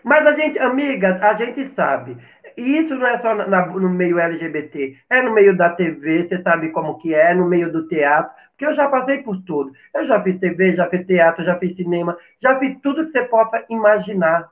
Mas 0.03 0.25
a 0.25 0.33
gente, 0.33 0.59
amiga, 0.59 1.19
a 1.21 1.33
gente 1.33 1.73
sabe. 1.75 2.17
Isso 2.57 2.95
não 2.95 3.07
é 3.07 3.19
só 3.21 3.33
na, 3.35 3.65
no 3.67 3.89
meio 3.89 4.19
LGBT, 4.19 4.97
é 5.09 5.21
no 5.21 5.33
meio 5.33 5.55
da 5.57 5.69
TV, 5.69 6.27
você 6.27 6.41
sabe 6.41 6.71
como 6.71 6.97
que 6.97 7.13
é, 7.13 7.33
no 7.33 7.47
meio 7.47 7.71
do 7.71 7.87
teatro, 7.87 8.31
porque 8.51 8.65
eu 8.65 8.75
já 8.75 8.87
passei 8.87 9.23
por 9.23 9.41
tudo. 9.43 9.71
Eu 9.93 10.05
já 10.05 10.21
fiz 10.23 10.39
TV, 10.39 10.75
já 10.75 10.89
fiz 10.89 11.05
teatro, 11.05 11.43
já 11.43 11.57
fiz 11.59 11.75
cinema, 11.75 12.17
já 12.41 12.59
fiz 12.59 12.77
tudo 12.81 13.05
que 13.05 13.11
você 13.11 13.25
possa 13.25 13.65
imaginar. 13.69 14.49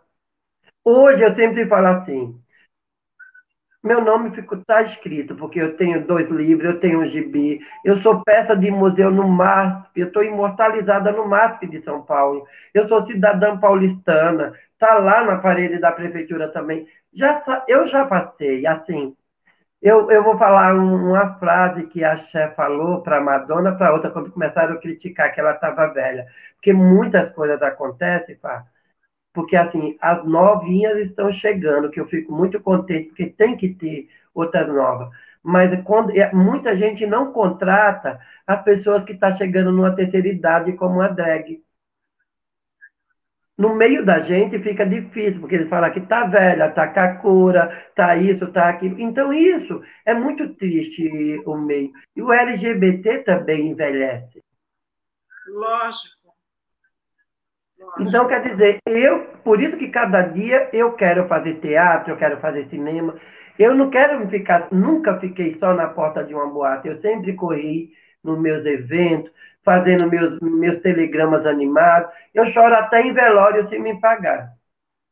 Hoje 0.84 1.24
eu 1.24 1.36
sempre 1.36 1.68
falo 1.68 1.88
assim, 1.88 2.42
meu 3.84 4.00
nome 4.04 4.32
está 4.38 4.84
escrito, 4.84 5.36
porque 5.36 5.60
eu 5.60 5.76
tenho 5.76 6.06
dois 6.06 6.30
livros, 6.30 6.70
eu 6.70 6.80
tenho 6.80 7.02
um 7.02 7.08
gibi, 7.08 7.60
eu 7.84 8.00
sou 8.02 8.22
peça 8.24 8.56
de 8.56 8.70
museu 8.70 9.10
no 9.10 9.28
MASP, 9.28 10.02
eu 10.02 10.08
estou 10.08 10.24
imortalizada 10.24 11.12
no 11.12 11.28
MASP 11.28 11.68
de 11.68 11.82
São 11.84 12.04
Paulo, 12.04 12.46
eu 12.76 12.88
sou 12.88 13.06
cidadã 13.08 13.58
paulistana, 13.58 14.54
está 14.82 14.98
lá 14.98 15.24
na 15.24 15.38
parede 15.38 15.80
da 15.80 15.92
prefeitura 15.92 16.48
também. 16.48 16.88
Já, 17.14 17.64
eu 17.68 17.86
já 17.88 18.06
passei, 18.06 18.66
assim, 18.66 19.16
eu, 19.82 20.10
eu 20.12 20.24
vou 20.24 20.38
falar 20.38 20.76
uma 20.76 21.36
frase 21.40 21.88
que 21.88 22.04
a 22.04 22.18
chefe 22.18 22.56
falou 22.56 23.02
para 23.02 23.22
Madonna, 23.22 23.76
para 23.76 23.94
outra, 23.94 24.12
quando 24.12 24.32
começaram 24.32 24.76
a 24.76 24.80
criticar 24.80 25.34
que 25.34 25.40
ela 25.40 25.54
estava 25.54 25.88
velha. 25.94 26.26
Porque 26.56 26.74
muitas 26.74 27.32
coisas 27.34 27.62
acontecem, 27.62 28.36
pá, 28.38 28.66
porque 29.34 29.56
assim, 29.56 29.98
as 30.02 30.26
novinhas 30.26 30.98
estão 31.00 31.32
chegando, 31.34 31.90
que 31.92 32.00
eu 32.00 32.08
fico 32.08 32.34
muito 32.34 32.60
contente, 32.62 33.10
porque 33.10 33.28
tem 33.28 33.58
que 33.58 33.70
ter 33.76 34.10
outras 34.34 34.68
novas. 34.68 35.10
Mas 35.44 35.72
quando, 35.84 36.14
muita 36.34 36.76
gente 36.78 37.06
não 37.08 37.32
contrata 37.34 38.20
as 38.48 38.64
pessoas 38.64 39.04
que 39.04 39.14
estão 39.14 39.32
tá 39.32 39.38
chegando 39.38 39.72
numa 39.72 39.96
terceira 39.96 40.28
idade 40.28 40.74
como 40.74 41.02
a 41.02 41.08
drag. 41.08 41.64
No 43.62 43.76
meio 43.76 44.04
da 44.04 44.22
gente 44.22 44.58
fica 44.58 44.84
difícil, 44.84 45.40
porque 45.40 45.54
eles 45.54 45.70
falam 45.70 45.92
que 45.92 46.00
está 46.00 46.26
velha, 46.26 46.66
está 46.66 46.88
cacura, 46.88 47.86
está 47.90 48.16
isso, 48.16 48.46
está 48.46 48.70
aquilo. 48.70 49.00
Então, 49.00 49.32
isso 49.32 49.84
é 50.04 50.16
muito 50.16 50.56
triste 50.56 51.44
o 51.46 51.56
meio. 51.56 51.92
E 52.16 52.24
o 52.24 52.34
LGBT 52.34 53.20
também 53.20 53.68
envelhece. 53.68 54.44
Lógico. 55.48 56.34
Então, 58.00 58.28
quer 58.28 58.42
dizer, 58.42 58.80
eu, 58.88 59.26
por 59.44 59.62
isso 59.62 59.78
que 59.78 59.90
cada 59.90 60.24
dia 60.24 60.68
eu 60.74 60.94
quero 60.94 61.28
fazer 61.28 61.60
teatro, 61.60 62.14
eu 62.14 62.18
quero 62.18 62.40
fazer 62.40 62.68
cinema. 62.68 63.16
Eu 63.60 63.76
não 63.76 63.92
quero 63.92 64.28
ficar, 64.28 64.70
nunca 64.72 65.20
fiquei 65.20 65.56
só 65.60 65.72
na 65.76 65.88
porta 65.88 66.24
de 66.24 66.34
uma 66.34 66.48
boate. 66.48 66.88
Eu 66.88 67.00
sempre 67.00 67.34
corri 67.34 67.92
nos 68.24 68.40
meus 68.40 68.66
eventos, 68.66 69.32
fazendo 69.64 70.10
meus, 70.10 70.40
meus 70.40 70.82
telegramas 70.82 71.46
animados. 71.46 72.12
Eu 72.34 72.48
choro 72.48 72.76
até 72.76 73.02
em 73.02 73.14
velório 73.14 73.68
se 73.70 73.78
me 73.80 74.00
pagar. 74.00 74.56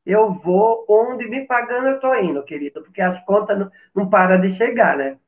Eu 0.06 0.34
vou 0.34 0.86
onde 0.90 1.28
me 1.28 1.46
pagando, 1.46 1.88
eu 1.88 1.96
estou 1.96 2.16
indo, 2.16 2.44
querido, 2.44 2.82
porque 2.84 3.02
as 3.02 3.24
contas 3.26 3.60
não, 3.60 3.72
não 3.96 4.10
param 4.10 4.42
de 4.42 4.56
chegar, 4.56 4.98
né? 4.98 5.20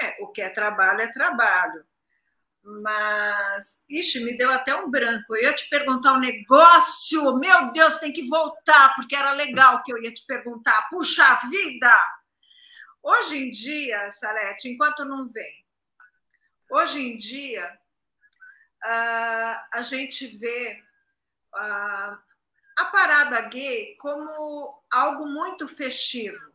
É, 0.00 0.22
o 0.22 0.28
que 0.28 0.40
é 0.40 0.48
trabalho 0.48 1.02
é 1.02 1.12
trabalho. 1.12 1.84
Mas, 2.64 3.78
ixi, 3.88 4.24
me 4.24 4.36
deu 4.36 4.50
até 4.50 4.74
um 4.74 4.88
branco. 4.88 5.34
Eu 5.34 5.42
ia 5.42 5.52
te 5.52 5.68
perguntar 5.68 6.14
um 6.14 6.20
negócio. 6.20 7.36
Meu 7.36 7.72
Deus, 7.72 7.98
tem 7.98 8.12
que 8.12 8.28
voltar, 8.28 8.94
porque 8.94 9.16
era 9.16 9.32
legal 9.32 9.82
que 9.82 9.92
eu 9.92 10.00
ia 10.00 10.14
te 10.14 10.24
perguntar. 10.26 10.88
Puxa 10.88 11.40
vida! 11.50 11.92
Hoje 13.02 13.36
em 13.36 13.50
dia, 13.50 14.10
Salete, 14.12 14.68
enquanto 14.68 15.04
não 15.04 15.28
vem, 15.28 15.64
hoje 16.70 17.00
em 17.00 17.16
dia, 17.16 17.68
uh, 18.84 19.60
a 19.72 19.82
gente 19.82 20.26
vê 20.36 20.82
uh, 21.54 22.18
a 22.76 22.84
parada 22.90 23.40
gay 23.42 23.96
como 23.96 24.82
algo 24.90 25.26
muito 25.26 25.68
festivo. 25.68 26.52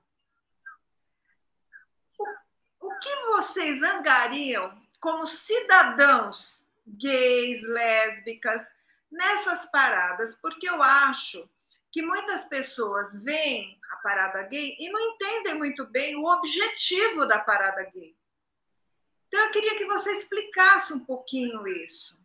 O, 2.17 2.87
o 2.87 2.99
que 2.99 3.15
vocês 3.27 3.81
angariam 3.83 4.81
como 4.99 5.27
cidadãos 5.27 6.65
gays, 6.87 7.61
lésbicas, 7.63 8.65
nessas 9.11 9.65
paradas, 9.67 10.35
porque 10.35 10.69
eu 10.69 10.81
acho 10.81 11.49
que 11.91 12.01
muitas 12.01 12.45
pessoas 12.45 13.15
veem 13.21 13.79
a 13.91 13.95
parada 13.97 14.43
gay 14.43 14.75
e 14.79 14.89
não 14.89 14.99
entendem 14.99 15.55
muito 15.55 15.85
bem 15.85 16.15
o 16.15 16.25
objetivo 16.25 17.25
da 17.25 17.39
parada 17.39 17.83
gay. 17.83 18.15
Então 19.27 19.39
eu 19.45 19.51
queria 19.51 19.77
que 19.77 19.85
você 19.85 20.11
explicasse 20.11 20.93
um 20.93 20.99
pouquinho 20.99 21.67
isso. 21.67 22.16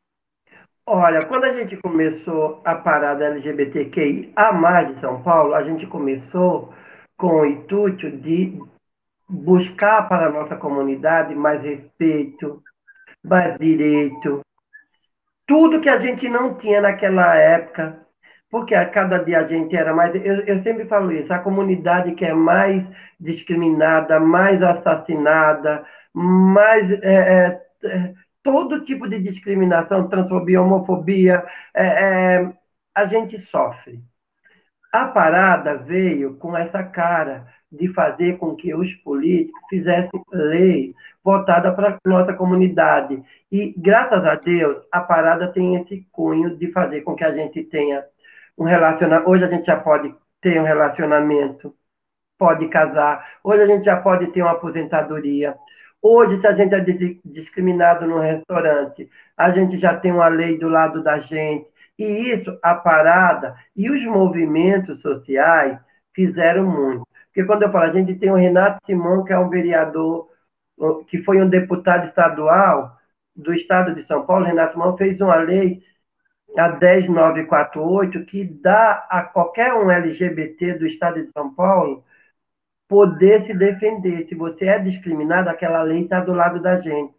Olha, 0.87 1.25
quando 1.27 1.45
a 1.45 1.53
gente 1.55 1.77
começou 1.77 2.61
a 2.65 2.75
parada 2.75 3.25
LGBTQI 3.25 4.33
a 4.35 4.53
mais 4.53 4.93
de 4.93 5.01
São 5.01 5.23
Paulo, 5.23 5.55
a 5.55 5.63
gente 5.63 5.87
começou 5.87 6.75
com 7.17 7.41
o 7.41 7.47
intuito 7.47 8.11
de 8.11 8.59
buscar 9.29 10.09
para 10.09 10.27
a 10.27 10.31
nossa 10.31 10.57
comunidade 10.57 11.35
mais 11.37 11.63
respeito, 11.63 12.61
mais 13.25 13.57
direito, 13.59 14.41
tudo 15.47 15.81
que 15.81 15.89
a 15.89 16.01
gente 16.01 16.29
não 16.29 16.55
tinha 16.55 16.81
naquela 16.81 17.37
época, 17.37 18.05
porque 18.51 18.75
a 18.75 18.89
cada 18.89 19.19
dia 19.19 19.39
a 19.41 19.47
gente 19.47 19.77
era 19.77 19.95
mais. 19.95 20.15
Eu, 20.15 20.41
eu 20.47 20.63
sempre 20.63 20.87
falo 20.87 21.13
isso, 21.13 21.33
a 21.33 21.39
comunidade 21.39 22.13
que 22.15 22.25
é 22.25 22.35
mais 22.35 22.85
discriminada, 23.21 24.19
mais 24.19 24.63
assassinada, 24.63 25.85
mais. 26.13 26.91
É, 27.03 27.61
é, 27.85 28.15
todo 28.43 28.85
tipo 28.85 29.09
de 29.09 29.21
discriminação, 29.21 30.09
transfobia, 30.09 30.61
homofobia, 30.61 31.45
é, 31.75 31.87
é 32.37 32.53
a 32.95 33.07
gente 33.07 33.41
sofre. 33.47 34.03
A 34.93 35.07
parada 35.07 35.77
veio 35.79 36.37
com 36.37 36.57
essa 36.57 36.83
cara 36.85 37.47
de 37.71 37.89
fazer 37.89 38.37
com 38.37 38.55
que 38.55 38.75
os 38.75 38.93
políticos 38.97 39.59
fizessem 39.71 40.23
lei 40.31 40.95
voltada 41.25 41.73
para 41.73 41.97
nossa 42.05 42.35
comunidade. 42.35 43.23
E, 43.51 43.73
graças 43.79 44.25
a 44.25 44.35
Deus, 44.35 44.85
a 44.93 45.01
parada 45.01 45.49
tem 45.49 45.77
esse 45.77 46.07
cunho 46.13 46.57
de 46.59 46.71
fazer 46.71 47.01
com 47.01 47.15
que 47.15 47.25
a 47.25 47.35
gente 47.35 47.63
tenha 47.65 48.05
um 48.59 48.65
relacionamento. 48.65 49.31
Hoje 49.31 49.45
a 49.45 49.49
gente 49.49 49.65
já 49.65 49.81
pode 49.81 50.15
ter 50.41 50.61
um 50.61 50.65
relacionamento, 50.65 51.75
pode 52.39 52.69
casar, 52.69 53.39
hoje 53.43 53.63
a 53.63 53.67
gente 53.67 53.85
já 53.85 53.97
pode 54.01 54.27
ter 54.29 54.43
uma 54.43 54.53
aposentadoria. 54.53 55.57
Hoje, 56.03 56.41
se 56.41 56.47
a 56.49 56.53
gente 56.53 56.75
é 56.75 56.81
discriminado 57.25 58.07
no 58.07 58.19
restaurante, 58.19 59.09
a 59.37 59.51
gente 59.51 59.79
já 59.79 59.97
tem 59.97 60.11
uma 60.11 60.27
lei 60.27 60.59
do 60.59 60.69
lado 60.69 61.03
da 61.03 61.21
gente. 61.21 61.71
E 61.97 62.05
isso, 62.05 62.59
a 62.63 62.75
parada 62.75 63.55
e 63.77 63.89
os 63.89 64.05
movimentos 64.05 65.01
sociais 65.01 65.79
fizeram 66.13 66.67
muito. 66.67 67.07
Porque 67.27 67.45
quando 67.45 67.63
eu 67.63 67.71
falo, 67.73 67.85
a 67.85 67.95
gente 67.95 68.15
tem 68.17 68.31
o 68.31 68.35
Renato 68.35 68.85
Simão, 68.85 69.25
que 69.25 69.33
é 69.33 69.39
um 69.39 69.49
vereador, 69.49 70.29
que 71.07 71.23
foi 71.23 71.41
um 71.41 71.49
deputado 71.49 72.09
estadual 72.09 72.99
do 73.35 73.55
estado 73.55 73.95
de 73.95 74.05
São 74.07 74.27
Paulo, 74.27 74.45
Renato 74.45 74.73
Simão 74.73 74.97
fez 74.97 75.21
uma 75.21 75.37
lei, 75.37 75.83
a 76.59 76.69
10948, 76.69 78.25
que 78.27 78.45
dá 78.45 79.07
a 79.09 79.23
qualquer 79.23 79.73
um 79.73 79.91
LGBT 79.91 80.75
do 80.75 80.87
estado 80.87 81.23
de 81.23 81.31
São 81.33 81.55
Paulo 81.55 82.05
poder 82.93 83.47
se 83.47 83.55
defender. 83.55 84.29
Se 84.29 84.35
você 84.35 84.67
é 84.67 84.79
discriminado, 84.79 85.49
aquela 85.49 85.83
lei 85.83 86.03
está 86.03 86.21
do 86.21 86.35
lado 86.35 86.61
da 86.61 86.79
gente. 86.79 87.15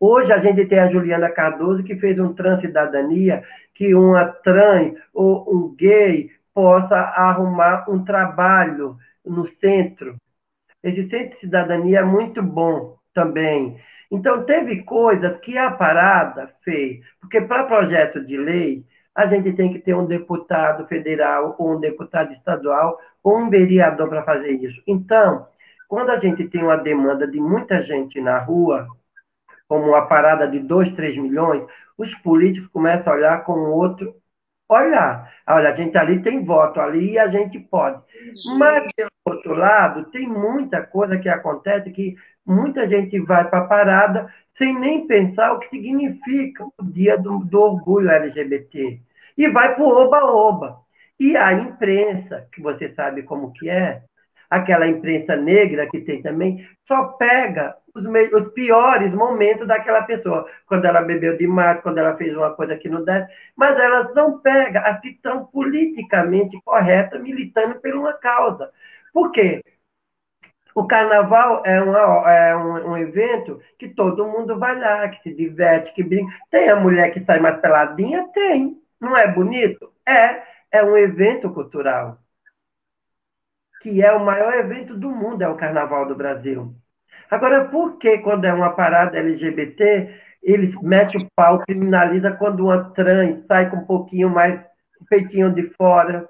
Hoje 0.00 0.32
a 0.32 0.38
gente 0.38 0.66
tem 0.66 0.80
a 0.80 0.90
Juliana 0.90 1.30
Cardoso, 1.30 1.84
que 1.84 1.94
fez 1.94 2.18
um 2.18 2.34
transcidadania, 2.34 3.44
que 3.72 3.94
uma 3.94 4.24
trans 4.24 4.94
ou 5.14 5.48
um 5.48 5.76
gay 5.76 6.32
possa 6.52 6.96
arrumar 6.96 7.88
um 7.88 8.04
trabalho 8.04 8.96
no 9.24 9.46
centro. 9.60 10.16
Esse 10.82 11.08
centro 11.08 11.36
de 11.36 11.40
cidadania 11.40 12.00
é 12.00 12.04
muito 12.04 12.42
bom 12.42 12.96
também. 13.14 13.80
Então, 14.10 14.44
teve 14.44 14.82
coisas 14.82 15.38
que 15.38 15.56
a 15.56 15.70
parada 15.70 16.50
fez, 16.64 16.98
porque 17.20 17.40
para 17.40 17.62
projeto 17.62 18.26
de 18.26 18.36
lei, 18.36 18.84
a 19.14 19.26
gente 19.26 19.52
tem 19.52 19.72
que 19.72 19.78
ter 19.78 19.94
um 19.94 20.04
deputado 20.04 20.84
federal, 20.88 21.54
ou 21.58 21.76
um 21.76 21.80
deputado 21.80 22.32
estadual, 22.32 22.98
ou 23.26 23.38
um 23.38 23.50
vereador 23.50 24.08
para 24.08 24.22
fazer 24.22 24.52
isso. 24.52 24.80
Então, 24.86 25.48
quando 25.88 26.10
a 26.10 26.18
gente 26.20 26.46
tem 26.46 26.62
uma 26.62 26.76
demanda 26.76 27.26
de 27.26 27.40
muita 27.40 27.82
gente 27.82 28.20
na 28.20 28.38
rua, 28.38 28.86
como 29.66 29.88
uma 29.88 30.06
parada 30.06 30.46
de 30.46 30.60
2, 30.60 30.92
3 30.92 31.16
milhões, 31.18 31.66
os 31.98 32.14
políticos 32.16 32.70
começam 32.72 33.12
a 33.12 33.16
olhar 33.16 33.44
com 33.44 33.52
outro 33.72 34.14
olhar. 34.68 35.28
Olha, 35.44 35.70
a 35.70 35.74
gente 35.74 35.98
ali 35.98 36.22
tem 36.22 36.44
voto, 36.44 36.80
ali 36.80 37.18
a 37.18 37.26
gente 37.26 37.58
pode. 37.58 38.00
Mas, 38.58 38.92
pelo 38.94 39.10
outro 39.24 39.54
lado, 39.54 40.04
tem 40.12 40.28
muita 40.28 40.84
coisa 40.84 41.18
que 41.18 41.28
acontece 41.28 41.90
que 41.90 42.14
muita 42.46 42.88
gente 42.88 43.18
vai 43.18 43.50
para 43.50 43.58
a 43.58 43.66
parada 43.66 44.32
sem 44.54 44.72
nem 44.78 45.04
pensar 45.04 45.52
o 45.52 45.58
que 45.58 45.68
significa 45.70 46.64
o 46.64 46.84
dia 46.84 47.18
do, 47.18 47.40
do 47.40 47.60
orgulho 47.60 48.08
LGBT. 48.08 49.00
E 49.36 49.48
vai 49.48 49.74
para 49.74 49.82
o 49.82 49.88
oba-oba. 49.88 50.85
E 51.18 51.36
a 51.36 51.52
imprensa, 51.52 52.46
que 52.52 52.60
você 52.60 52.92
sabe 52.94 53.22
como 53.22 53.52
que 53.52 53.70
é, 53.70 54.02
aquela 54.50 54.86
imprensa 54.86 55.36
negra 55.36 55.88
que 55.88 56.00
tem 56.00 56.22
também, 56.22 56.68
só 56.86 57.04
pega 57.08 57.76
os, 57.94 58.04
os, 58.04 58.52
piores 58.52 59.12
momentos 59.12 59.66
daquela 59.66 60.02
pessoa, 60.02 60.46
quando 60.66 60.84
ela 60.84 61.00
bebeu 61.00 61.36
demais, 61.36 61.80
quando 61.82 61.98
ela 61.98 62.16
fez 62.16 62.36
uma 62.36 62.54
coisa 62.54 62.76
que 62.76 62.88
não 62.88 63.04
deve, 63.04 63.26
mas 63.56 63.78
elas 63.78 64.14
não 64.14 64.38
pegam 64.38 64.82
as 64.84 65.00
que 65.00 65.08
estão 65.08 65.46
politicamente 65.46 66.60
corretas, 66.64 67.20
militando 67.20 67.80
por 67.80 67.94
uma 67.94 68.12
causa. 68.14 68.70
Por 69.12 69.32
quê? 69.32 69.62
O 70.74 70.86
carnaval 70.86 71.62
é, 71.64 71.80
uma, 71.80 72.30
é 72.30 72.54
um, 72.54 72.90
um, 72.90 72.98
evento 72.98 73.62
que 73.78 73.88
todo 73.88 74.26
mundo 74.26 74.58
vai 74.58 74.78
lá, 74.78 75.08
que 75.08 75.22
se 75.22 75.34
diverte, 75.34 75.94
que 75.94 76.02
brinca. 76.02 76.30
Tem 76.50 76.68
a 76.68 76.76
mulher 76.76 77.10
que 77.12 77.24
sai 77.24 77.40
mais 77.40 77.58
peladinha? 77.60 78.28
Tem. 78.34 78.78
Não 79.00 79.16
é 79.16 79.26
bonito? 79.26 79.90
É. 80.06 80.42
É 80.70 80.82
um 80.82 80.96
evento 80.96 81.50
cultural. 81.50 82.18
Que 83.80 84.02
é 84.02 84.12
o 84.12 84.24
maior 84.24 84.54
evento 84.54 84.96
do 84.96 85.10
mundo, 85.10 85.42
é 85.42 85.48
o 85.48 85.56
Carnaval 85.56 86.06
do 86.06 86.14
Brasil. 86.14 86.74
Agora, 87.30 87.68
por 87.68 87.98
que 87.98 88.18
quando 88.18 88.44
é 88.44 88.52
uma 88.52 88.70
parada 88.70 89.18
LGBT, 89.18 90.20
eles 90.42 90.74
metem 90.80 91.20
o 91.20 91.30
pau, 91.34 91.58
criminaliza 91.60 92.32
quando 92.32 92.64
uma 92.64 92.90
trans 92.90 93.44
sai 93.46 93.68
com 93.70 93.78
um 93.78 93.86
pouquinho 93.86 94.30
mais 94.30 94.60
peitinho 95.08 95.52
de 95.52 95.70
fora? 95.76 96.28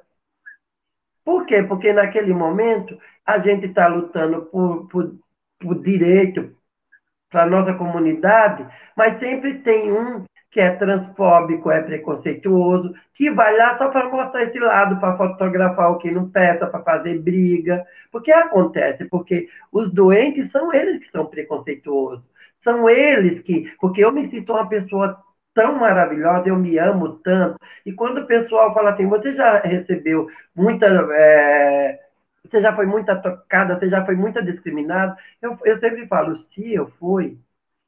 Por 1.24 1.44
quê? 1.44 1.62
Porque 1.62 1.92
naquele 1.92 2.32
momento 2.32 2.98
a 3.24 3.38
gente 3.38 3.66
está 3.66 3.88
lutando 3.88 4.46
por, 4.46 4.88
por, 4.88 5.18
por 5.58 5.82
direito 5.82 6.56
para 7.28 7.42
a 7.42 7.46
nossa 7.46 7.74
comunidade, 7.74 8.66
mas 8.96 9.18
sempre 9.18 9.58
tem 9.58 9.92
um 9.92 10.24
que 10.56 10.60
é 10.62 10.70
transfóbico, 10.70 11.70
é 11.70 11.82
preconceituoso, 11.82 12.94
que 13.12 13.30
vai 13.30 13.54
lá 13.58 13.76
só 13.76 13.90
para 13.90 14.08
mostrar 14.08 14.42
esse 14.44 14.58
lado, 14.58 14.98
para 14.98 15.14
fotografar 15.14 15.90
o 15.90 15.98
que 15.98 16.10
não 16.10 16.30
peça, 16.30 16.66
para 16.66 16.82
fazer 16.82 17.18
briga. 17.18 17.84
Porque 18.10 18.32
acontece, 18.32 19.04
porque 19.04 19.50
os 19.70 19.92
doentes 19.92 20.50
são 20.50 20.72
eles 20.72 21.04
que 21.04 21.10
são 21.10 21.26
preconceituosos. 21.26 22.24
São 22.64 22.88
eles 22.88 23.42
que. 23.42 23.70
Porque 23.78 24.02
eu 24.02 24.10
me 24.10 24.30
sinto 24.30 24.54
uma 24.54 24.66
pessoa 24.66 25.22
tão 25.52 25.78
maravilhosa, 25.78 26.48
eu 26.48 26.56
me 26.56 26.78
amo 26.78 27.18
tanto. 27.18 27.58
E 27.84 27.92
quando 27.92 28.22
o 28.22 28.26
pessoal 28.26 28.72
fala 28.72 28.92
assim, 28.92 29.06
você 29.06 29.34
já 29.34 29.58
recebeu 29.60 30.26
muita. 30.54 30.86
É, 31.12 32.00
você 32.42 32.62
já 32.62 32.74
foi 32.74 32.86
muito 32.86 33.14
tocada, 33.20 33.78
você 33.78 33.90
já 33.90 34.06
foi 34.06 34.16
muito 34.16 34.42
discriminada. 34.42 35.18
Eu, 35.42 35.58
eu 35.66 35.78
sempre 35.80 36.06
falo, 36.06 36.34
se 36.54 36.72
eu 36.72 36.88
fui, 36.98 37.38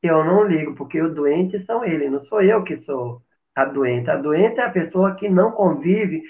eu 0.02 0.24
não 0.24 0.44
ligo, 0.44 0.74
porque 0.74 1.00
os 1.00 1.14
doentes 1.14 1.64
são 1.66 1.84
eles, 1.84 2.10
não 2.10 2.24
sou 2.26 2.40
eu 2.42 2.62
que 2.62 2.78
sou 2.82 3.22
a 3.54 3.64
doente. 3.64 4.10
A 4.10 4.16
doente 4.16 4.60
é 4.60 4.64
a 4.64 4.70
pessoa 4.70 5.14
que 5.16 5.28
não 5.28 5.50
convive 5.52 6.22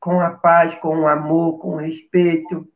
com 0.00 0.20
a 0.20 0.30
paz, 0.30 0.74
com 0.76 1.00
o 1.00 1.06
amor, 1.06 1.58
com 1.58 1.74
o 1.74 1.76
respeito. 1.76 2.66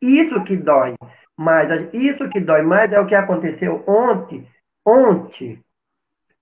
Isso 0.00 0.44
que 0.44 0.56
dói 0.56 0.94
mais. 1.36 1.68
Isso 1.92 2.28
que 2.28 2.40
dói 2.40 2.62
mais 2.62 2.92
é 2.92 3.00
o 3.00 3.06
que 3.06 3.14
aconteceu 3.14 3.82
ontem, 3.86 4.46
ontem, 4.86 5.60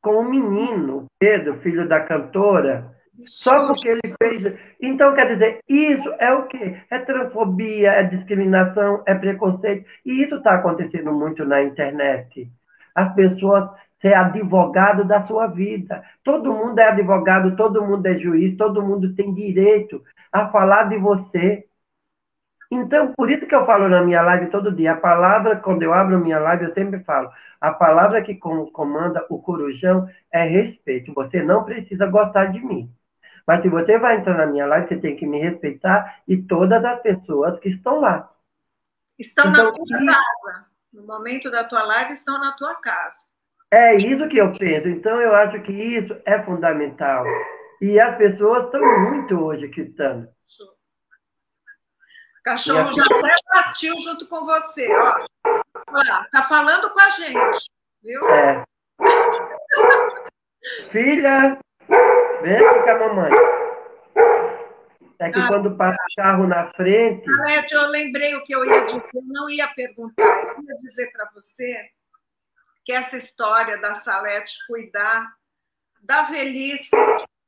com 0.03 0.17
o 0.17 0.29
menino, 0.29 1.07
Pedro, 1.19 1.61
filho 1.61 1.89
da 1.89 2.01
cantora, 2.01 2.93
só 3.25 3.69
porque 3.69 3.89
ele 3.89 4.15
fez. 4.21 4.59
Então, 4.81 5.15
quer 5.15 5.29
dizer, 5.33 5.61
isso 5.69 6.13
é 6.19 6.33
o 6.33 6.47
quê? 6.49 6.83
É 6.91 6.99
transfobia, 6.99 7.93
é 7.93 8.03
discriminação, 8.03 9.03
é 9.07 9.15
preconceito. 9.15 9.89
E 10.05 10.25
isso 10.25 10.35
está 10.37 10.55
acontecendo 10.55 11.13
muito 11.13 11.45
na 11.45 11.63
internet 11.63 12.51
as 12.95 13.15
pessoas 13.15 13.71
ser 14.03 14.15
advogado 14.15 15.05
da 15.05 15.25
sua 15.25 15.47
vida. 15.47 16.05
Todo 16.25 16.53
mundo 16.53 16.79
é 16.81 16.89
advogado, 16.89 17.57
todo 17.57 17.87
mundo 17.87 18.05
é 18.05 18.19
juiz, 18.19 18.57
todo 18.57 18.83
mundo 18.83 19.15
tem 19.15 19.33
direito 19.33 20.03
a 20.31 20.49
falar 20.49 20.89
de 20.89 20.99
você. 20.99 21.65
Então, 22.69 23.13
por 23.13 23.31
isso 23.31 23.47
que 23.47 23.55
eu 23.55 23.65
falo 23.65 23.89
na 23.89 24.03
minha 24.03 24.21
live 24.23 24.51
todo 24.51 24.75
dia, 24.75 24.93
a 24.93 24.97
palavra, 24.97 25.57
quando 25.57 25.83
eu 25.83 25.93
abro 25.93 26.19
minha 26.19 26.41
live, 26.41 26.65
eu 26.65 26.75
sempre 26.75 27.01
falo, 27.05 27.31
a 27.61 27.71
palavra 27.71 28.23
que 28.23 28.35
comanda 28.35 29.25
o 29.31 29.39
corujão 29.41 30.09
é 30.33 30.43
respeito. 30.43 31.15
Você 31.15 31.43
não 31.43 31.65
precisa 31.65 32.07
gostar 32.07 32.47
de 32.47 32.61
mim. 32.61 32.91
Mas 33.47 33.63
se 33.63 33.69
você 33.69 33.99
vai 33.99 34.17
entrar 34.17 34.37
na 34.37 34.47
minha 34.47 34.67
live, 34.67 34.89
você 34.89 34.97
tem 34.97 35.15
que 35.15 35.27
me 35.27 35.39
respeitar 35.39 36.23
e 36.27 36.37
todas 36.37 36.85
as 36.85 37.01
pessoas 37.03 37.61
que 37.61 37.69
estão 37.69 38.01
lá. 38.01 38.31
Estão 39.19 39.51
então, 39.51 39.65
na 39.65 39.73
tua 39.73 39.87
casa 39.99 40.72
no 40.93 41.07
momento 41.07 41.51
da 41.51 41.65
tua 41.65 41.83
live 41.85 42.13
estão 42.13 42.39
na 42.39 42.53
tua 42.53 42.75
casa. 42.77 43.17
É 43.71 43.97
isso 43.97 44.29
que 44.29 44.37
eu 44.37 44.53
penso. 44.59 44.89
Então, 44.89 45.21
eu 45.21 45.35
acho 45.35 45.63
que 45.63 45.73
isso 45.73 46.15
é 46.27 46.43
fundamental. 46.43 47.25
E 47.81 47.99
as 47.99 48.17
pessoas 48.17 48.67
estão 48.67 48.81
muito 49.11 49.35
hoje 49.43 49.67
gritando. 49.69 50.29
Cachorro 52.45 52.93
já 52.93 53.05
até 53.05 53.35
partiu 53.53 53.95
junto 54.01 54.27
com 54.29 54.45
você, 54.45 54.89
ó. 54.95 55.27
Olha, 55.89 56.27
tá 56.33 56.43
falando 56.43 56.91
com 56.91 57.01
a 57.01 57.09
gente, 57.11 57.71
viu? 58.03 58.29
É. 58.29 58.65
Filha, 60.91 61.59
vem 62.43 62.57
aqui 62.57 62.83
com 62.83 62.91
a 62.91 62.99
mamãe. 62.99 63.62
É 65.23 65.31
que 65.31 65.39
ah, 65.39 65.47
quando 65.47 65.77
passa 65.77 65.97
o 65.97 66.15
carro 66.17 66.47
na 66.49 66.73
frente. 66.73 67.25
Alete, 67.31 67.75
eu 67.75 67.89
lembrei 67.89 68.35
o 68.35 68.43
que 68.43 68.53
eu 68.53 68.65
ia 68.65 68.85
dizer, 68.87 69.09
eu 69.15 69.23
não 69.25 69.49
ia 69.49 69.69
perguntar, 69.69 70.25
eu 70.25 70.65
ia 70.65 70.81
dizer 70.83 71.13
para 71.13 71.31
você 71.33 71.91
que 72.85 72.93
essa 72.93 73.17
história 73.17 73.79
da 73.79 73.95
Salete 73.95 74.53
cuidar 74.67 75.33
da 76.03 76.23
velhice, 76.23 76.91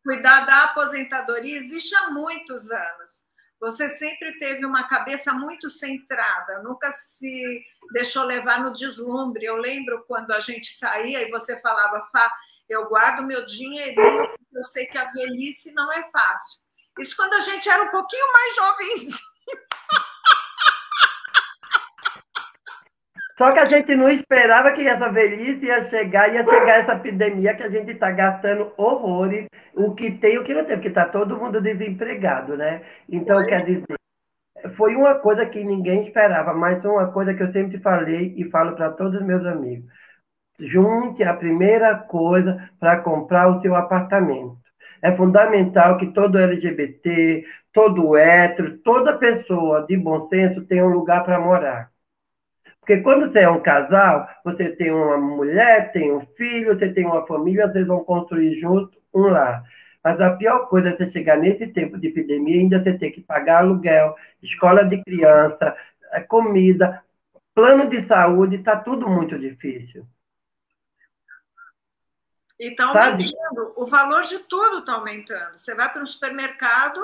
cuidar 0.05 0.47
da 0.47 0.65
aposentadoria, 0.67 1.59
existe 1.59 1.93
há 1.97 2.11
muitos 2.11 2.71
anos. 2.71 3.25
Você 3.59 3.89
sempre 3.89 4.39
teve 4.39 4.65
uma 4.65 4.87
cabeça 4.87 5.33
muito 5.33 5.69
centrada, 5.69 6.63
nunca 6.63 6.93
se 6.93 7.61
deixou 7.93 8.23
levar 8.23 8.63
no 8.63 8.73
deslumbre. 8.73 9.47
Eu 9.47 9.57
lembro 9.57 10.05
quando 10.07 10.31
a 10.31 10.39
gente 10.39 10.69
saía 10.69 11.23
e 11.23 11.31
você 11.31 11.61
falava, 11.61 12.07
Fá, 12.13 12.33
eu 12.69 12.89
guardo 12.89 13.27
meu 13.27 13.45
dinheirinho, 13.45 14.31
eu 14.53 14.65
sei 14.65 14.87
que 14.87 14.97
a 14.97 15.11
velhice 15.11 15.73
não 15.73 15.93
é 15.93 16.05
fácil. 16.11 16.64
Isso 16.99 17.17
quando 17.17 17.35
a 17.35 17.41
gente 17.41 17.69
era 17.69 17.83
um 17.83 17.91
pouquinho 17.91 18.27
mais 18.33 18.55
jovens. 18.57 19.21
Só 23.37 23.51
que 23.51 23.59
a 23.59 23.65
gente 23.65 23.97
não 23.97 24.09
esperava 24.09 24.71
que 24.71 24.87
essa 24.87 25.09
velhice 25.09 25.67
ia 25.67 25.89
chegar, 25.91 26.33
ia 26.33 26.47
chegar 26.47 26.81
essa 26.81 26.93
epidemia 26.95 27.55
que 27.57 27.65
a 27.65 27.69
gente 27.69 27.91
está 27.91 28.13
gastando 28.13 28.73
horrores, 28.77 29.47
o 29.75 29.93
que 29.93 30.13
tem 30.13 30.35
e 30.35 30.39
o 30.39 30.45
que 30.45 30.55
não 30.55 30.65
tem, 30.65 30.77
porque 30.77 30.89
está 30.89 31.07
todo 31.07 31.37
mundo 31.37 31.61
desempregado, 31.61 32.57
né? 32.57 32.83
Então, 33.09 33.39
foi. 33.39 33.49
quer 33.49 33.65
dizer, 33.65 33.85
foi 34.77 34.95
uma 34.95 35.17
coisa 35.17 35.45
que 35.47 35.65
ninguém 35.65 36.07
esperava, 36.07 36.55
mas 36.55 36.85
uma 36.85 37.11
coisa 37.11 37.35
que 37.35 37.43
eu 37.43 37.53
sempre 37.53 37.79
falei 37.81 38.35
e 38.37 38.49
falo 38.51 38.77
para 38.77 38.93
todos 38.93 39.21
os 39.21 39.27
meus 39.27 39.45
amigos. 39.45 39.91
Junte 40.61 41.25
a 41.25 41.35
primeira 41.35 41.97
coisa 41.97 42.71
para 42.79 43.01
comprar 43.01 43.49
o 43.49 43.61
seu 43.61 43.75
apartamento. 43.75 44.64
É 45.05 45.15
fundamental 45.15 45.99
que 45.99 46.07
todo 46.07 46.39
LGBT, 46.39 47.45
todo 47.75 48.17
hétero, 48.17 48.79
toda 48.79 49.19
pessoa 49.19 49.85
de 49.87 49.99
bom 49.99 50.31
senso 50.31 50.65
tenha 50.65 50.83
um 50.83 50.89
lugar 50.89 51.23
para 51.23 51.39
morar. 51.39 51.91
Porque 52.81 53.03
quando 53.03 53.31
você 53.31 53.41
é 53.41 53.51
um 53.51 53.61
casal, 53.61 54.27
você 54.43 54.71
tem 54.71 54.91
uma 54.91 55.19
mulher, 55.19 55.93
tem 55.93 56.11
um 56.11 56.23
filho, 56.39 56.75
você 56.75 56.91
tem 56.91 57.05
uma 57.05 57.27
família, 57.27 57.71
vocês 57.71 57.87
vão 57.87 58.03
construir 58.03 58.55
junto 58.55 58.97
um 59.13 59.25
lar. 59.25 59.63
Mas 60.03 60.19
a 60.23 60.31
pior 60.37 60.69
coisa 60.71 60.89
é 60.89 60.97
você 60.97 61.11
chegar 61.11 61.37
nesse 61.37 61.67
tempo 61.67 61.99
de 62.01 62.09
epidemia 62.09 62.57
e 62.57 62.61
ainda 62.61 62.83
você 62.83 62.97
ter 62.97 63.11
que 63.11 63.21
pagar 63.21 63.59
aluguel, 63.59 64.15
escola 64.43 64.87
de 64.87 65.05
criança, 65.05 65.77
eh, 66.15 66.21
comida, 66.21 67.03
plano 67.55 67.91
de 67.91 68.07
saúde, 68.07 68.57
está 68.57 68.75
tudo 68.77 69.07
muito 69.07 69.39
difícil. 69.39 70.07
E 72.59 72.69
está 72.69 72.87
aumentando, 72.87 73.73
o 73.77 73.87
valor 73.87 74.23
de 74.23 74.39
tudo 74.41 74.79
está 74.79 74.95
aumentando. 74.95 75.59
Você 75.59 75.75
vai 75.75 75.93
para 75.93 76.03
um 76.03 76.07
supermercado, 76.07 77.01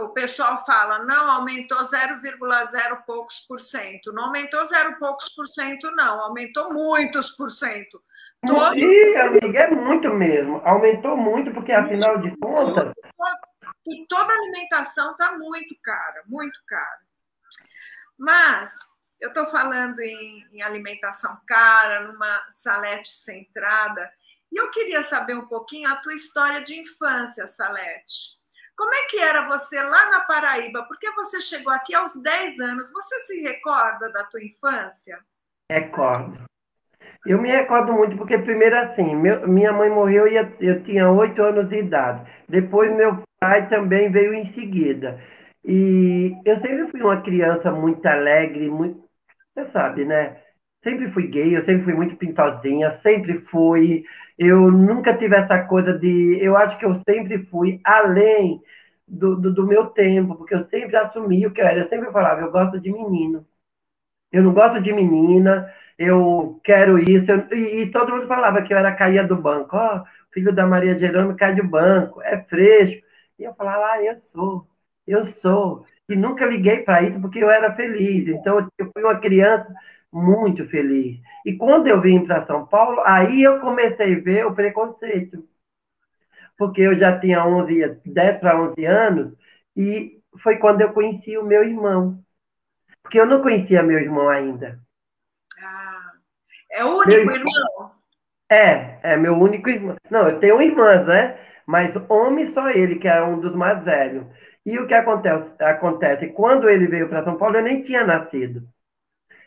o 0.00 0.08
pessoal 0.08 0.64
fala, 0.64 1.00
não, 1.00 1.30
aumentou 1.30 1.78
0,0 1.78 3.04
poucos 3.06 3.40
por 3.40 3.60
cento. 3.60 4.12
Não 4.12 4.24
aumentou 4.24 4.64
zero 4.66 4.98
poucos 4.98 5.28
por 5.28 5.46
cento, 5.46 5.90
não, 5.92 6.20
aumentou 6.20 6.72
muitos 6.72 7.30
por 7.30 7.50
cento. 7.50 8.02
Todo... 8.44 8.76
Ih, 8.76 9.16
amiga, 9.16 9.60
é 9.60 9.70
muito 9.70 10.08
mesmo. 10.10 10.62
Aumentou 10.64 11.16
muito, 11.16 11.52
porque 11.52 11.72
afinal 11.72 12.18
de 12.18 12.34
contas. 12.38 12.92
Toda 14.08 14.32
alimentação 14.32 15.12
está 15.12 15.36
muito 15.36 15.76
cara, 15.82 16.22
muito 16.26 16.58
cara. 16.66 17.00
Mas 18.18 18.72
eu 19.20 19.28
estou 19.28 19.46
falando 19.46 20.00
em, 20.00 20.46
em 20.52 20.62
alimentação 20.62 21.36
cara, 21.46 22.00
numa 22.00 22.46
salete 22.50 23.08
centrada. 23.08 24.10
E 24.52 24.60
eu 24.60 24.70
queria 24.70 25.02
saber 25.02 25.34
um 25.34 25.46
pouquinho 25.46 25.88
a 25.88 25.96
tua 25.96 26.14
história 26.14 26.62
de 26.62 26.78
infância, 26.78 27.46
Salete. 27.48 28.36
Como 28.76 28.94
é 28.94 29.06
que 29.08 29.18
era 29.18 29.48
você 29.48 29.80
lá 29.82 30.10
na 30.10 30.20
Paraíba? 30.20 30.82
Porque 30.84 31.10
você 31.12 31.40
chegou 31.40 31.72
aqui 31.72 31.94
aos 31.94 32.14
10 32.14 32.60
anos. 32.60 32.92
Você 32.92 33.20
se 33.24 33.40
recorda 33.40 34.10
da 34.12 34.24
tua 34.24 34.42
infância? 34.44 35.18
Recordo. 35.70 36.44
Eu 37.24 37.40
me 37.40 37.50
recordo 37.50 37.92
muito, 37.92 38.16
porque 38.16 38.38
primeiro 38.38 38.76
assim, 38.78 39.16
meu, 39.16 39.48
minha 39.48 39.72
mãe 39.72 39.90
morreu 39.90 40.28
e 40.28 40.36
eu 40.60 40.84
tinha 40.84 41.10
oito 41.10 41.42
anos 41.42 41.68
de 41.68 41.78
idade. 41.78 42.30
Depois 42.48 42.94
meu 42.94 43.22
pai 43.40 43.68
também 43.68 44.12
veio 44.12 44.32
em 44.32 44.52
seguida. 44.54 45.20
E 45.64 46.36
eu 46.44 46.60
sempre 46.60 46.88
fui 46.90 47.02
uma 47.02 47.20
criança 47.22 47.72
muito 47.72 48.06
alegre, 48.06 48.70
muito. 48.70 49.04
Você 49.54 49.70
sabe, 49.72 50.04
né? 50.04 50.40
Sempre 50.86 51.10
fui 51.10 51.26
gay, 51.26 51.56
eu 51.56 51.64
sempre 51.64 51.82
fui 51.82 51.94
muito 51.94 52.14
pintosinha, 52.14 53.00
sempre 53.02 53.40
fui. 53.50 54.04
Eu 54.38 54.70
nunca 54.70 55.16
tive 55.16 55.34
essa 55.34 55.64
coisa 55.64 55.92
de. 55.98 56.38
Eu 56.40 56.56
acho 56.56 56.78
que 56.78 56.86
eu 56.86 57.02
sempre 57.08 57.44
fui 57.46 57.80
além 57.82 58.62
do, 59.08 59.34
do, 59.34 59.52
do 59.52 59.66
meu 59.66 59.86
tempo, 59.86 60.36
porque 60.36 60.54
eu 60.54 60.64
sempre 60.68 60.96
assumi 60.96 61.44
o 61.44 61.52
que 61.52 61.60
eu 61.60 61.66
era. 61.66 61.80
Eu 61.80 61.88
sempre 61.88 62.12
falava, 62.12 62.40
eu 62.40 62.52
gosto 62.52 62.78
de 62.80 62.92
menino. 62.92 63.44
Eu 64.32 64.42
não 64.44 64.54
gosto 64.54 64.80
de 64.82 64.92
menina, 64.92 65.72
eu 65.98 66.60
quero 66.64 66.98
isso. 66.98 67.30
Eu, 67.32 67.48
e, 67.52 67.82
e, 67.82 67.90
todo 67.90 68.12
mundo 68.12 68.28
falava 68.28 68.62
que 68.62 68.72
eu 68.72 68.78
era 68.78 68.94
caía 68.94 69.24
do 69.24 69.36
banco. 69.36 69.76
Ó, 69.76 69.98
oh, 70.02 70.04
filho 70.32 70.52
da 70.54 70.66
Maria 70.66 70.96
Jerônimo 70.98 71.36
cai 71.36 71.54
do 71.54 71.64
banco, 71.66 72.22
é 72.22 72.42
fresco. 72.44 73.04
E 73.38 73.44
eu 73.44 73.54
falava, 73.54 73.84
ah, 73.94 74.04
eu 74.04 74.16
sou, 74.16 74.68
eu 75.06 75.26
sou. 75.42 75.84
E 76.08 76.16
nunca 76.16 76.46
liguei 76.46 76.78
para 76.82 77.02
isso 77.02 77.20
porque 77.20 77.40
eu 77.42 77.50
era 77.50 77.74
feliz. 77.74 78.28
Então, 78.28 78.68
eu 78.78 78.92
fui 78.92 79.02
uma 79.02 79.18
criança 79.18 79.66
muito 80.16 80.66
feliz. 80.68 81.20
E 81.44 81.54
quando 81.56 81.86
eu 81.88 82.00
vim 82.00 82.24
para 82.24 82.46
São 82.46 82.66
Paulo, 82.66 83.02
aí 83.04 83.42
eu 83.42 83.60
comecei 83.60 84.14
a 84.16 84.20
ver 84.20 84.46
o 84.46 84.54
preconceito. 84.54 85.46
Porque 86.56 86.80
eu 86.80 86.98
já 86.98 87.18
tinha 87.20 87.44
11, 87.44 88.00
10 88.06 88.40
para 88.40 88.58
11 88.58 88.84
anos, 88.86 89.34
e 89.76 90.18
foi 90.42 90.56
quando 90.56 90.80
eu 90.80 90.92
conheci 90.94 91.36
o 91.36 91.44
meu 91.44 91.62
irmão. 91.62 92.18
Porque 93.02 93.20
eu 93.20 93.26
não 93.26 93.42
conhecia 93.42 93.82
meu 93.82 93.98
irmão 93.98 94.28
ainda. 94.30 94.80
Ah, 95.62 96.12
é 96.72 96.82
o 96.82 96.96
único 96.96 97.26
meu 97.26 97.36
irmão? 97.36 97.92
É, 98.50 98.98
é 99.12 99.16
meu 99.18 99.34
único 99.34 99.68
irmão. 99.68 99.96
Não, 100.10 100.28
eu 100.28 100.40
tenho 100.40 100.62
irmãs, 100.62 101.06
né? 101.06 101.38
Mas 101.66 101.94
homem 102.08 102.52
só 102.54 102.70
ele, 102.70 102.96
que 102.96 103.06
é 103.06 103.22
um 103.22 103.38
dos 103.38 103.54
mais 103.54 103.84
velhos. 103.84 104.24
E 104.64 104.78
o 104.78 104.86
que 104.86 104.94
acontece? 104.94 105.62
acontece 105.62 106.28
quando 106.28 106.70
ele 106.70 106.86
veio 106.86 107.08
para 107.08 107.22
São 107.22 107.36
Paulo, 107.36 107.56
eu 107.56 107.62
nem 107.62 107.82
tinha 107.82 108.04
nascido. 108.04 108.66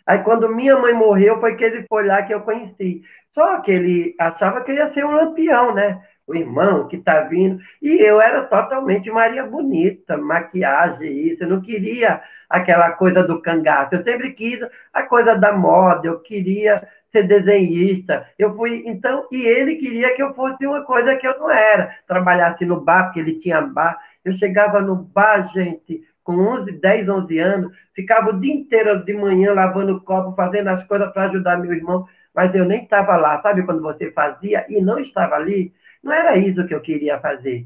Aí 0.10 0.24
quando 0.24 0.50
minha 0.50 0.76
mãe 0.76 0.92
morreu, 0.92 1.40
foi 1.40 1.56
que 1.56 1.64
ele 1.64 1.86
foi 1.88 2.04
lá 2.08 2.24
que 2.24 2.34
eu 2.34 2.42
conheci. 2.42 3.04
Só 3.36 3.62
que 3.62 3.70
ele 3.72 4.16
achava 4.18 4.64
que 4.64 4.74
ia 4.74 4.92
ser 4.92 5.06
um 5.06 5.12
lampião, 5.12 5.76
né? 5.76 6.02
O 6.26 6.34
irmão 6.34 6.88
que 6.88 6.98
tá 6.98 7.22
vindo. 7.22 7.60
E 7.80 8.00
eu 8.00 8.20
era 8.20 8.42
totalmente 8.46 9.12
Maria 9.12 9.46
Bonita, 9.46 10.18
maquiagem, 10.18 11.12
isso. 11.12 11.44
Eu 11.44 11.50
não 11.50 11.62
queria 11.62 12.24
aquela 12.50 12.90
coisa 12.94 13.22
do 13.22 13.40
cangaço. 13.40 13.94
Eu 13.94 14.04
sempre 14.04 14.34
quis 14.34 14.60
a 14.92 15.04
coisa 15.04 15.36
da 15.36 15.54
moda. 15.54 16.08
Eu 16.08 16.20
queria 16.22 16.88
ser 17.12 17.28
desenhista. 17.28 18.26
Eu 18.40 18.56
fui, 18.56 18.82
então, 18.88 19.28
e 19.32 19.46
ele 19.46 19.76
queria 19.76 20.16
que 20.16 20.24
eu 20.24 20.34
fosse 20.34 20.66
uma 20.66 20.84
coisa 20.86 21.16
que 21.18 21.28
eu 21.28 21.38
não 21.38 21.52
era. 21.52 21.96
Trabalhasse 22.08 22.66
no 22.66 22.82
bar, 22.82 23.04
porque 23.04 23.20
ele 23.20 23.38
tinha 23.38 23.62
bar. 23.62 23.96
Eu 24.26 24.34
chegava 24.34 24.82
no 24.82 24.96
bar, 24.96 25.52
gente, 25.54 26.02
com 26.30 26.38
11, 26.38 26.74
10, 26.74 27.10
11 27.10 27.40
anos, 27.40 27.76
ficava 27.96 28.30
o 28.30 28.40
dia 28.40 28.54
inteiro 28.54 29.04
de 29.04 29.14
manhã 29.14 29.52
lavando 29.52 30.00
copo, 30.04 30.36
fazendo 30.36 30.68
as 30.68 30.84
coisas 30.84 31.12
para 31.12 31.24
ajudar 31.24 31.58
meu 31.58 31.74
irmão, 31.74 32.08
mas 32.36 32.54
eu 32.54 32.66
nem 32.66 32.84
estava 32.84 33.18
lá. 33.18 33.42
Sabe 33.42 33.66
quando 33.66 33.82
você 33.82 34.12
fazia 34.12 34.64
e 34.70 34.80
não 34.80 35.00
estava 35.00 35.36
ali? 35.36 35.74
Não 36.04 36.14
era 36.14 36.38
isso 36.38 36.68
que 36.68 36.76
eu 36.76 36.82
queria 36.82 37.20
fazer. 37.20 37.66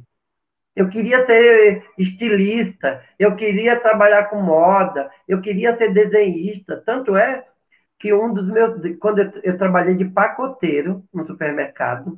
Eu 0.74 0.90
queria 0.90 1.26
ser 1.26 1.86
estilista, 1.98 3.04
eu 3.20 3.36
queria 3.36 3.78
trabalhar 3.82 4.30
com 4.30 4.42
moda, 4.42 5.12
eu 5.28 5.42
queria 5.42 5.78
ser 5.78 5.94
desenhista. 5.94 6.82
Tanto 6.86 7.18
é 7.18 7.46
que 8.00 8.14
um 8.14 8.34
dos 8.34 8.48
meus. 8.48 8.80
Quando 8.98 9.20
eu, 9.20 9.32
eu 9.44 9.58
trabalhei 9.58 9.96
de 9.96 10.06
pacoteiro 10.06 11.04
no 11.14 11.28
supermercado, 11.28 12.18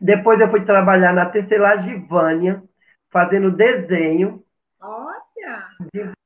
depois 0.00 0.40
eu 0.40 0.50
fui 0.50 0.64
trabalhar 0.64 1.12
na 1.12 1.26
tecelagem 1.26 2.08
fazendo 3.10 3.50
desenho 3.50 4.45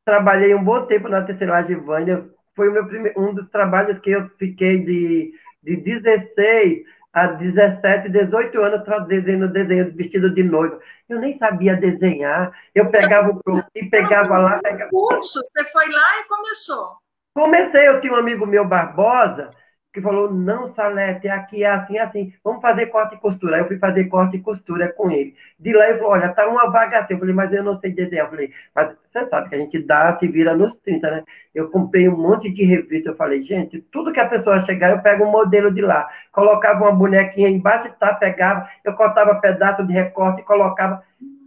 Trabalhei 0.05 0.55
um 0.55 0.63
bom 0.63 0.87
tempo 0.87 1.09
na 1.09 1.23
tecelagem 1.23 1.77
Vânia. 1.77 2.29
Foi 2.55 2.69
o 2.69 2.73
meu 2.73 2.87
primeiro, 2.87 3.21
um 3.21 3.35
dos 3.35 3.49
trabalhos 3.51 3.99
que 4.01 4.11
eu 4.11 4.29
fiquei 4.39 4.85
de, 4.85 5.33
de 5.63 5.77
16 5.77 6.83
a 7.13 7.27
17, 7.27 8.09
18 8.09 8.61
anos 8.61 8.87
fazendo 8.87 9.49
desenho 9.49 9.91
de 9.91 9.97
vestido 9.97 10.33
de 10.33 10.43
noiva. 10.43 10.79
Eu 11.09 11.19
nem 11.19 11.37
sabia 11.39 11.77
desenhar. 11.77 12.53
Eu 12.75 12.91
pegava 12.91 13.31
o 13.31 13.63
e 13.75 13.85
pegava 13.87 14.39
lá. 14.39 14.61
Pegava... 14.63 14.91
Curso, 14.91 15.41
você 15.45 15.65
foi 15.65 15.89
lá 15.89 16.21
e 16.21 16.29
começou. 16.29 16.97
Comecei, 17.35 17.89
eu 17.89 18.01
tinha 18.01 18.13
um 18.13 18.17
amigo 18.17 18.47
meu, 18.47 18.65
Barbosa, 18.65 19.51
que 19.93 20.01
falou, 20.01 20.33
não, 20.33 20.73
Salete, 20.75 21.29
aqui 21.29 21.65
é 21.65 21.71
assim, 21.71 21.99
assim, 21.99 22.33
vamos 22.45 22.63
fazer 22.63 22.87
corte 22.87 23.17
e 23.17 23.19
costura. 23.19 23.57
Aí 23.57 23.63
eu 23.63 23.67
fui 23.67 23.79
fazer 23.79 24.05
corte 24.05 24.37
e 24.37 24.41
costura 24.41 24.93
com 24.93 25.11
ele. 25.11 25.35
De 25.59 25.73
lá 25.73 25.89
ele 25.89 25.99
falou, 25.99 26.13
olha, 26.13 26.29
tá 26.29 26.47
uma 26.49 26.71
vaga 26.71 27.01
assim. 27.01 27.15
Eu 27.15 27.19
falei, 27.19 27.35
mas 27.35 27.53
eu 27.53 27.65
não 27.65 27.79
sei 27.81 27.93
desenhar. 27.93 28.27
Eu 28.27 28.31
falei, 28.31 28.53
mas 28.75 28.97
você 29.13 29.27
sabe 29.29 29.49
que 29.49 29.55
a 29.57 29.59
gente 29.59 29.79
dá, 29.81 30.17
se 30.19 30.29
vira 30.29 30.55
nos 30.57 30.73
30, 30.85 31.11
né? 31.11 31.25
Eu 31.53 31.71
comprei 31.71 32.09
um 32.09 32.17
monte 32.17 32.51
de 32.51 32.65
revista, 32.65 33.11
eu 33.11 33.17
falei, 33.17 33.43
gente, 33.43 33.81
tudo 33.91 34.13
que 34.13 34.21
a 34.21 34.29
pessoa 34.29 34.65
chegar, 34.65 34.91
eu 34.91 35.03
pego 35.03 35.25
um 35.25 35.31
modelo 35.31 35.73
de 35.73 35.81
lá. 35.83 36.09
Colocava 36.31 36.85
uma 36.85 36.93
bonequinha 36.93 37.49
embaixo, 37.49 37.93
tá, 37.99 38.15
pegava, 38.15 38.69
eu 38.85 38.95
cortava 38.95 39.41
pedaço 39.41 39.85
de 39.85 39.93
recorte 39.93 40.41
e 40.43 40.45
colocava. 40.45 41.03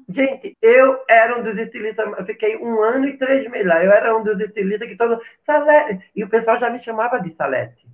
Gente, 0.10 0.58
eu 0.62 1.00
era 1.08 1.40
um 1.40 1.44
dos 1.44 1.58
estilistas, 1.58 2.06
eu 2.18 2.26
fiquei 2.26 2.58
um 2.58 2.82
ano 2.82 3.06
e 3.08 3.18
três 3.18 3.50
meses 3.50 3.68
lá. 3.68 3.84
Eu 3.84 3.92
era 3.92 4.16
um 4.18 4.24
dos 4.24 4.38
estilistas 4.40 4.88
que 4.90 4.98
todo. 4.98 5.20
Salete. 5.46 6.04
E 6.14 6.24
o 6.24 6.30
pessoal 6.30 6.60
já 6.60 6.70
me 6.70 6.80
chamava 6.80 7.20
de 7.20 7.34
Salete. 7.36 7.94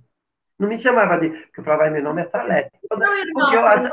Não 0.60 0.68
me 0.68 0.78
chamava 0.78 1.18
de. 1.18 1.30
Porque 1.30 1.60
eu 1.60 1.64
falava, 1.64 1.90
meu 1.90 2.02
nome 2.02 2.20
é 2.20 2.28
Salete. 2.28 2.70
Teu 2.86 3.14
irmão, 3.14 3.54
eu... 3.54 3.90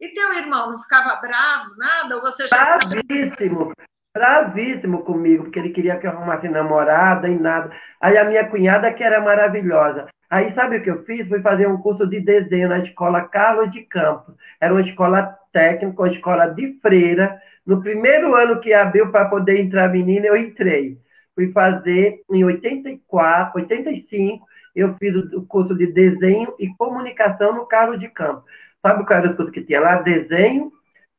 E 0.00 0.08
teu 0.14 0.32
irmão 0.32 0.72
não 0.72 0.80
ficava 0.80 1.20
bravo, 1.20 1.76
nada? 1.76 2.16
Ou 2.16 2.22
você 2.22 2.46
já 2.46 2.78
Bravíssimo, 2.78 3.72
bravíssimo 4.14 5.04
comigo, 5.04 5.44
porque 5.44 5.58
ele 5.58 5.68
queria 5.68 5.98
que 5.98 6.06
eu 6.06 6.12
arrumasse 6.12 6.48
namorada 6.48 7.28
e 7.28 7.38
nada. 7.38 7.70
Aí 8.00 8.16
a 8.16 8.24
minha 8.24 8.48
cunhada, 8.48 8.90
que 8.94 9.04
era 9.04 9.20
maravilhosa. 9.20 10.06
Aí 10.30 10.54
sabe 10.54 10.78
o 10.78 10.82
que 10.82 10.90
eu 10.90 11.04
fiz? 11.04 11.28
Fui 11.28 11.42
fazer 11.42 11.68
um 11.68 11.76
curso 11.76 12.06
de 12.06 12.20
desenho 12.20 12.70
na 12.70 12.78
escola 12.78 13.28
Carlos 13.28 13.70
de 13.70 13.82
Campos. 13.82 14.34
Era 14.58 14.72
uma 14.72 14.80
escola 14.80 15.36
técnica, 15.52 16.00
uma 16.00 16.08
escola 16.08 16.46
de 16.46 16.78
freira. 16.80 17.38
No 17.66 17.82
primeiro 17.82 18.34
ano 18.34 18.60
que 18.60 18.72
abriu 18.72 19.12
para 19.12 19.28
poder 19.28 19.60
entrar 19.60 19.90
menina, 19.90 20.26
eu 20.26 20.36
entrei. 20.36 20.98
Fui 21.34 21.52
fazer 21.52 22.22
em 22.30 22.44
84, 22.44 23.60
85, 23.60 24.46
eu 24.74 24.94
fiz 24.96 25.14
o 25.34 25.44
curso 25.46 25.74
de 25.74 25.86
desenho 25.86 26.54
e 26.58 26.68
comunicação 26.76 27.54
no 27.54 27.66
Carlos 27.66 28.00
de 28.00 28.08
Campos. 28.08 28.44
Sabe 28.84 29.04
qual 29.06 29.18
era 29.18 29.30
o 29.30 29.36
curso 29.36 29.52
que 29.52 29.62
tinha 29.64 29.80
lá? 29.80 29.96
Desenho, 30.02 30.72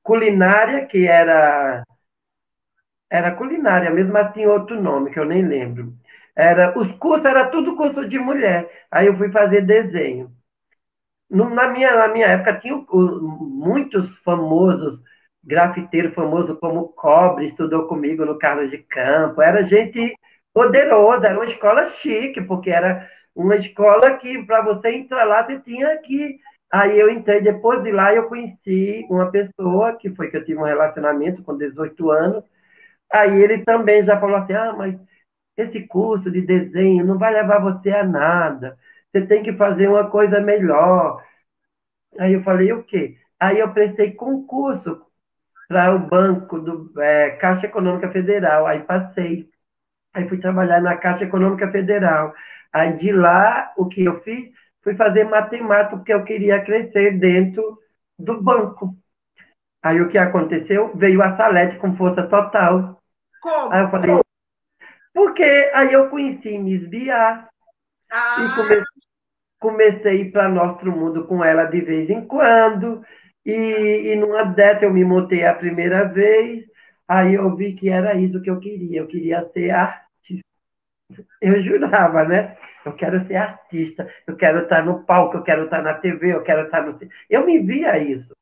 culinária, 0.03 0.85
que 0.85 1.07
era. 1.07 1.83
Era 3.09 3.35
culinária 3.35 3.89
mesmo, 3.91 4.13
mas 4.13 4.33
tinha 4.33 4.49
outro 4.49 4.81
nome, 4.81 5.11
que 5.11 5.19
eu 5.19 5.25
nem 5.25 5.45
lembro. 5.45 5.93
Era, 6.35 6.77
os 6.79 6.91
cursos 6.97 7.25
era 7.25 7.47
tudo 7.49 7.75
curso 7.75 8.07
de 8.07 8.17
mulher. 8.17 8.69
Aí 8.89 9.07
eu 9.07 9.17
fui 9.17 9.29
fazer 9.31 9.61
desenho. 9.61 10.31
Na 11.29 11.67
minha, 11.69 11.95
na 11.95 12.07
minha 12.09 12.27
época, 12.27 12.59
tinha 12.59 12.75
muitos 12.91 14.17
famosos, 14.19 14.99
grafiteiros 15.43 16.13
famosos 16.13 16.57
como 16.59 16.89
Cobre, 16.89 17.47
estudou 17.47 17.87
comigo 17.87 18.25
no 18.25 18.37
Carlos 18.37 18.69
de 18.69 18.79
Campo. 18.79 19.41
Era 19.41 19.63
gente 19.63 20.13
poderosa, 20.53 21.27
era 21.27 21.37
uma 21.37 21.45
escola 21.45 21.89
chique, 21.91 22.41
porque 22.41 22.69
era 22.69 23.09
uma 23.35 23.55
escola 23.55 24.17
que, 24.17 24.43
para 24.45 24.61
você 24.63 24.89
entrar 24.95 25.23
lá, 25.25 25.45
você 25.45 25.59
tinha 25.61 25.97
que. 25.99 26.39
Aí 26.71 26.99
eu 26.99 27.09
entrei, 27.09 27.41
depois 27.41 27.83
de 27.83 27.91
lá, 27.91 28.13
eu 28.13 28.27
conheci 28.29 29.05
uma 29.09 29.29
pessoa, 29.31 29.97
que 29.97 30.09
foi 30.15 30.29
que 30.29 30.37
eu 30.37 30.45
tive 30.45 30.59
um 30.59 30.63
relacionamento 30.63 31.43
com 31.43 31.57
18 31.57 32.09
anos. 32.11 32.43
Aí 33.11 33.41
ele 33.41 33.63
também 33.65 34.03
já 34.05 34.19
falou 34.19 34.37
assim: 34.37 34.53
ah, 34.53 34.73
mas 34.73 34.95
esse 35.57 35.87
curso 35.87 36.31
de 36.31 36.41
desenho 36.41 37.05
não 37.05 37.17
vai 37.17 37.33
levar 37.33 37.59
você 37.61 37.91
a 37.91 38.03
nada. 38.03 38.77
Você 39.11 39.25
tem 39.27 39.43
que 39.43 39.53
fazer 39.53 39.87
uma 39.89 40.09
coisa 40.09 40.39
melhor. 40.41 41.23
Aí 42.19 42.33
eu 42.33 42.43
falei: 42.43 42.71
o 42.73 42.83
quê? 42.83 43.17
Aí 43.39 43.59
eu 43.59 43.73
prestei 43.73 44.11
concurso 44.13 45.05
para 45.67 45.95
o 45.95 45.99
banco 45.99 46.59
do 46.59 47.01
é, 47.01 47.31
Caixa 47.31 47.67
Econômica 47.67 48.11
Federal. 48.11 48.65
Aí 48.67 48.81
passei. 48.83 49.49
Aí 50.13 50.27
fui 50.29 50.39
trabalhar 50.39 50.81
na 50.81 50.97
Caixa 50.97 51.25
Econômica 51.25 51.71
Federal. 51.71 52.33
Aí 52.73 52.97
de 52.97 53.11
lá, 53.11 53.73
o 53.77 53.87
que 53.87 54.03
eu 54.03 54.21
fiz? 54.21 54.51
Fui 54.83 54.95
fazer 54.95 55.25
matemática, 55.25 55.95
porque 55.95 56.13
eu 56.13 56.23
queria 56.23 56.63
crescer 56.63 57.19
dentro 57.19 57.77
do 58.17 58.41
banco. 58.41 58.95
Aí 59.83 59.99
o 59.99 60.09
que 60.09 60.17
aconteceu? 60.17 60.95
Veio 60.95 61.21
a 61.21 61.35
Salete 61.35 61.77
com 61.77 61.95
força 61.95 62.23
total. 62.27 63.01
Como? 63.41 63.71
Aí 63.73 63.81
eu 63.81 63.89
falei, 63.89 64.21
porque 65.13 65.71
aí 65.73 65.91
eu 65.93 66.09
conheci 66.09 66.57
Miss 66.57 66.87
Bia. 66.87 67.47
Ah. 68.11 68.37
E 68.39 68.55
comecei, 68.55 68.83
comecei 69.59 70.11
a 70.11 70.15
ir 70.15 70.31
para 70.31 70.49
Nosso 70.49 70.85
Mundo 70.85 71.25
com 71.25 71.43
ela 71.43 71.65
de 71.65 71.81
vez 71.81 72.09
em 72.09 72.25
quando. 72.25 73.03
E, 73.45 74.11
e 74.11 74.15
numa 74.15 74.43
dessas 74.43 74.83
eu 74.83 74.93
me 74.93 75.03
montei 75.03 75.45
a 75.45 75.53
primeira 75.53 76.05
vez. 76.05 76.65
Aí 77.07 77.33
eu 77.33 77.55
vi 77.55 77.73
que 77.73 77.89
era 77.89 78.15
isso 78.15 78.41
que 78.41 78.49
eu 78.49 78.59
queria. 78.59 79.01
Eu 79.01 79.07
queria 79.07 79.49
ser 79.53 79.71
artista. 79.71 80.00
Eu 81.41 81.61
jurava, 81.61 82.23
né? 82.23 82.55
Eu 82.85 82.93
quero 82.93 83.25
ser 83.27 83.35
artista, 83.35 84.07
eu 84.25 84.35
quero 84.35 84.63
estar 84.63 84.83
no 84.83 85.03
palco, 85.03 85.37
eu 85.37 85.43
quero 85.43 85.65
estar 85.65 85.81
na 85.81 85.93
TV, 85.93 86.33
eu 86.33 86.43
quero 86.43 86.63
estar 86.63 86.81
no. 86.81 86.97
Eu 87.29 87.45
me 87.45 87.59
via 87.59 87.97
isso. 87.97 88.35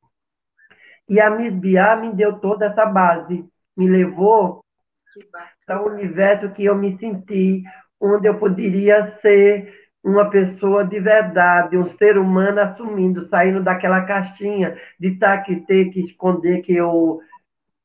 E 1.10 1.20
a 1.20 1.28
Miss 1.28 1.52
Bia 1.52 1.96
me 1.96 2.14
deu 2.14 2.38
toda 2.38 2.66
essa 2.66 2.86
base, 2.86 3.44
me 3.76 3.88
levou 3.88 4.64
Então, 5.64 5.82
o 5.82 5.88
universo 5.88 6.50
que 6.52 6.64
eu 6.64 6.76
me 6.76 6.96
senti, 6.98 7.64
onde 8.00 8.28
eu 8.28 8.38
poderia 8.38 9.18
ser 9.20 9.74
uma 10.02 10.30
pessoa 10.30 10.84
de 10.84 11.00
verdade, 11.00 11.76
um 11.76 11.96
ser 11.96 12.16
humano 12.16 12.60
assumindo, 12.60 13.28
saindo 13.28 13.62
daquela 13.62 14.02
caixinha 14.02 14.78
de 14.98 15.08
estar 15.08 15.38
tá 15.38 15.42
que 15.42 15.56
ter 15.56 15.90
que 15.90 16.00
esconder 16.00 16.62
que 16.62 16.74
eu 16.74 17.20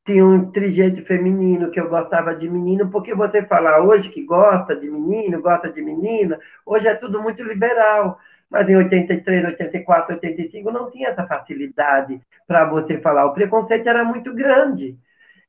tinha 0.05 0.23
um 0.25 0.51
trijeito 0.51 1.03
feminino, 1.05 1.71
que 1.71 1.79
eu 1.79 1.89
gostava 1.89 2.35
de 2.35 2.47
menino, 2.47 2.89
porque 2.91 3.15
você 3.15 3.43
falar 3.43 3.81
hoje 3.81 4.09
que 4.09 4.23
gosta 4.23 4.75
de 4.75 4.89
menino, 4.89 5.41
gosta 5.41 5.71
de 5.71 5.81
menina, 5.81 6.39
hoje 6.65 6.87
é 6.87 6.93
tudo 6.93 7.21
muito 7.21 7.43
liberal. 7.43 8.19
Mas 8.49 8.69
em 8.69 8.75
83, 8.75 9.45
84, 9.45 10.15
85 10.15 10.71
não 10.71 10.91
tinha 10.91 11.09
essa 11.09 11.25
facilidade 11.25 12.21
para 12.47 12.65
você 12.65 12.99
falar. 12.99 13.25
O 13.25 13.33
preconceito 13.33 13.89
era 13.89 14.03
muito 14.03 14.33
grande. 14.33 14.95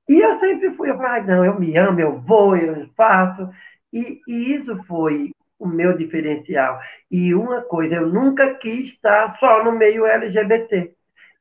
E 0.08 0.18
eu 0.20 0.38
sempre 0.40 0.70
fui, 0.70 0.90
eu 0.90 0.96
falei, 0.96 1.20
ah, 1.20 1.24
não, 1.24 1.44
eu 1.44 1.60
me 1.60 1.76
amo, 1.76 2.00
eu 2.00 2.18
vou, 2.20 2.56
eu 2.56 2.88
faço. 2.96 3.48
E, 3.92 4.20
e 4.26 4.54
isso 4.54 4.82
foi 4.84 5.32
o 5.58 5.66
meu 5.66 5.96
diferencial. 5.96 6.80
E 7.10 7.34
uma 7.34 7.60
coisa, 7.62 7.96
eu 7.96 8.08
nunca 8.08 8.54
quis 8.54 8.90
estar 8.90 9.36
só 9.38 9.62
no 9.62 9.72
meio 9.72 10.06
LGBT. 10.06 10.92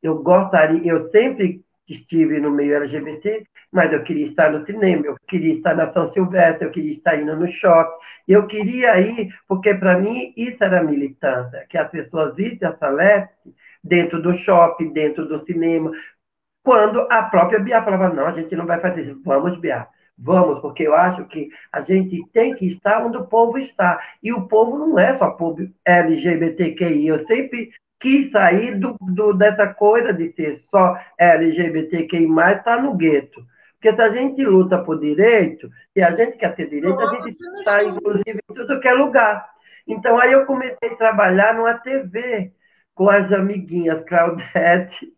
Eu 0.03 0.21
gostaria, 0.21 0.81
eu 0.85 1.09
sempre 1.09 1.64
estive 1.87 2.39
no 2.39 2.51
meio 2.51 2.75
LGBT, 2.75 3.45
mas 3.71 3.91
eu 3.93 4.03
queria 4.03 4.27
estar 4.27 4.51
no 4.51 4.65
cinema, 4.65 5.05
eu 5.05 5.15
queria 5.27 5.53
estar 5.53 5.75
na 5.75 5.91
São 5.91 6.11
Silvestre, 6.11 6.65
eu 6.65 6.71
queria 6.71 6.93
estar 6.93 7.15
indo 7.17 7.35
no 7.35 7.51
shopping, 7.51 7.97
eu 8.27 8.47
queria 8.47 8.99
ir, 8.99 9.29
porque 9.47 9.73
para 9.73 9.97
mim 9.97 10.33
isso 10.35 10.63
era 10.63 10.83
militância, 10.83 11.65
que 11.69 11.77
as 11.77 11.89
pessoas 11.89 12.35
vissem 12.35 12.67
a 12.67 12.75
Salete 12.77 13.33
dentro 13.83 14.21
do 14.21 14.35
shopping, 14.35 14.91
dentro 14.93 15.27
do 15.27 15.45
cinema, 15.45 15.91
quando 16.63 17.01
a 17.11 17.23
própria 17.23 17.59
Bia 17.59 17.83
falava, 17.83 18.09
não, 18.09 18.25
a 18.25 18.31
gente 18.31 18.55
não 18.55 18.65
vai 18.65 18.79
fazer 18.79 19.03
isso, 19.03 19.21
vamos, 19.23 19.59
Bia, 19.59 19.87
vamos, 20.17 20.59
porque 20.61 20.83
eu 20.83 20.95
acho 20.95 21.25
que 21.25 21.49
a 21.71 21.81
gente 21.81 22.25
tem 22.33 22.55
que 22.55 22.67
estar 22.67 23.05
onde 23.05 23.17
o 23.17 23.27
povo 23.27 23.59
está, 23.59 23.99
e 24.23 24.33
o 24.33 24.47
povo 24.47 24.77
não 24.77 24.97
é 24.97 25.17
só 25.17 25.29
povo 25.31 25.69
LGBTQI, 25.85 27.07
eu 27.07 27.25
sempre 27.27 27.71
quis 28.05 28.31
sair 28.31 28.79
do, 28.79 28.95
do, 29.01 29.33
dessa 29.33 29.73
coisa 29.73 30.13
de 30.13 30.31
ser 30.33 30.63
só 30.69 30.95
LGBTQI+, 31.17 32.27
está 32.55 32.79
no 32.79 32.93
gueto. 32.93 33.43
Porque 33.73 33.95
se 33.95 34.01
a 34.01 34.09
gente 34.09 34.45
luta 34.45 34.83
por 34.83 34.99
direito, 34.99 35.71
e 35.95 36.03
a 36.03 36.11
gente 36.15 36.37
quer 36.37 36.55
ter 36.55 36.69
direito, 36.69 36.99
a 36.99 37.15
gente 37.15 37.29
está, 37.29 37.83
inclusive, 37.83 38.39
em 38.47 38.53
tudo 38.53 38.79
que 38.79 38.87
é 38.87 38.93
lugar. 38.93 39.49
Então, 39.87 40.19
aí 40.19 40.31
eu 40.31 40.45
comecei 40.45 40.89
a 40.89 40.95
trabalhar 40.95 41.55
numa 41.55 41.79
TV 41.79 42.53
com 42.93 43.09
as 43.09 43.31
amiguinhas 43.31 44.03
Claudete. 44.07 45.11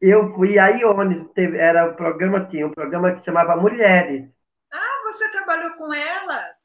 Eu 0.00 0.32
fui, 0.34 0.60
aí 0.60 0.84
onde 0.84 1.24
teve, 1.30 1.58
era 1.58 1.86
o 1.86 1.96
programa, 1.96 2.46
tinha 2.46 2.68
um 2.68 2.72
programa 2.72 3.12
que 3.12 3.24
chamava 3.24 3.56
Mulheres. 3.56 4.28
Ah, 4.72 5.02
você 5.04 5.28
trabalhou 5.30 5.72
com 5.72 5.92
elas? 5.92 6.61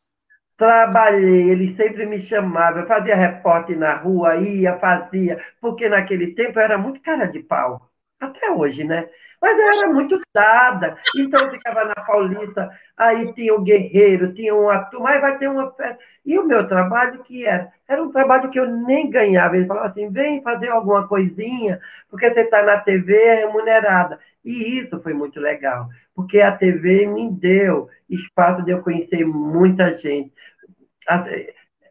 Trabalhei, 0.58 1.52
ele 1.52 1.76
sempre 1.76 2.06
me 2.08 2.20
chamava, 2.22 2.80
eu 2.80 2.88
fazia 2.88 3.16
repórter 3.16 3.78
na 3.78 3.94
rua, 3.96 4.38
ia, 4.38 4.76
fazia, 4.80 5.40
porque 5.62 5.88
naquele 5.88 6.34
tempo 6.34 6.58
eu 6.60 6.64
era 6.64 6.78
muito 6.80 7.00
cara 7.02 7.28
de 7.28 7.40
pau, 7.44 7.88
até 8.20 8.50
hoje, 8.52 8.84
né? 8.84 9.08
Mas 9.40 9.56
eu 9.60 9.68
era 9.68 9.94
muito 9.94 10.20
dada, 10.34 10.98
então 11.16 11.46
eu 11.46 11.52
ficava 11.52 11.86
na 11.86 11.94
Paulista, 11.94 12.72
aí 12.98 13.32
tinha 13.36 13.54
o 13.54 13.62
Guerreiro, 13.62 14.34
tinha 14.34 14.56
um 14.56 14.68
ator, 14.68 15.00
mas 15.00 15.22
vai 15.22 15.38
ter 15.38 15.48
uma 15.48 15.72
festa. 15.74 16.00
E 16.26 16.40
o 16.40 16.44
meu 16.48 16.68
trabalho 16.68 17.24
que 17.24 17.46
era? 17.46 17.72
Era 17.88 18.02
um 18.04 18.12
trabalho 18.12 18.50
que 18.50 18.60
eu 18.60 18.66
nem 18.68 19.10
ganhava. 19.12 19.56
Ele 19.56 19.68
falava 19.68 19.88
assim, 19.90 20.10
vem 20.10 20.42
fazer 20.42 20.70
alguma 20.70 21.08
coisinha, 21.08 21.80
porque 22.10 22.30
você 22.34 22.42
está 22.42 22.64
na 22.64 22.80
TV 22.80 23.36
remunerada. 23.36 24.20
E 24.48 24.80
isso 24.80 25.00
foi 25.04 25.14
muito 25.14 25.40
legal, 25.42 25.90
porque 26.16 26.40
a 26.40 26.56
TV 26.56 27.06
me 27.06 27.30
deu 27.30 27.90
espaço 28.10 28.64
de 28.64 28.72
eu 28.72 28.82
conhecer 28.82 29.26
muita 29.26 29.98
gente. 29.98 30.34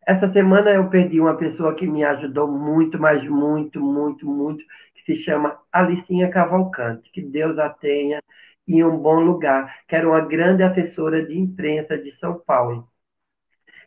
Essa 0.06 0.32
semana 0.32 0.70
eu 0.70 0.88
perdi 0.88 1.20
uma 1.20 1.36
pessoa 1.36 1.74
que 1.74 1.86
me 1.86 2.04
ajudou 2.04 2.48
muito, 2.48 2.98
mas 2.98 3.22
muito, 3.28 3.80
muito, 3.80 4.26
muito, 4.26 4.64
que 4.94 5.14
se 5.14 5.22
chama 5.22 5.58
Alicinha 5.72 6.30
Cavalcante. 6.30 7.10
Que 7.12 7.20
Deus 7.22 7.58
a 7.58 7.68
tenha 7.68 8.22
em 8.66 8.82
um 8.84 8.96
bom 8.98 9.20
lugar, 9.20 9.82
que 9.86 9.94
era 9.96 10.08
uma 10.08 10.20
grande 10.20 10.62
assessora 10.62 11.24
de 11.26 11.38
imprensa 11.38 11.98
de 11.98 12.16
São 12.18 12.38
Paulo. 12.46 12.88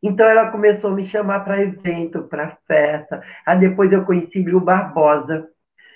Então 0.01 0.27
ela 0.27 0.51
começou 0.51 0.91
a 0.91 0.95
me 0.95 1.05
chamar 1.05 1.41
para 1.41 1.61
evento, 1.61 2.23
para 2.23 2.57
festa. 2.67 3.21
Aí 3.45 3.59
depois 3.59 3.91
eu 3.91 4.05
conheci 4.05 4.41
Liu 4.43 4.59
Barbosa, 4.61 5.49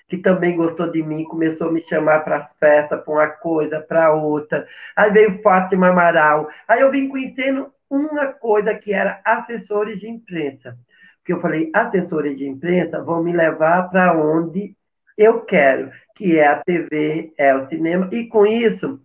que 0.07 0.17
também 0.17 0.55
gostou 0.55 0.91
de 0.91 1.01
mim, 1.01 1.23
começou 1.23 1.69
a 1.69 1.71
me 1.71 1.81
chamar 1.81 2.19
para 2.19 2.49
festa, 2.59 2.97
para 2.97 3.13
uma 3.13 3.27
coisa, 3.27 3.79
para 3.79 4.13
outra. 4.13 4.67
Aí 4.95 5.11
veio 5.11 5.41
Fátima 5.41 5.89
Amaral. 5.89 6.49
Aí 6.67 6.81
eu 6.81 6.91
vim 6.91 7.07
conhecendo 7.09 7.73
uma 7.89 8.27
coisa 8.27 8.73
que 8.75 8.93
era 8.93 9.21
assessores 9.23 9.99
de 9.99 10.07
imprensa. 10.07 10.77
Porque 11.17 11.33
eu 11.33 11.41
falei, 11.41 11.71
assessores 11.73 12.37
de 12.37 12.47
imprensa 12.47 13.01
vão 13.01 13.23
me 13.23 13.31
levar 13.31 13.89
para 13.89 14.13
onde 14.17 14.75
eu 15.17 15.41
quero, 15.45 15.91
que 16.15 16.37
é 16.37 16.47
a 16.47 16.61
TV, 16.61 17.33
é 17.37 17.55
o 17.55 17.67
cinema. 17.69 18.09
E 18.11 18.27
com 18.27 18.45
isso, 18.45 18.99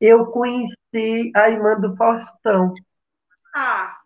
eu 0.00 0.26
conheci 0.26 1.30
a 1.34 1.48
irmã 1.48 1.78
do 1.78 1.96
Faustão. 1.96 2.74
Ah, 3.54 3.96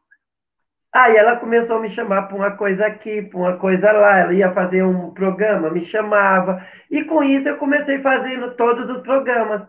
Aí 0.98 1.16
ela 1.16 1.36
começou 1.36 1.76
a 1.76 1.80
me 1.80 1.88
chamar 1.90 2.22
para 2.22 2.36
uma 2.36 2.56
coisa 2.56 2.86
aqui, 2.86 3.22
para 3.22 3.38
uma 3.38 3.56
coisa 3.56 3.92
lá. 3.92 4.18
Ela 4.18 4.34
ia 4.34 4.52
fazer 4.52 4.82
um 4.82 5.12
programa, 5.12 5.70
me 5.70 5.84
chamava. 5.84 6.66
E 6.90 7.04
com 7.04 7.22
isso 7.22 7.48
eu 7.48 7.56
comecei 7.56 8.00
fazendo 8.02 8.56
todos 8.56 8.90
os 8.90 9.02
programas. 9.02 9.62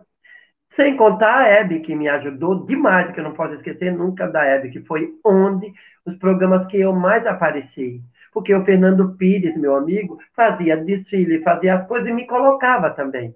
Sem 0.75 0.97
contar 0.97 1.39
a 1.39 1.47
Hebe, 1.47 1.82
que 1.82 1.95
me 1.95 2.07
ajudou 2.09 2.65
demais, 2.65 3.11
que 3.13 3.19
eu 3.19 3.23
não 3.23 3.34
posso 3.34 3.53
esquecer 3.55 3.91
nunca 3.91 4.27
da 4.27 4.43
Hebe, 4.43 4.71
que 4.71 4.82
foi 4.82 5.13
onde 5.23 5.71
os 6.05 6.17
programas 6.17 6.65
que 6.67 6.80
eu 6.82 6.93
mais 6.93 7.25
apareci. 7.27 8.01
Porque 8.34 8.53
o 8.55 8.65
Fernando 8.65 9.15
Pires, 9.17 9.55
meu 9.57 9.75
amigo, 9.75 10.19
fazia 10.36 10.77
desfile, 10.77 11.43
fazia 11.43 11.75
as 11.75 11.88
coisas 11.88 12.09
e 12.09 12.13
me 12.13 12.25
colocava 12.27 12.89
também. 12.91 13.36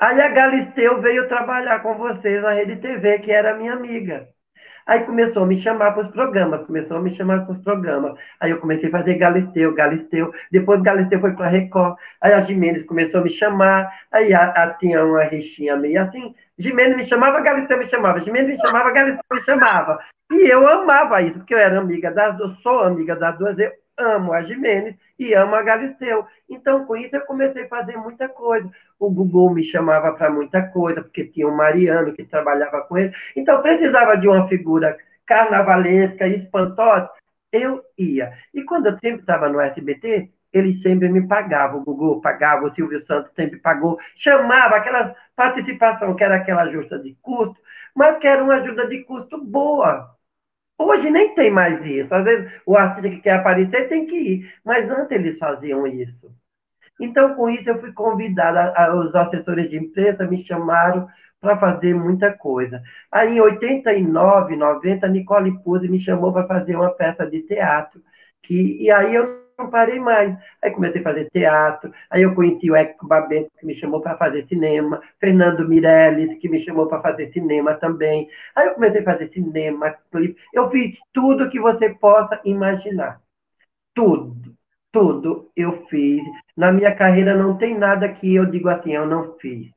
Aí 0.00 0.20
a 0.20 0.28
Galisteu 0.28 1.00
veio 1.00 1.28
trabalhar 1.28 1.80
com 1.82 1.94
vocês 1.96 2.42
na 2.42 2.52
Rede 2.52 2.76
TV, 2.76 3.20
que 3.20 3.32
era 3.32 3.56
minha 3.56 3.72
amiga. 3.72 4.28
Aí 4.88 5.04
começou 5.04 5.42
a 5.42 5.46
me 5.46 5.60
chamar 5.60 5.92
para 5.92 6.06
os 6.06 6.10
programas, 6.12 6.64
começou 6.64 6.96
a 6.96 7.00
me 7.00 7.14
chamar 7.14 7.44
para 7.44 7.54
os 7.54 7.62
programas. 7.62 8.18
Aí 8.40 8.50
eu 8.50 8.58
comecei 8.58 8.88
a 8.88 8.92
fazer 8.92 9.16
Galisteu, 9.16 9.74
Galisteu. 9.74 10.32
Depois 10.50 10.80
Galisteu 10.80 11.20
foi 11.20 11.34
para 11.34 11.46
Record. 11.46 11.98
Aí 12.22 12.32
a 12.32 12.40
Jimenez 12.40 12.86
começou 12.86 13.20
a 13.20 13.24
me 13.24 13.28
chamar. 13.28 13.86
Aí 14.10 14.32
a, 14.32 14.46
a, 14.46 14.70
tinha 14.72 15.04
uma 15.04 15.24
rixinha 15.24 15.76
meio 15.76 16.02
assim. 16.02 16.34
Jimenez 16.58 16.96
me 16.96 17.04
chamava, 17.04 17.38
Galisteu 17.40 17.76
me 17.76 17.86
chamava. 17.86 18.20
Jimenez 18.20 18.48
me 18.48 18.66
chamava, 18.66 18.90
Galisteu 18.90 19.22
me 19.30 19.42
chamava. 19.42 19.98
E 20.32 20.48
eu 20.50 20.66
amava 20.66 21.20
isso, 21.20 21.38
porque 21.38 21.52
eu 21.54 21.58
era 21.58 21.78
amiga 21.78 22.10
das 22.10 22.38
duas, 22.38 22.58
sou 22.60 22.80
amiga 22.80 23.14
das 23.14 23.36
duas. 23.38 23.58
Eu 23.58 23.70
amo 23.98 24.32
a 24.32 24.42
Jimenez 24.42 24.96
e 25.18 25.34
amo 25.34 25.54
a 25.54 25.62
Galisteu. 25.62 26.26
Então, 26.48 26.86
com 26.86 26.96
isso, 26.96 27.16
eu 27.16 27.22
comecei 27.22 27.64
a 27.64 27.68
fazer 27.68 27.96
muita 27.96 28.28
coisa. 28.28 28.70
O 28.98 29.10
Google 29.10 29.50
me 29.50 29.64
chamava 29.64 30.12
para 30.12 30.30
muita 30.30 30.62
coisa, 30.62 31.02
porque 31.02 31.24
tinha 31.24 31.48
o 31.48 31.56
Mariano 31.56 32.12
que 32.12 32.24
trabalhava 32.24 32.82
com 32.82 32.96
ele. 32.96 33.12
Então, 33.36 33.60
precisava 33.60 34.16
de 34.16 34.28
uma 34.28 34.48
figura 34.48 34.96
carnavalesca, 35.26 36.26
espantosa, 36.26 37.10
eu 37.52 37.82
ia. 37.98 38.32
E 38.54 38.62
quando 38.62 38.86
eu 38.86 38.98
sempre 38.98 39.20
estava 39.20 39.48
no 39.48 39.60
SBT, 39.60 40.30
ele 40.52 40.80
sempre 40.80 41.08
me 41.08 41.26
pagava, 41.26 41.76
o 41.76 41.84
Google 41.84 42.20
pagava, 42.20 42.66
o 42.66 42.74
Silvio 42.74 43.04
Santos 43.06 43.32
sempre 43.34 43.58
pagou, 43.58 43.98
chamava 44.16 44.76
aquela 44.76 45.14
participação 45.36 46.14
que 46.14 46.24
era 46.24 46.36
aquela 46.36 46.62
ajuda 46.62 46.98
de 46.98 47.14
custo, 47.20 47.56
mas 47.94 48.18
que 48.18 48.26
era 48.26 48.42
uma 48.42 48.54
ajuda 48.54 48.86
de 48.86 49.04
custo 49.04 49.42
boa. 49.44 50.16
Hoje 50.78 51.10
nem 51.10 51.34
tem 51.34 51.50
mais 51.50 51.84
isso. 51.84 52.14
Às 52.14 52.24
vezes 52.24 52.52
o 52.64 52.76
artista 52.76 53.10
que 53.10 53.20
quer 53.20 53.32
aparecer 53.32 53.88
tem 53.88 54.06
que 54.06 54.16
ir, 54.16 54.54
mas 54.64 54.88
antes 54.88 55.10
eles 55.10 55.36
faziam 55.38 55.86
isso. 55.86 56.32
Então, 57.00 57.34
com 57.34 57.48
isso, 57.48 57.68
eu 57.68 57.80
fui 57.80 57.92
convidada, 57.92 58.74
os 58.96 59.14
assessores 59.14 59.70
de 59.70 59.76
imprensa 59.76 60.26
me 60.26 60.44
chamaram 60.44 61.08
para 61.40 61.56
fazer 61.58 61.94
muita 61.94 62.32
coisa. 62.32 62.82
Aí, 63.10 63.36
em 63.36 63.40
89, 63.40 64.56
90, 64.56 65.08
Nicole 65.08 65.62
Puzzi 65.62 65.88
me 65.88 66.00
chamou 66.00 66.32
para 66.32 66.46
fazer 66.46 66.76
uma 66.76 66.90
peça 66.90 67.24
de 67.28 67.42
teatro, 67.42 68.02
que, 68.42 68.82
e 68.82 68.90
aí 68.90 69.14
eu 69.14 69.47
não 69.58 69.68
parei 69.68 69.98
mais. 69.98 70.38
Aí 70.62 70.70
comecei 70.70 71.00
a 71.00 71.04
fazer 71.04 71.28
teatro, 71.30 71.92
aí 72.08 72.22
eu 72.22 72.34
conheci 72.34 72.70
o 72.70 72.76
Érico 72.76 73.06
Babento, 73.06 73.50
que 73.58 73.66
me 73.66 73.74
chamou 73.74 74.00
para 74.00 74.16
fazer 74.16 74.46
cinema, 74.46 75.02
Fernando 75.18 75.68
Mirelles, 75.68 76.38
que 76.38 76.48
me 76.48 76.62
chamou 76.62 76.86
para 76.86 77.02
fazer 77.02 77.32
cinema 77.32 77.74
também. 77.74 78.28
Aí 78.54 78.68
eu 78.68 78.74
comecei 78.74 79.00
a 79.00 79.04
fazer 79.04 79.30
cinema, 79.32 79.90
clipe. 80.12 80.40
Eu 80.54 80.70
fiz 80.70 80.96
tudo 81.12 81.50
que 81.50 81.60
você 81.60 81.90
possa 81.90 82.40
imaginar. 82.44 83.20
Tudo, 83.92 84.56
tudo 84.92 85.50
eu 85.56 85.86
fiz. 85.88 86.22
Na 86.56 86.70
minha 86.70 86.94
carreira 86.94 87.34
não 87.34 87.58
tem 87.58 87.76
nada 87.76 88.08
que 88.12 88.34
eu 88.34 88.46
digo 88.46 88.68
assim, 88.68 88.92
eu 88.94 89.06
não 89.06 89.36
fiz. 89.38 89.70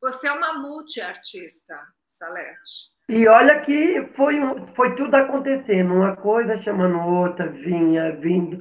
Você 0.00 0.28
é 0.28 0.32
uma 0.32 0.54
multiartista, 0.54 1.80
Salete. 2.08 2.95
E 3.08 3.28
olha 3.28 3.60
que 3.60 4.02
foi, 4.16 4.34
foi 4.74 4.96
tudo 4.96 5.14
acontecendo, 5.14 5.94
uma 5.94 6.16
coisa 6.16 6.56
chamando 6.60 6.98
outra, 6.98 7.48
vinha, 7.48 8.16
vindo. 8.16 8.60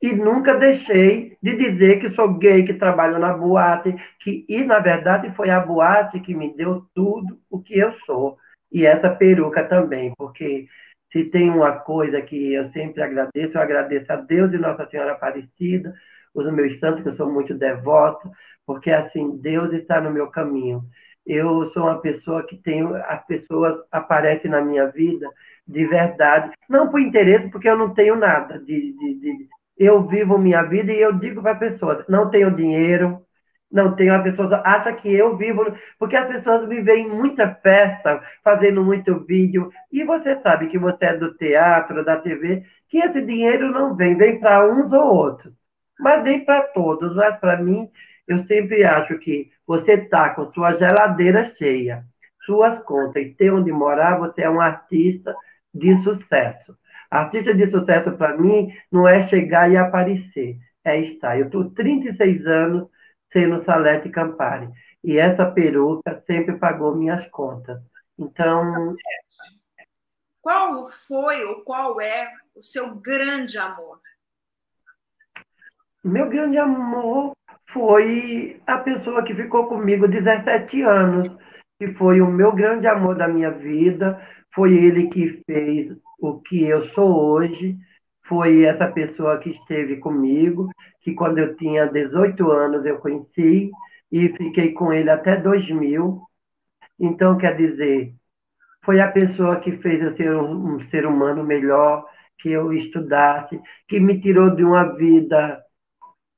E 0.00 0.12
nunca 0.12 0.54
deixei 0.54 1.36
de 1.42 1.56
dizer 1.56 2.00
que 2.00 2.10
sou 2.14 2.34
gay, 2.38 2.64
que 2.64 2.74
trabalho 2.74 3.18
na 3.18 3.34
boate, 3.34 3.94
que, 4.20 4.44
e 4.48 4.64
na 4.64 4.78
verdade 4.80 5.32
foi 5.36 5.50
a 5.50 5.60
boate 5.60 6.20
que 6.20 6.34
me 6.34 6.54
deu 6.56 6.86
tudo 6.94 7.38
o 7.50 7.62
que 7.62 7.78
eu 7.78 7.92
sou. 8.06 8.36
E 8.72 8.86
essa 8.86 9.10
peruca 9.10 9.62
também, 9.62 10.14
porque 10.16 10.66
se 11.12 11.24
tem 11.24 11.50
uma 11.50 11.72
coisa 11.72 12.22
que 12.22 12.54
eu 12.54 12.70
sempre 12.72 13.02
agradeço, 13.02 13.56
eu 13.58 13.60
agradeço 13.60 14.10
a 14.10 14.16
Deus 14.16 14.52
e 14.52 14.58
Nossa 14.58 14.88
Senhora 14.88 15.12
Aparecida, 15.12 15.94
os 16.34 16.50
meus 16.50 16.78
santos, 16.80 17.02
que 17.02 17.10
eu 17.10 17.12
sou 17.12 17.30
muito 17.30 17.54
devoto, 17.54 18.30
porque 18.66 18.90
assim, 18.90 19.36
Deus 19.36 19.72
está 19.74 20.00
no 20.00 20.10
meu 20.10 20.28
caminho. 20.28 20.82
Eu 21.26 21.70
sou 21.72 21.84
uma 21.84 22.00
pessoa 22.00 22.46
que 22.46 22.56
tenho, 22.56 22.94
as 22.96 23.24
pessoas 23.26 23.80
aparecem 23.90 24.50
na 24.50 24.60
minha 24.60 24.86
vida 24.88 25.28
de 25.66 25.86
verdade, 25.86 26.52
não 26.68 26.90
por 26.90 27.00
interesse, 27.00 27.48
porque 27.50 27.68
eu 27.68 27.76
não 27.76 27.94
tenho 27.94 28.16
nada. 28.16 28.58
De, 28.58 28.92
de, 28.92 29.14
de 29.20 29.48
eu 29.76 30.06
vivo 30.06 30.38
minha 30.38 30.62
vida 30.62 30.92
e 30.92 31.00
eu 31.00 31.12
digo 31.12 31.42
para 31.42 31.52
as 31.52 31.58
pessoas: 31.58 32.04
não 32.08 32.30
tenho 32.30 32.54
dinheiro, 32.54 33.24
não 33.70 33.94
tenho. 33.94 34.14
As 34.14 34.22
pessoas 34.22 34.52
acham 34.64 34.94
que 34.96 35.12
eu 35.12 35.36
vivo, 35.36 35.64
porque 35.98 36.16
as 36.16 36.26
pessoas 36.28 36.68
me 36.68 36.80
veem 36.80 37.06
em 37.06 37.10
muita 37.10 37.54
festa, 37.62 38.22
fazendo 38.44 38.84
muito 38.84 39.24
vídeo, 39.24 39.70
e 39.90 40.04
você 40.04 40.40
sabe 40.42 40.68
que 40.68 40.78
você 40.78 41.06
é 41.06 41.16
do 41.16 41.34
teatro, 41.34 42.04
da 42.04 42.16
TV, 42.18 42.64
que 42.88 42.98
esse 42.98 43.20
dinheiro 43.22 43.70
não 43.70 43.96
vem, 43.96 44.16
vem 44.16 44.38
para 44.40 44.66
uns 44.72 44.92
ou 44.92 45.04
outros, 45.04 45.52
mas 45.98 46.22
vem 46.22 46.44
para 46.44 46.62
todos. 46.68 47.14
Mas 47.16 47.36
para 47.38 47.56
mim, 47.62 47.88
eu 48.26 48.44
sempre 48.46 48.84
acho 48.84 49.18
que 49.18 49.50
você 49.72 49.92
está 49.94 50.34
com 50.34 50.52
sua 50.52 50.76
geladeira 50.76 51.46
cheia, 51.46 52.04
suas 52.44 52.84
contas 52.84 53.22
e 53.22 53.30
ter 53.30 53.50
onde 53.50 53.72
morar, 53.72 54.18
você 54.18 54.42
é 54.42 54.50
um 54.50 54.60
artista 54.60 55.34
de 55.72 55.96
sucesso. 56.02 56.76
Artista 57.10 57.54
de 57.54 57.70
sucesso, 57.70 58.12
para 58.12 58.36
mim, 58.36 58.70
não 58.90 59.08
é 59.08 59.26
chegar 59.28 59.72
e 59.72 59.78
aparecer, 59.78 60.58
é 60.84 61.00
estar. 61.00 61.38
Eu 61.38 61.46
estou 61.46 61.70
36 61.70 62.46
anos 62.46 62.86
sendo 63.32 63.64
Salete 63.64 64.10
Campari. 64.10 64.68
E 65.02 65.16
essa 65.16 65.50
peruca 65.50 66.22
sempre 66.26 66.58
pagou 66.58 66.94
minhas 66.94 67.26
contas. 67.28 67.80
Então. 68.18 68.94
Qual 70.42 70.90
foi 71.08 71.44
ou 71.46 71.62
qual 71.62 71.98
é 71.98 72.30
o 72.54 72.62
seu 72.62 72.94
grande 72.96 73.56
amor? 73.56 74.00
Meu 76.04 76.28
grande 76.28 76.58
amor 76.58 77.32
foi 77.72 78.60
a 78.66 78.78
pessoa 78.78 79.22
que 79.22 79.32
ficou 79.34 79.68
comigo 79.68 80.08
17 80.08 80.82
anos, 80.82 81.28
que 81.78 81.92
foi 81.94 82.20
o 82.20 82.26
meu 82.26 82.50
grande 82.50 82.88
amor 82.88 83.14
da 83.14 83.28
minha 83.28 83.52
vida, 83.52 84.20
foi 84.52 84.74
ele 84.74 85.06
que 85.08 85.40
fez 85.46 85.96
o 86.18 86.40
que 86.40 86.64
eu 86.64 86.88
sou 86.88 87.30
hoje, 87.30 87.78
foi 88.26 88.64
essa 88.64 88.88
pessoa 88.88 89.38
que 89.38 89.50
esteve 89.50 89.98
comigo, 89.98 90.68
que 91.02 91.14
quando 91.14 91.38
eu 91.38 91.56
tinha 91.56 91.86
18 91.86 92.50
anos 92.50 92.84
eu 92.84 92.98
conheci 92.98 93.70
e 94.10 94.28
fiquei 94.30 94.72
com 94.72 94.92
ele 94.92 95.08
até 95.08 95.36
2000. 95.36 96.20
Então, 96.98 97.38
quer 97.38 97.56
dizer, 97.56 98.12
foi 98.84 99.00
a 99.00 99.10
pessoa 99.10 99.60
que 99.60 99.76
fez 99.78 100.02
eu 100.02 100.16
ser 100.16 100.34
um, 100.34 100.74
um 100.74 100.90
ser 100.90 101.06
humano 101.06 101.44
melhor, 101.44 102.04
que 102.38 102.50
eu 102.50 102.72
estudasse, 102.72 103.60
que 103.86 104.00
me 104.00 104.20
tirou 104.20 104.50
de 104.50 104.64
uma 104.64 104.96
vida 104.96 105.62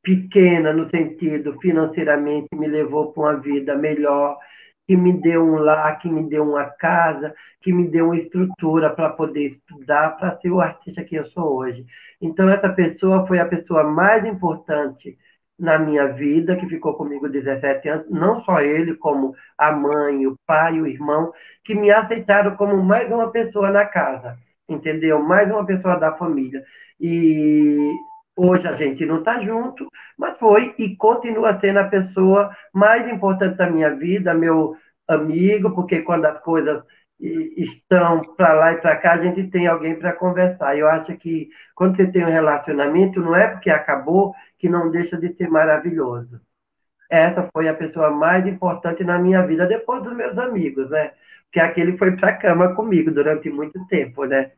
pequena 0.04 0.72
no 0.72 0.88
sentido 0.90 1.58
financeiramente, 1.60 2.48
me 2.54 2.68
levou 2.68 3.12
para 3.12 3.22
uma 3.22 3.36
vida 3.40 3.74
melhor, 3.74 4.38
que 4.86 4.96
me 4.96 5.12
deu 5.12 5.42
um 5.42 5.56
lar, 5.56 5.98
que 5.98 6.08
me 6.08 6.28
deu 6.28 6.44
uma 6.44 6.66
casa, 6.66 7.34
que 7.62 7.72
me 7.72 7.88
deu 7.88 8.06
uma 8.06 8.18
estrutura 8.18 8.90
para 8.90 9.08
poder 9.10 9.52
estudar, 9.52 10.16
para 10.18 10.38
ser 10.38 10.50
o 10.50 10.60
artista 10.60 11.02
que 11.02 11.16
eu 11.16 11.26
sou 11.28 11.56
hoje. 11.56 11.86
Então, 12.20 12.48
essa 12.50 12.68
pessoa 12.68 13.26
foi 13.26 13.38
a 13.38 13.46
pessoa 13.46 13.82
mais 13.84 14.24
importante 14.26 15.18
na 15.58 15.78
minha 15.78 16.08
vida, 16.08 16.56
que 16.56 16.68
ficou 16.68 16.94
comigo 16.94 17.28
17 17.28 17.88
anos, 17.88 18.10
não 18.10 18.42
só 18.44 18.60
ele, 18.60 18.94
como 18.96 19.34
a 19.56 19.72
mãe, 19.72 20.26
o 20.26 20.36
pai, 20.46 20.80
o 20.80 20.86
irmão, 20.86 21.32
que 21.64 21.74
me 21.74 21.90
aceitaram 21.90 22.56
como 22.56 22.76
mais 22.82 23.10
uma 23.10 23.30
pessoa 23.30 23.70
na 23.70 23.86
casa, 23.86 24.36
entendeu? 24.68 25.22
Mais 25.22 25.50
uma 25.50 25.64
pessoa 25.64 25.96
da 25.96 26.12
família. 26.16 26.62
E 27.00 27.90
Hoje 28.36 28.66
a 28.66 28.74
gente 28.74 29.06
não 29.06 29.18
está 29.18 29.40
junto, 29.40 29.88
mas 30.18 30.38
foi 30.38 30.74
e 30.78 30.96
continua 30.96 31.58
sendo 31.60 31.78
a 31.78 31.88
pessoa 31.88 32.54
mais 32.72 33.08
importante 33.08 33.56
da 33.56 33.70
minha 33.70 33.94
vida, 33.94 34.34
meu 34.34 34.76
amigo, 35.06 35.74
porque 35.74 36.02
quando 36.02 36.24
as 36.24 36.40
coisas 36.40 36.82
estão 37.20 38.20
para 38.36 38.52
lá 38.54 38.72
e 38.72 38.80
para 38.80 38.96
cá, 38.96 39.12
a 39.12 39.22
gente 39.22 39.48
tem 39.50 39.66
alguém 39.66 39.96
para 39.98 40.12
conversar. 40.12 40.76
Eu 40.76 40.88
acho 40.88 41.16
que 41.16 41.48
quando 41.74 41.96
você 41.96 42.10
tem 42.10 42.24
um 42.24 42.30
relacionamento, 42.30 43.20
não 43.20 43.34
é 43.34 43.48
porque 43.48 43.70
acabou 43.70 44.34
que 44.58 44.68
não 44.68 44.90
deixa 44.90 45.16
de 45.16 45.32
ser 45.34 45.48
maravilhoso. 45.48 46.40
Essa 47.08 47.48
foi 47.52 47.68
a 47.68 47.74
pessoa 47.74 48.10
mais 48.10 48.46
importante 48.46 49.04
na 49.04 49.18
minha 49.18 49.46
vida, 49.46 49.66
depois 49.66 50.02
dos 50.02 50.14
meus 50.14 50.36
amigos, 50.38 50.90
né? 50.90 51.12
Porque 51.44 51.60
aquele 51.60 51.96
foi 51.96 52.16
para 52.16 52.30
a 52.30 52.36
cama 52.36 52.74
comigo 52.74 53.10
durante 53.10 53.48
muito 53.48 53.86
tempo, 53.86 54.24
né? 54.24 54.52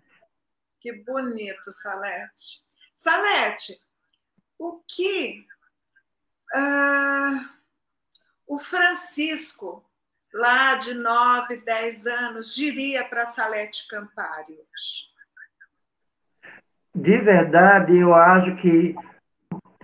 Que 0.80 0.92
bonito, 1.04 1.70
Salete. 1.82 2.65
Salete, 2.96 3.78
o 4.58 4.80
que 4.88 5.44
uh, 6.54 7.46
o 8.46 8.58
Francisco, 8.58 9.84
lá 10.32 10.76
de 10.76 10.94
9, 10.94 11.58
10 11.58 12.06
anos, 12.06 12.54
diria 12.54 13.04
para 13.04 13.26
Salete 13.26 13.86
Campari? 13.86 14.58
De 16.94 17.18
verdade, 17.18 17.98
eu 17.98 18.14
acho 18.14 18.56
que 18.56 18.94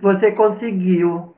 você 0.01 0.31
conseguiu. 0.31 1.37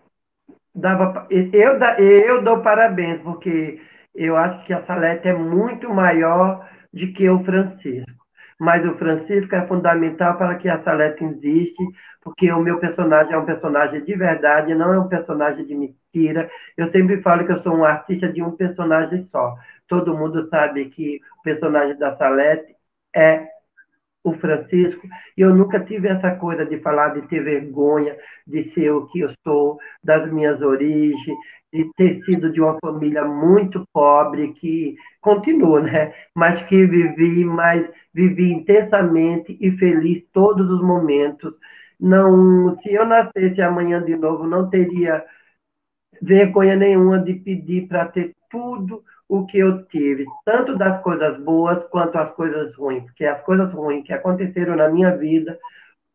Dava, 0.73 1.27
eu, 1.29 1.77
eu 1.99 2.41
dou 2.41 2.61
parabéns, 2.61 3.21
porque 3.21 3.81
eu 4.13 4.37
acho 4.37 4.65
que 4.65 4.73
a 4.73 4.85
Salete 4.85 5.27
é 5.27 5.33
muito 5.33 5.89
maior 5.89 6.69
do 6.93 7.13
que 7.13 7.29
o 7.29 7.43
Francisco 7.43 8.24
mas 8.59 8.85
o 8.85 8.97
Francisco 8.97 9.53
é 9.55 9.67
fundamental 9.67 10.37
para 10.37 10.55
que 10.55 10.69
a 10.69 10.81
Salete 10.83 11.23
existe, 11.23 11.83
porque 12.21 12.51
o 12.51 12.59
meu 12.61 12.79
personagem 12.79 13.33
é 13.33 13.37
um 13.37 13.45
personagem 13.45 14.03
de 14.03 14.15
verdade, 14.15 14.73
não 14.73 14.93
é 14.93 14.99
um 14.99 15.07
personagem 15.07 15.65
de 15.65 15.75
mentira. 15.75 16.49
Eu 16.77 16.91
sempre 16.91 17.21
falo 17.21 17.45
que 17.45 17.51
eu 17.51 17.61
sou 17.61 17.75
um 17.75 17.83
artista 17.83 18.31
de 18.31 18.41
um 18.41 18.51
personagem 18.51 19.27
só. 19.31 19.55
Todo 19.87 20.17
mundo 20.17 20.47
sabe 20.49 20.89
que 20.89 21.19
o 21.39 21.43
personagem 21.43 21.97
da 21.97 22.15
Salete 22.17 22.75
é 23.15 23.54
o 24.25 24.33
Francisco, 24.33 25.07
e 25.37 25.41
eu 25.41 25.55
nunca 25.55 25.79
tive 25.79 26.07
essa 26.07 26.31
coisa 26.35 26.65
de 26.65 26.79
falar, 26.79 27.09
de 27.09 27.27
ter 27.27 27.43
vergonha 27.43 28.17
de 28.45 28.73
ser 28.73 28.89
o 28.91 29.05
que 29.07 29.19
eu 29.19 29.31
sou, 29.43 29.77
das 30.03 30.29
minhas 30.31 30.61
origens, 30.61 31.37
de 31.71 31.89
ter 31.95 32.23
sido 32.23 32.51
de 32.51 32.59
uma 32.59 32.77
família 32.83 33.23
muito 33.23 33.87
pobre, 33.93 34.53
que 34.53 34.95
continua, 35.21 35.81
né? 35.81 36.13
Mas 36.33 36.61
que 36.63 36.85
vivi, 36.85 37.45
mas 37.45 37.87
vivi 38.13 38.51
intensamente 38.51 39.55
e 39.61 39.71
feliz 39.77 40.23
todos 40.33 40.69
os 40.69 40.81
momentos. 40.81 41.53
Não, 41.99 42.77
se 42.81 42.93
eu 42.93 43.05
nascesse 43.05 43.61
amanhã 43.61 44.03
de 44.03 44.15
novo, 44.15 44.47
não 44.47 44.69
teria 44.69 45.23
vergonha 46.21 46.75
nenhuma 46.75 47.19
de 47.19 47.35
pedir 47.35 47.87
para 47.87 48.05
ter 48.05 48.33
tudo 48.49 49.03
o 49.27 49.45
que 49.45 49.57
eu 49.57 49.85
tive, 49.87 50.25
tanto 50.45 50.77
das 50.77 51.01
coisas 51.01 51.37
boas 51.43 51.83
quanto 51.85 52.17
as 52.17 52.31
coisas 52.31 52.75
ruins, 52.75 53.03
porque 53.03 53.25
as 53.25 53.41
coisas 53.41 53.71
ruins 53.73 54.05
que 54.05 54.13
aconteceram 54.13 54.75
na 54.75 54.87
minha 54.89 55.15
vida 55.17 55.57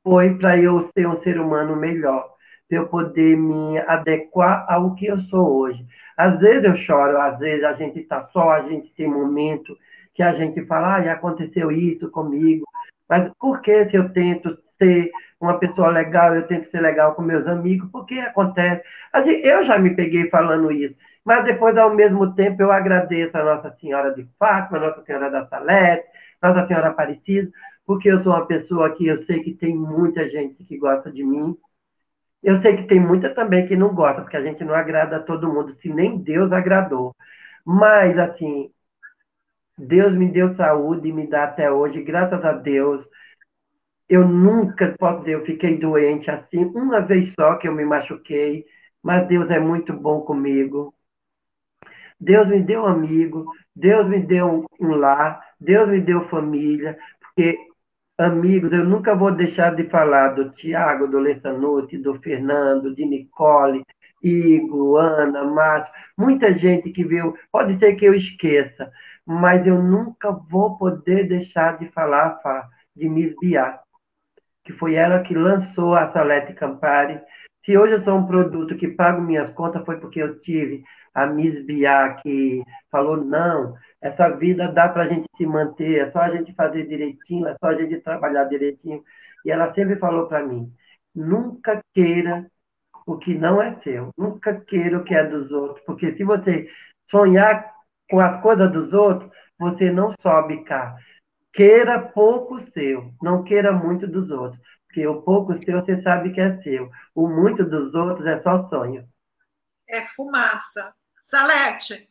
foi 0.02 0.36
para 0.38 0.56
eu 0.58 0.88
ser 0.96 1.06
um 1.06 1.20
ser 1.20 1.40
humano 1.40 1.76
melhor, 1.76 2.34
para 2.68 2.78
eu 2.78 2.88
poder 2.88 3.36
me 3.36 3.78
adequar 3.80 4.64
ao 4.68 4.94
que 4.94 5.06
eu 5.06 5.18
sou 5.22 5.58
hoje. 5.58 5.84
Às 6.16 6.38
vezes 6.38 6.64
eu 6.64 6.76
choro, 6.76 7.20
às 7.20 7.38
vezes 7.38 7.64
a 7.64 7.72
gente 7.74 7.98
está 7.98 8.26
só, 8.28 8.50
a 8.50 8.62
gente 8.62 8.92
tem 8.94 9.08
momento 9.08 9.76
que 10.14 10.22
a 10.22 10.34
gente 10.34 10.64
fala, 10.66 10.96
ah, 10.96 11.12
aconteceu 11.12 11.70
isso 11.72 12.10
comigo, 12.10 12.64
mas 13.08 13.30
por 13.38 13.60
que 13.60 13.88
se 13.90 13.96
eu 13.96 14.12
tento 14.12 14.56
ser 14.80 15.10
uma 15.40 15.58
pessoa 15.58 15.88
legal, 15.88 16.34
eu 16.34 16.46
tento 16.46 16.70
ser 16.70 16.80
legal 16.80 17.14
com 17.14 17.22
meus 17.22 17.46
amigos, 17.46 17.90
por 17.90 18.06
que 18.06 18.18
acontece? 18.20 18.82
Eu 19.42 19.64
já 19.64 19.78
me 19.78 19.96
peguei 19.96 20.28
falando 20.28 20.70
isso, 20.70 20.94
mas 21.24 21.44
depois, 21.44 21.76
ao 21.76 21.94
mesmo 21.94 22.34
tempo, 22.34 22.62
eu 22.62 22.70
agradeço 22.72 23.36
a 23.36 23.44
Nossa 23.44 23.76
Senhora 23.80 24.14
de 24.14 24.28
Fátima, 24.38 24.78
a 24.78 24.80
Nossa 24.88 25.04
Senhora 25.04 25.30
da 25.30 25.46
Salete, 25.48 26.06
Nossa 26.42 26.66
Senhora 26.66 26.88
Aparecida, 26.88 27.50
porque 27.86 28.10
eu 28.10 28.22
sou 28.22 28.32
uma 28.32 28.46
pessoa 28.46 28.94
que 28.96 29.06
eu 29.06 29.24
sei 29.26 29.42
que 29.42 29.54
tem 29.54 29.76
muita 29.76 30.28
gente 30.30 30.64
que 30.64 30.78
gosta 30.78 31.10
de 31.12 31.22
mim. 31.24 31.56
Eu 32.42 32.60
sei 32.62 32.76
que 32.76 32.84
tem 32.86 33.00
muita 33.00 33.34
também 33.34 33.66
que 33.68 33.76
não 33.76 33.94
gosta, 33.94 34.22
porque 34.22 34.36
a 34.36 34.42
gente 34.42 34.64
não 34.64 34.74
agrada 34.74 35.16
a 35.16 35.22
todo 35.22 35.52
mundo, 35.52 35.76
se 35.82 35.88
nem 35.88 36.18
Deus 36.18 36.52
agradou. 36.52 37.14
Mas, 37.64 38.18
assim, 38.18 38.72
Deus 39.78 40.12
me 40.14 40.30
deu 40.30 40.54
saúde 40.54 41.08
e 41.08 41.12
me 41.12 41.26
dá 41.26 41.42
até 41.42 41.68
hoje, 41.72 42.00
graças 42.04 42.44
a 42.44 42.52
Deus. 42.52 43.04
Eu 44.08 44.26
nunca, 44.28 44.94
posso 44.98 45.20
dizer, 45.20 45.34
eu 45.36 45.44
fiquei 45.46 45.78
doente 45.78 46.30
assim, 46.30 46.64
uma 46.66 47.00
vez 47.00 47.32
só 47.34 47.54
que 47.56 47.66
eu 47.68 47.74
me 47.74 47.84
machuquei, 47.84 48.66
mas 49.02 49.26
Deus 49.28 49.48
é 49.50 49.58
muito 49.58 49.92
bom 49.94 50.20
comigo. 50.22 50.94
Deus 52.20 52.46
me 52.48 52.62
deu 52.62 52.86
amigo, 52.86 53.46
Deus 53.74 54.06
me 54.06 54.20
deu 54.20 54.66
um 54.78 54.88
lar, 54.88 55.40
Deus 55.58 55.88
me 55.88 56.00
deu 56.00 56.28
família, 56.28 56.98
porque 57.20 57.56
amigos, 58.18 58.70
eu 58.72 58.84
nunca 58.84 59.14
vou 59.14 59.30
deixar 59.32 59.74
de 59.74 59.84
falar 59.84 60.34
do 60.34 60.50
Tiago, 60.50 61.08
do 61.08 61.18
Lessanuti, 61.18 61.96
do 61.96 62.20
Fernando, 62.20 62.94
de 62.94 63.06
Nicole, 63.06 63.82
Igor, 64.22 65.00
Ana, 65.00 65.44
Márcio, 65.44 65.92
muita 66.16 66.52
gente 66.52 66.90
que 66.90 67.02
viu, 67.02 67.34
pode 67.50 67.78
ser 67.78 67.94
que 67.94 68.04
eu 68.04 68.14
esqueça, 68.14 68.90
mas 69.24 69.66
eu 69.66 69.82
nunca 69.82 70.30
vou 70.30 70.76
poder 70.76 71.26
deixar 71.26 71.78
de 71.78 71.88
falar 71.92 72.38
de 72.94 73.08
Miss 73.08 73.34
Biá, 73.40 73.80
que 74.64 74.74
foi 74.74 74.94
ela 74.94 75.22
que 75.22 75.34
lançou 75.34 75.94
a 75.94 76.12
Salete 76.12 76.52
Campari. 76.52 77.18
Se 77.64 77.78
hoje 77.78 77.94
eu 77.94 78.04
sou 78.04 78.16
um 78.18 78.26
produto 78.26 78.76
que 78.76 78.88
pago 78.88 79.22
minhas 79.22 79.50
contas, 79.54 79.84
foi 79.84 79.98
porque 79.98 80.20
eu 80.22 80.38
tive 80.40 80.84
a 81.14 81.26
Miss 81.26 81.64
Biá 81.64 82.14
que 82.14 82.62
falou, 82.90 83.16
não, 83.16 83.74
essa 84.00 84.28
vida 84.30 84.68
dá 84.68 84.88
para 84.88 85.04
a 85.04 85.08
gente 85.08 85.28
se 85.36 85.46
manter, 85.46 86.08
é 86.08 86.10
só 86.10 86.20
a 86.20 86.30
gente 86.30 86.54
fazer 86.54 86.86
direitinho, 86.86 87.46
é 87.48 87.56
só 87.58 87.68
a 87.68 87.74
gente 87.74 88.00
trabalhar 88.00 88.44
direitinho. 88.44 89.02
E 89.44 89.50
ela 89.50 89.72
sempre 89.74 89.96
falou 89.96 90.26
para 90.26 90.44
mim, 90.44 90.72
nunca 91.14 91.82
queira 91.94 92.46
o 93.06 93.18
que 93.18 93.34
não 93.34 93.60
é 93.60 93.78
seu. 93.82 94.10
Nunca 94.16 94.54
queira 94.60 94.98
o 94.98 95.04
que 95.04 95.14
é 95.14 95.24
dos 95.24 95.50
outros, 95.50 95.84
porque 95.84 96.14
se 96.16 96.24
você 96.24 96.68
sonhar 97.10 97.72
com 98.10 98.20
as 98.20 98.40
coisas 98.40 98.70
dos 98.72 98.92
outros, 98.92 99.30
você 99.58 99.90
não 99.90 100.14
sobe 100.22 100.64
cá. 100.64 100.96
Queira 101.52 102.00
pouco 102.00 102.60
seu, 102.72 103.12
não 103.20 103.42
queira 103.42 103.72
muito 103.72 104.06
dos 104.06 104.30
outros, 104.30 104.60
porque 104.86 105.06
o 105.06 105.22
pouco 105.22 105.54
seu 105.64 105.80
você 105.80 106.00
sabe 106.02 106.32
que 106.32 106.40
é 106.40 106.60
seu. 106.62 106.88
O 107.14 107.28
muito 107.28 107.64
dos 107.64 107.94
outros 107.94 108.26
é 108.26 108.40
só 108.40 108.68
sonho. 108.68 109.06
É 109.88 110.02
fumaça. 110.14 110.94
Salete, 111.30 112.08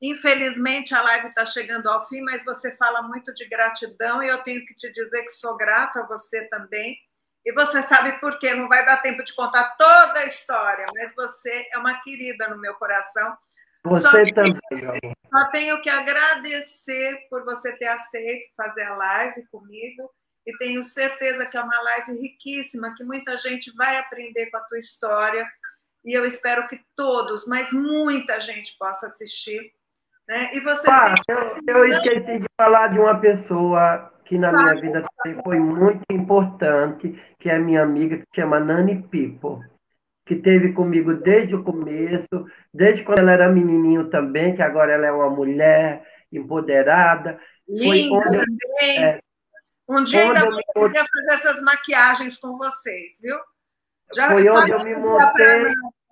infelizmente 0.00 0.94
a 0.94 1.02
live 1.02 1.28
está 1.28 1.44
chegando 1.44 1.88
ao 1.88 2.06
fim, 2.08 2.20
mas 2.20 2.44
você 2.44 2.74
fala 2.76 3.02
muito 3.02 3.34
de 3.34 3.44
gratidão 3.48 4.22
e 4.22 4.28
eu 4.28 4.38
tenho 4.44 4.64
que 4.64 4.74
te 4.74 4.92
dizer 4.92 5.22
que 5.22 5.32
sou 5.32 5.56
grata 5.56 6.00
a 6.00 6.06
você 6.06 6.44
também 6.44 6.96
e 7.44 7.52
você 7.52 7.82
sabe 7.82 8.12
por 8.20 8.38
quê, 8.38 8.54
não 8.54 8.68
vai 8.68 8.86
dar 8.86 9.02
tempo 9.02 9.22
de 9.24 9.34
contar 9.34 9.76
toda 9.76 10.20
a 10.20 10.24
história, 10.24 10.86
mas 10.94 11.14
você 11.14 11.68
é 11.72 11.78
uma 11.78 12.00
querida 12.00 12.48
no 12.48 12.58
meu 12.58 12.74
coração. 12.76 13.36
Você 13.84 14.02
só 14.02 14.10
também. 14.10 14.58
Tenho, 14.70 15.14
só 15.30 15.50
tenho 15.50 15.82
que 15.82 15.90
agradecer 15.90 17.26
por 17.28 17.44
você 17.44 17.76
ter 17.76 17.88
aceito 17.88 18.50
fazer 18.56 18.84
a 18.84 18.94
live 18.94 19.46
comigo 19.48 20.10
e 20.46 20.56
tenho 20.56 20.82
certeza 20.82 21.44
que 21.44 21.56
é 21.56 21.60
uma 21.60 21.82
live 21.82 22.18
riquíssima, 22.18 22.94
que 22.94 23.04
muita 23.04 23.36
gente 23.36 23.74
vai 23.76 23.98
aprender 23.98 24.46
com 24.50 24.56
a 24.56 24.62
tua 24.62 24.78
história 24.78 25.46
e 26.04 26.12
eu 26.12 26.24
espero 26.24 26.68
que 26.68 26.80
todos, 26.94 27.46
mas 27.46 27.72
muita 27.72 28.38
gente 28.38 28.76
possa 28.78 29.06
assistir. 29.06 29.72
Né? 30.28 30.50
E 30.54 30.60
você 30.60 30.88
ah, 30.90 31.14
eu, 31.28 31.58
eu 31.66 31.84
esqueci 31.86 32.40
de 32.40 32.46
falar 32.56 32.88
de 32.88 32.98
uma 32.98 33.18
pessoa 33.18 34.10
que 34.24 34.38
na 34.38 34.52
minha 34.52 34.74
vida 34.80 35.04
foi 35.42 35.58
muito 35.58 36.04
importante, 36.10 37.20
que 37.38 37.50
é 37.50 37.58
minha 37.58 37.82
amiga, 37.82 38.16
que 38.16 38.24
se 38.34 38.40
chama 38.40 38.58
Nani 38.58 39.02
Pipo, 39.02 39.62
que 40.26 40.36
teve 40.36 40.72
comigo 40.72 41.14
desde 41.14 41.54
o 41.54 41.62
começo, 41.62 42.46
desde 42.72 43.04
quando 43.04 43.18
ela 43.18 43.32
era 43.32 43.48
menininho 43.48 44.08
também, 44.08 44.54
que 44.56 44.62
agora 44.62 44.92
ela 44.92 45.06
é 45.06 45.12
uma 45.12 45.28
mulher 45.28 46.02
empoderada. 46.32 47.38
Linda 47.68 48.24
também. 48.30 49.04
É, 49.04 49.20
um 49.88 50.02
dia 50.02 50.22
ainda 50.22 50.50
vou 50.50 50.60
poder 50.74 51.04
fazer 51.04 51.34
essas 51.34 51.62
maquiagens 51.62 52.38
com 52.38 52.56
vocês, 52.56 53.18
viu? 53.20 53.36
Já 54.14 54.30
foi 54.30 54.48
onde 54.48 54.72
eu 54.72 54.84
me 54.84 54.94
montei. 54.96 55.64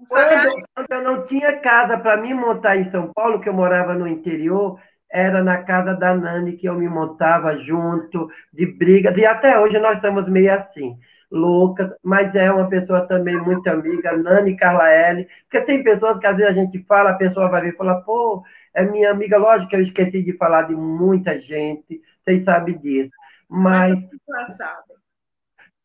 Quando, 0.09 0.67
quando 0.75 0.91
eu 0.91 1.03
não 1.03 1.27
tinha 1.27 1.59
casa 1.61 1.97
para 1.99 2.17
me 2.17 2.35
montar 2.35 2.77
em 2.77 2.91
São 2.91 3.13
Paulo, 3.13 3.41
que 3.41 3.49
eu 3.49 3.55
morava 3.55 3.95
no 3.95 4.07
interior, 4.07 4.79
era 5.11 5.43
na 5.43 5.63
casa 5.63 5.95
da 5.95 6.15
Nani 6.15 6.57
que 6.57 6.67
eu 6.67 6.75
me 6.75 6.89
montava 6.89 7.57
junto, 7.59 8.29
de 8.53 8.67
briga, 8.67 9.13
e 9.17 9.27
até 9.27 9.59
hoje 9.59 9.79
nós 9.79 9.97
estamos 9.97 10.27
meio 10.29 10.53
assim, 10.55 10.97
loucas, 11.31 11.91
mas 12.03 12.35
é 12.35 12.51
uma 12.51 12.69
pessoa 12.69 13.07
também 13.07 13.37
muito 13.37 13.69
amiga, 13.69 14.17
Nani 14.17 14.57
Carlaele, 14.57 15.29
porque 15.43 15.65
tem 15.67 15.85
pessoas 15.85 16.19
que 16.19 16.27
às 16.27 16.37
vezes 16.37 16.53
a 16.53 16.55
gente 16.55 16.83
fala, 16.87 17.11
a 17.11 17.17
pessoa 17.17 17.49
vai 17.49 17.61
ver 17.61 17.75
e 17.75 17.77
fala, 17.77 18.01
pô, 18.01 18.43
é 18.75 18.85
minha 18.85 19.11
amiga, 19.11 19.37
lógico 19.37 19.69
que 19.71 19.77
eu 19.77 19.83
esqueci 19.83 20.23
de 20.23 20.37
falar 20.37 20.63
de 20.63 20.75
muita 20.75 21.39
gente, 21.39 22.01
vocês 22.25 22.43
sabem 22.45 22.79
disso, 22.79 23.13
mas... 23.49 23.99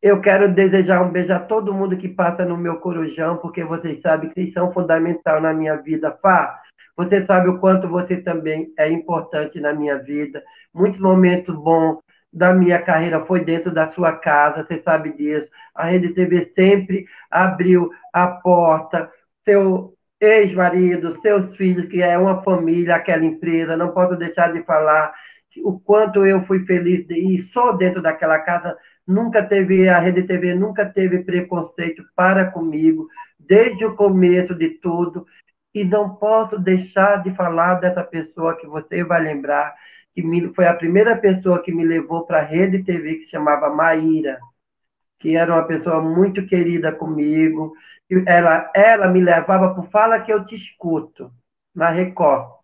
Eu 0.01 0.21
quero 0.21 0.53
desejar 0.53 1.01
um 1.01 1.11
beijo 1.11 1.33
a 1.33 1.39
todo 1.39 1.73
mundo 1.73 1.97
que 1.97 2.07
passa 2.07 2.45
no 2.45 2.55
meu 2.55 2.77
corujão, 2.79 3.37
porque 3.37 3.63
vocês 3.63 3.99
sabem 4.01 4.29
que 4.29 4.35
vocês 4.35 4.53
são 4.53 4.71
fundamental 4.71 5.41
na 5.41 5.53
minha 5.53 5.75
vida. 5.77 6.15
Fá, 6.21 6.61
você 6.95 7.25
sabe 7.25 7.49
o 7.49 7.59
quanto 7.59 7.87
você 7.87 8.17
também 8.17 8.71
é 8.77 8.89
importante 8.89 9.59
na 9.59 9.73
minha 9.73 9.97
vida. 9.97 10.43
Muitos 10.73 10.99
momentos 10.99 11.55
bons 11.55 11.99
da 12.31 12.53
minha 12.53 12.79
carreira 12.79 13.25
foi 13.25 13.43
dentro 13.43 13.71
da 13.73 13.91
sua 13.91 14.13
casa, 14.13 14.65
você 14.65 14.81
sabe 14.83 15.13
disso. 15.13 15.47
A 15.73 15.85
Rede 15.85 16.09
TV 16.09 16.51
sempre 16.55 17.05
abriu 17.31 17.89
a 18.13 18.27
porta. 18.27 19.09
Seu 19.43 19.93
ex-marido, 20.21 21.19
seus 21.21 21.55
filhos, 21.55 21.87
que 21.87 22.01
é 22.01 22.17
uma 22.17 22.43
família, 22.43 22.95
aquela 22.95 23.25
empresa, 23.25 23.77
não 23.77 23.91
posso 23.93 24.15
deixar 24.15 24.53
de 24.53 24.63
falar 24.63 25.11
o 25.63 25.79
quanto 25.79 26.25
eu 26.25 26.45
fui 26.45 26.65
feliz 26.65 27.05
e 27.09 27.41
sou 27.51 27.75
dentro 27.75 28.01
daquela 28.01 28.39
casa. 28.39 28.77
Nunca 29.07 29.41
teve, 29.41 29.87
a 29.87 29.99
Rede 29.99 30.23
TV 30.23 30.53
nunca 30.53 30.85
teve 30.85 31.19
preconceito 31.23 32.03
para 32.13 32.51
comigo, 32.51 33.07
desde 33.39 33.85
o 33.85 33.95
começo 33.95 34.53
de 34.53 34.71
tudo. 34.81 35.25
E 35.73 35.83
não 35.83 36.15
posso 36.15 36.59
deixar 36.59 37.23
de 37.23 37.33
falar 37.33 37.75
dessa 37.75 38.03
pessoa 38.03 38.57
que 38.57 38.67
você 38.67 39.03
vai 39.03 39.21
lembrar, 39.21 39.73
que 40.13 40.21
me, 40.21 40.53
foi 40.53 40.65
a 40.65 40.73
primeira 40.73 41.15
pessoa 41.15 41.61
que 41.61 41.71
me 41.71 41.85
levou 41.85 42.25
para 42.25 42.39
a 42.39 42.43
Rede 42.43 42.83
TV, 42.83 43.15
que 43.15 43.25
se 43.25 43.31
chamava 43.31 43.69
Maíra, 43.69 44.39
que 45.19 45.35
era 45.37 45.53
uma 45.53 45.63
pessoa 45.63 46.01
muito 46.01 46.45
querida 46.45 46.91
comigo. 46.91 47.73
Ela, 48.25 48.69
ela 48.75 49.07
me 49.07 49.21
levava 49.21 49.73
por 49.73 49.89
Fala 49.89 50.19
que 50.19 50.33
eu 50.33 50.45
te 50.45 50.55
escuto, 50.55 51.31
na 51.73 51.89
Record. 51.89 52.57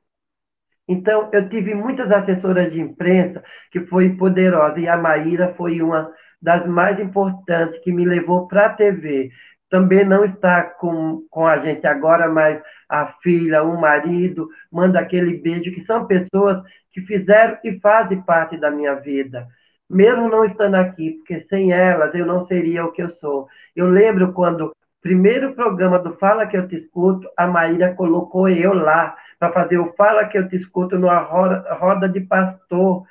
Então, 0.87 1.29
eu 1.31 1.47
tive 1.47 1.73
muitas 1.73 2.11
assessoras 2.11 2.71
de 2.71 2.81
imprensa 2.81 3.43
que 3.71 3.81
foi 3.81 4.09
poderosa, 4.17 4.79
e 4.79 4.87
a 4.87 4.97
Maíra 4.97 5.53
foi 5.55 5.81
uma 5.81 6.11
das 6.43 6.67
mais 6.67 6.99
importantes, 6.99 7.79
que 7.81 7.91
me 7.91 8.05
levou 8.05 8.47
para 8.47 8.67
a 8.67 8.69
TV 8.69 9.31
também 9.73 10.05
não 10.05 10.23
está 10.23 10.61
com, 10.61 11.25
com 11.31 11.47
a 11.47 11.57
gente 11.57 11.87
agora, 11.87 12.29
mas 12.29 12.61
a 12.87 13.07
filha, 13.23 13.63
o 13.63 13.81
marido, 13.81 14.47
manda 14.71 14.99
aquele 14.99 15.37
beijo, 15.37 15.73
que 15.73 15.83
são 15.85 16.05
pessoas 16.05 16.61
que 16.91 17.01
fizeram 17.01 17.57
e 17.63 17.79
fazem 17.79 18.21
parte 18.21 18.55
da 18.55 18.69
minha 18.69 18.93
vida. 18.93 19.47
Mesmo 19.89 20.29
não 20.29 20.45
estando 20.45 20.75
aqui, 20.75 21.13
porque 21.13 21.47
sem 21.49 21.71
elas 21.73 22.13
eu 22.13 22.23
não 22.23 22.45
seria 22.45 22.85
o 22.85 22.91
que 22.91 23.01
eu 23.01 23.09
sou. 23.09 23.47
Eu 23.75 23.89
lembro 23.89 24.31
quando 24.31 24.75
primeiro 25.01 25.55
programa 25.55 25.97
do 25.97 26.13
Fala 26.17 26.45
Que 26.45 26.55
Eu 26.55 26.67
Te 26.67 26.75
Escuto, 26.75 27.27
a 27.35 27.47
Maíra 27.47 27.95
colocou 27.95 28.47
eu 28.47 28.75
lá 28.75 29.15
para 29.39 29.51
fazer 29.51 29.79
o 29.79 29.91
Fala 29.93 30.25
Que 30.25 30.37
Eu 30.37 30.47
Te 30.47 30.55
Escuto 30.55 30.99
numa 30.99 31.17
roda, 31.17 31.73
roda 31.73 32.07
de 32.07 32.21
pastor. 32.21 33.05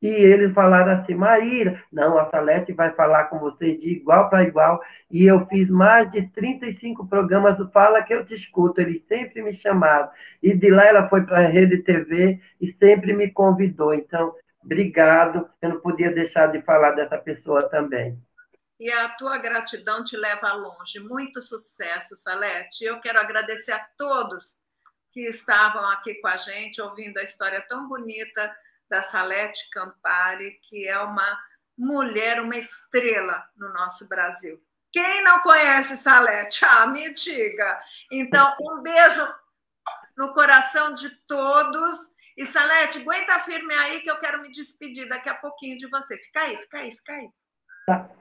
E 0.00 0.06
eles 0.06 0.54
falaram 0.54 0.92
assim, 0.92 1.14
Maíra, 1.14 1.82
não, 1.92 2.18
a 2.18 2.30
Salete 2.30 2.72
vai 2.72 2.92
falar 2.94 3.24
com 3.24 3.38
você 3.40 3.76
de 3.76 3.94
igual 3.94 4.30
para 4.30 4.44
igual. 4.44 4.80
E 5.10 5.24
eu 5.24 5.44
fiz 5.46 5.68
mais 5.68 6.10
de 6.12 6.22
35 6.28 7.06
programas 7.08 7.56
do 7.56 7.68
Fala 7.70 8.02
que 8.02 8.14
eu 8.14 8.24
te 8.24 8.34
escuto. 8.34 8.80
Eles 8.80 9.02
sempre 9.08 9.42
me 9.42 9.52
chamaram. 9.52 10.08
E 10.40 10.54
de 10.54 10.70
lá 10.70 10.84
ela 10.86 11.08
foi 11.08 11.26
para 11.26 11.38
a 11.38 11.48
Rede 11.48 11.78
TV 11.78 12.40
e 12.60 12.72
sempre 12.74 13.12
me 13.12 13.28
convidou. 13.32 13.92
Então, 13.92 14.32
obrigado. 14.62 15.50
Eu 15.60 15.70
não 15.70 15.80
podia 15.80 16.12
deixar 16.12 16.46
de 16.46 16.62
falar 16.62 16.92
dessa 16.92 17.18
pessoa 17.18 17.68
também. 17.68 18.16
E 18.78 18.88
a 18.92 19.08
tua 19.08 19.38
gratidão 19.38 20.04
te 20.04 20.16
leva 20.16 20.52
longe. 20.52 21.00
Muito 21.00 21.42
sucesso, 21.42 22.14
Salete. 22.14 22.84
Eu 22.84 23.00
quero 23.00 23.18
agradecer 23.18 23.72
a 23.72 23.84
todos 23.96 24.56
que 25.10 25.22
estavam 25.22 25.84
aqui 25.90 26.14
com 26.20 26.28
a 26.28 26.36
gente, 26.36 26.80
ouvindo 26.80 27.18
a 27.18 27.24
história 27.24 27.60
tão 27.68 27.88
bonita 27.88 28.54
da 28.88 29.02
Salete 29.02 29.68
Campari, 29.70 30.58
que 30.62 30.86
é 30.86 30.98
uma 30.98 31.38
mulher, 31.76 32.40
uma 32.40 32.56
estrela 32.56 33.44
no 33.56 33.72
nosso 33.72 34.08
Brasil. 34.08 34.60
Quem 34.92 35.22
não 35.22 35.40
conhece 35.40 35.96
Salete? 35.96 36.64
Ah, 36.64 36.86
me 36.86 37.12
diga. 37.14 37.80
Então, 38.10 38.54
um 38.60 38.80
beijo 38.80 39.26
no 40.16 40.32
coração 40.32 40.94
de 40.94 41.10
todos. 41.26 41.98
E, 42.36 42.46
Salete, 42.46 42.98
aguenta 42.98 43.38
firme 43.40 43.74
aí 43.74 44.00
que 44.00 44.10
eu 44.10 44.18
quero 44.18 44.40
me 44.40 44.50
despedir 44.50 45.08
daqui 45.08 45.28
a 45.28 45.34
pouquinho 45.34 45.76
de 45.76 45.88
você. 45.88 46.16
Fica 46.18 46.40
aí, 46.40 46.56
fica 46.58 46.78
aí, 46.78 46.90
fica 46.92 47.12
aí. 47.12 47.28
Tá. 47.86 48.17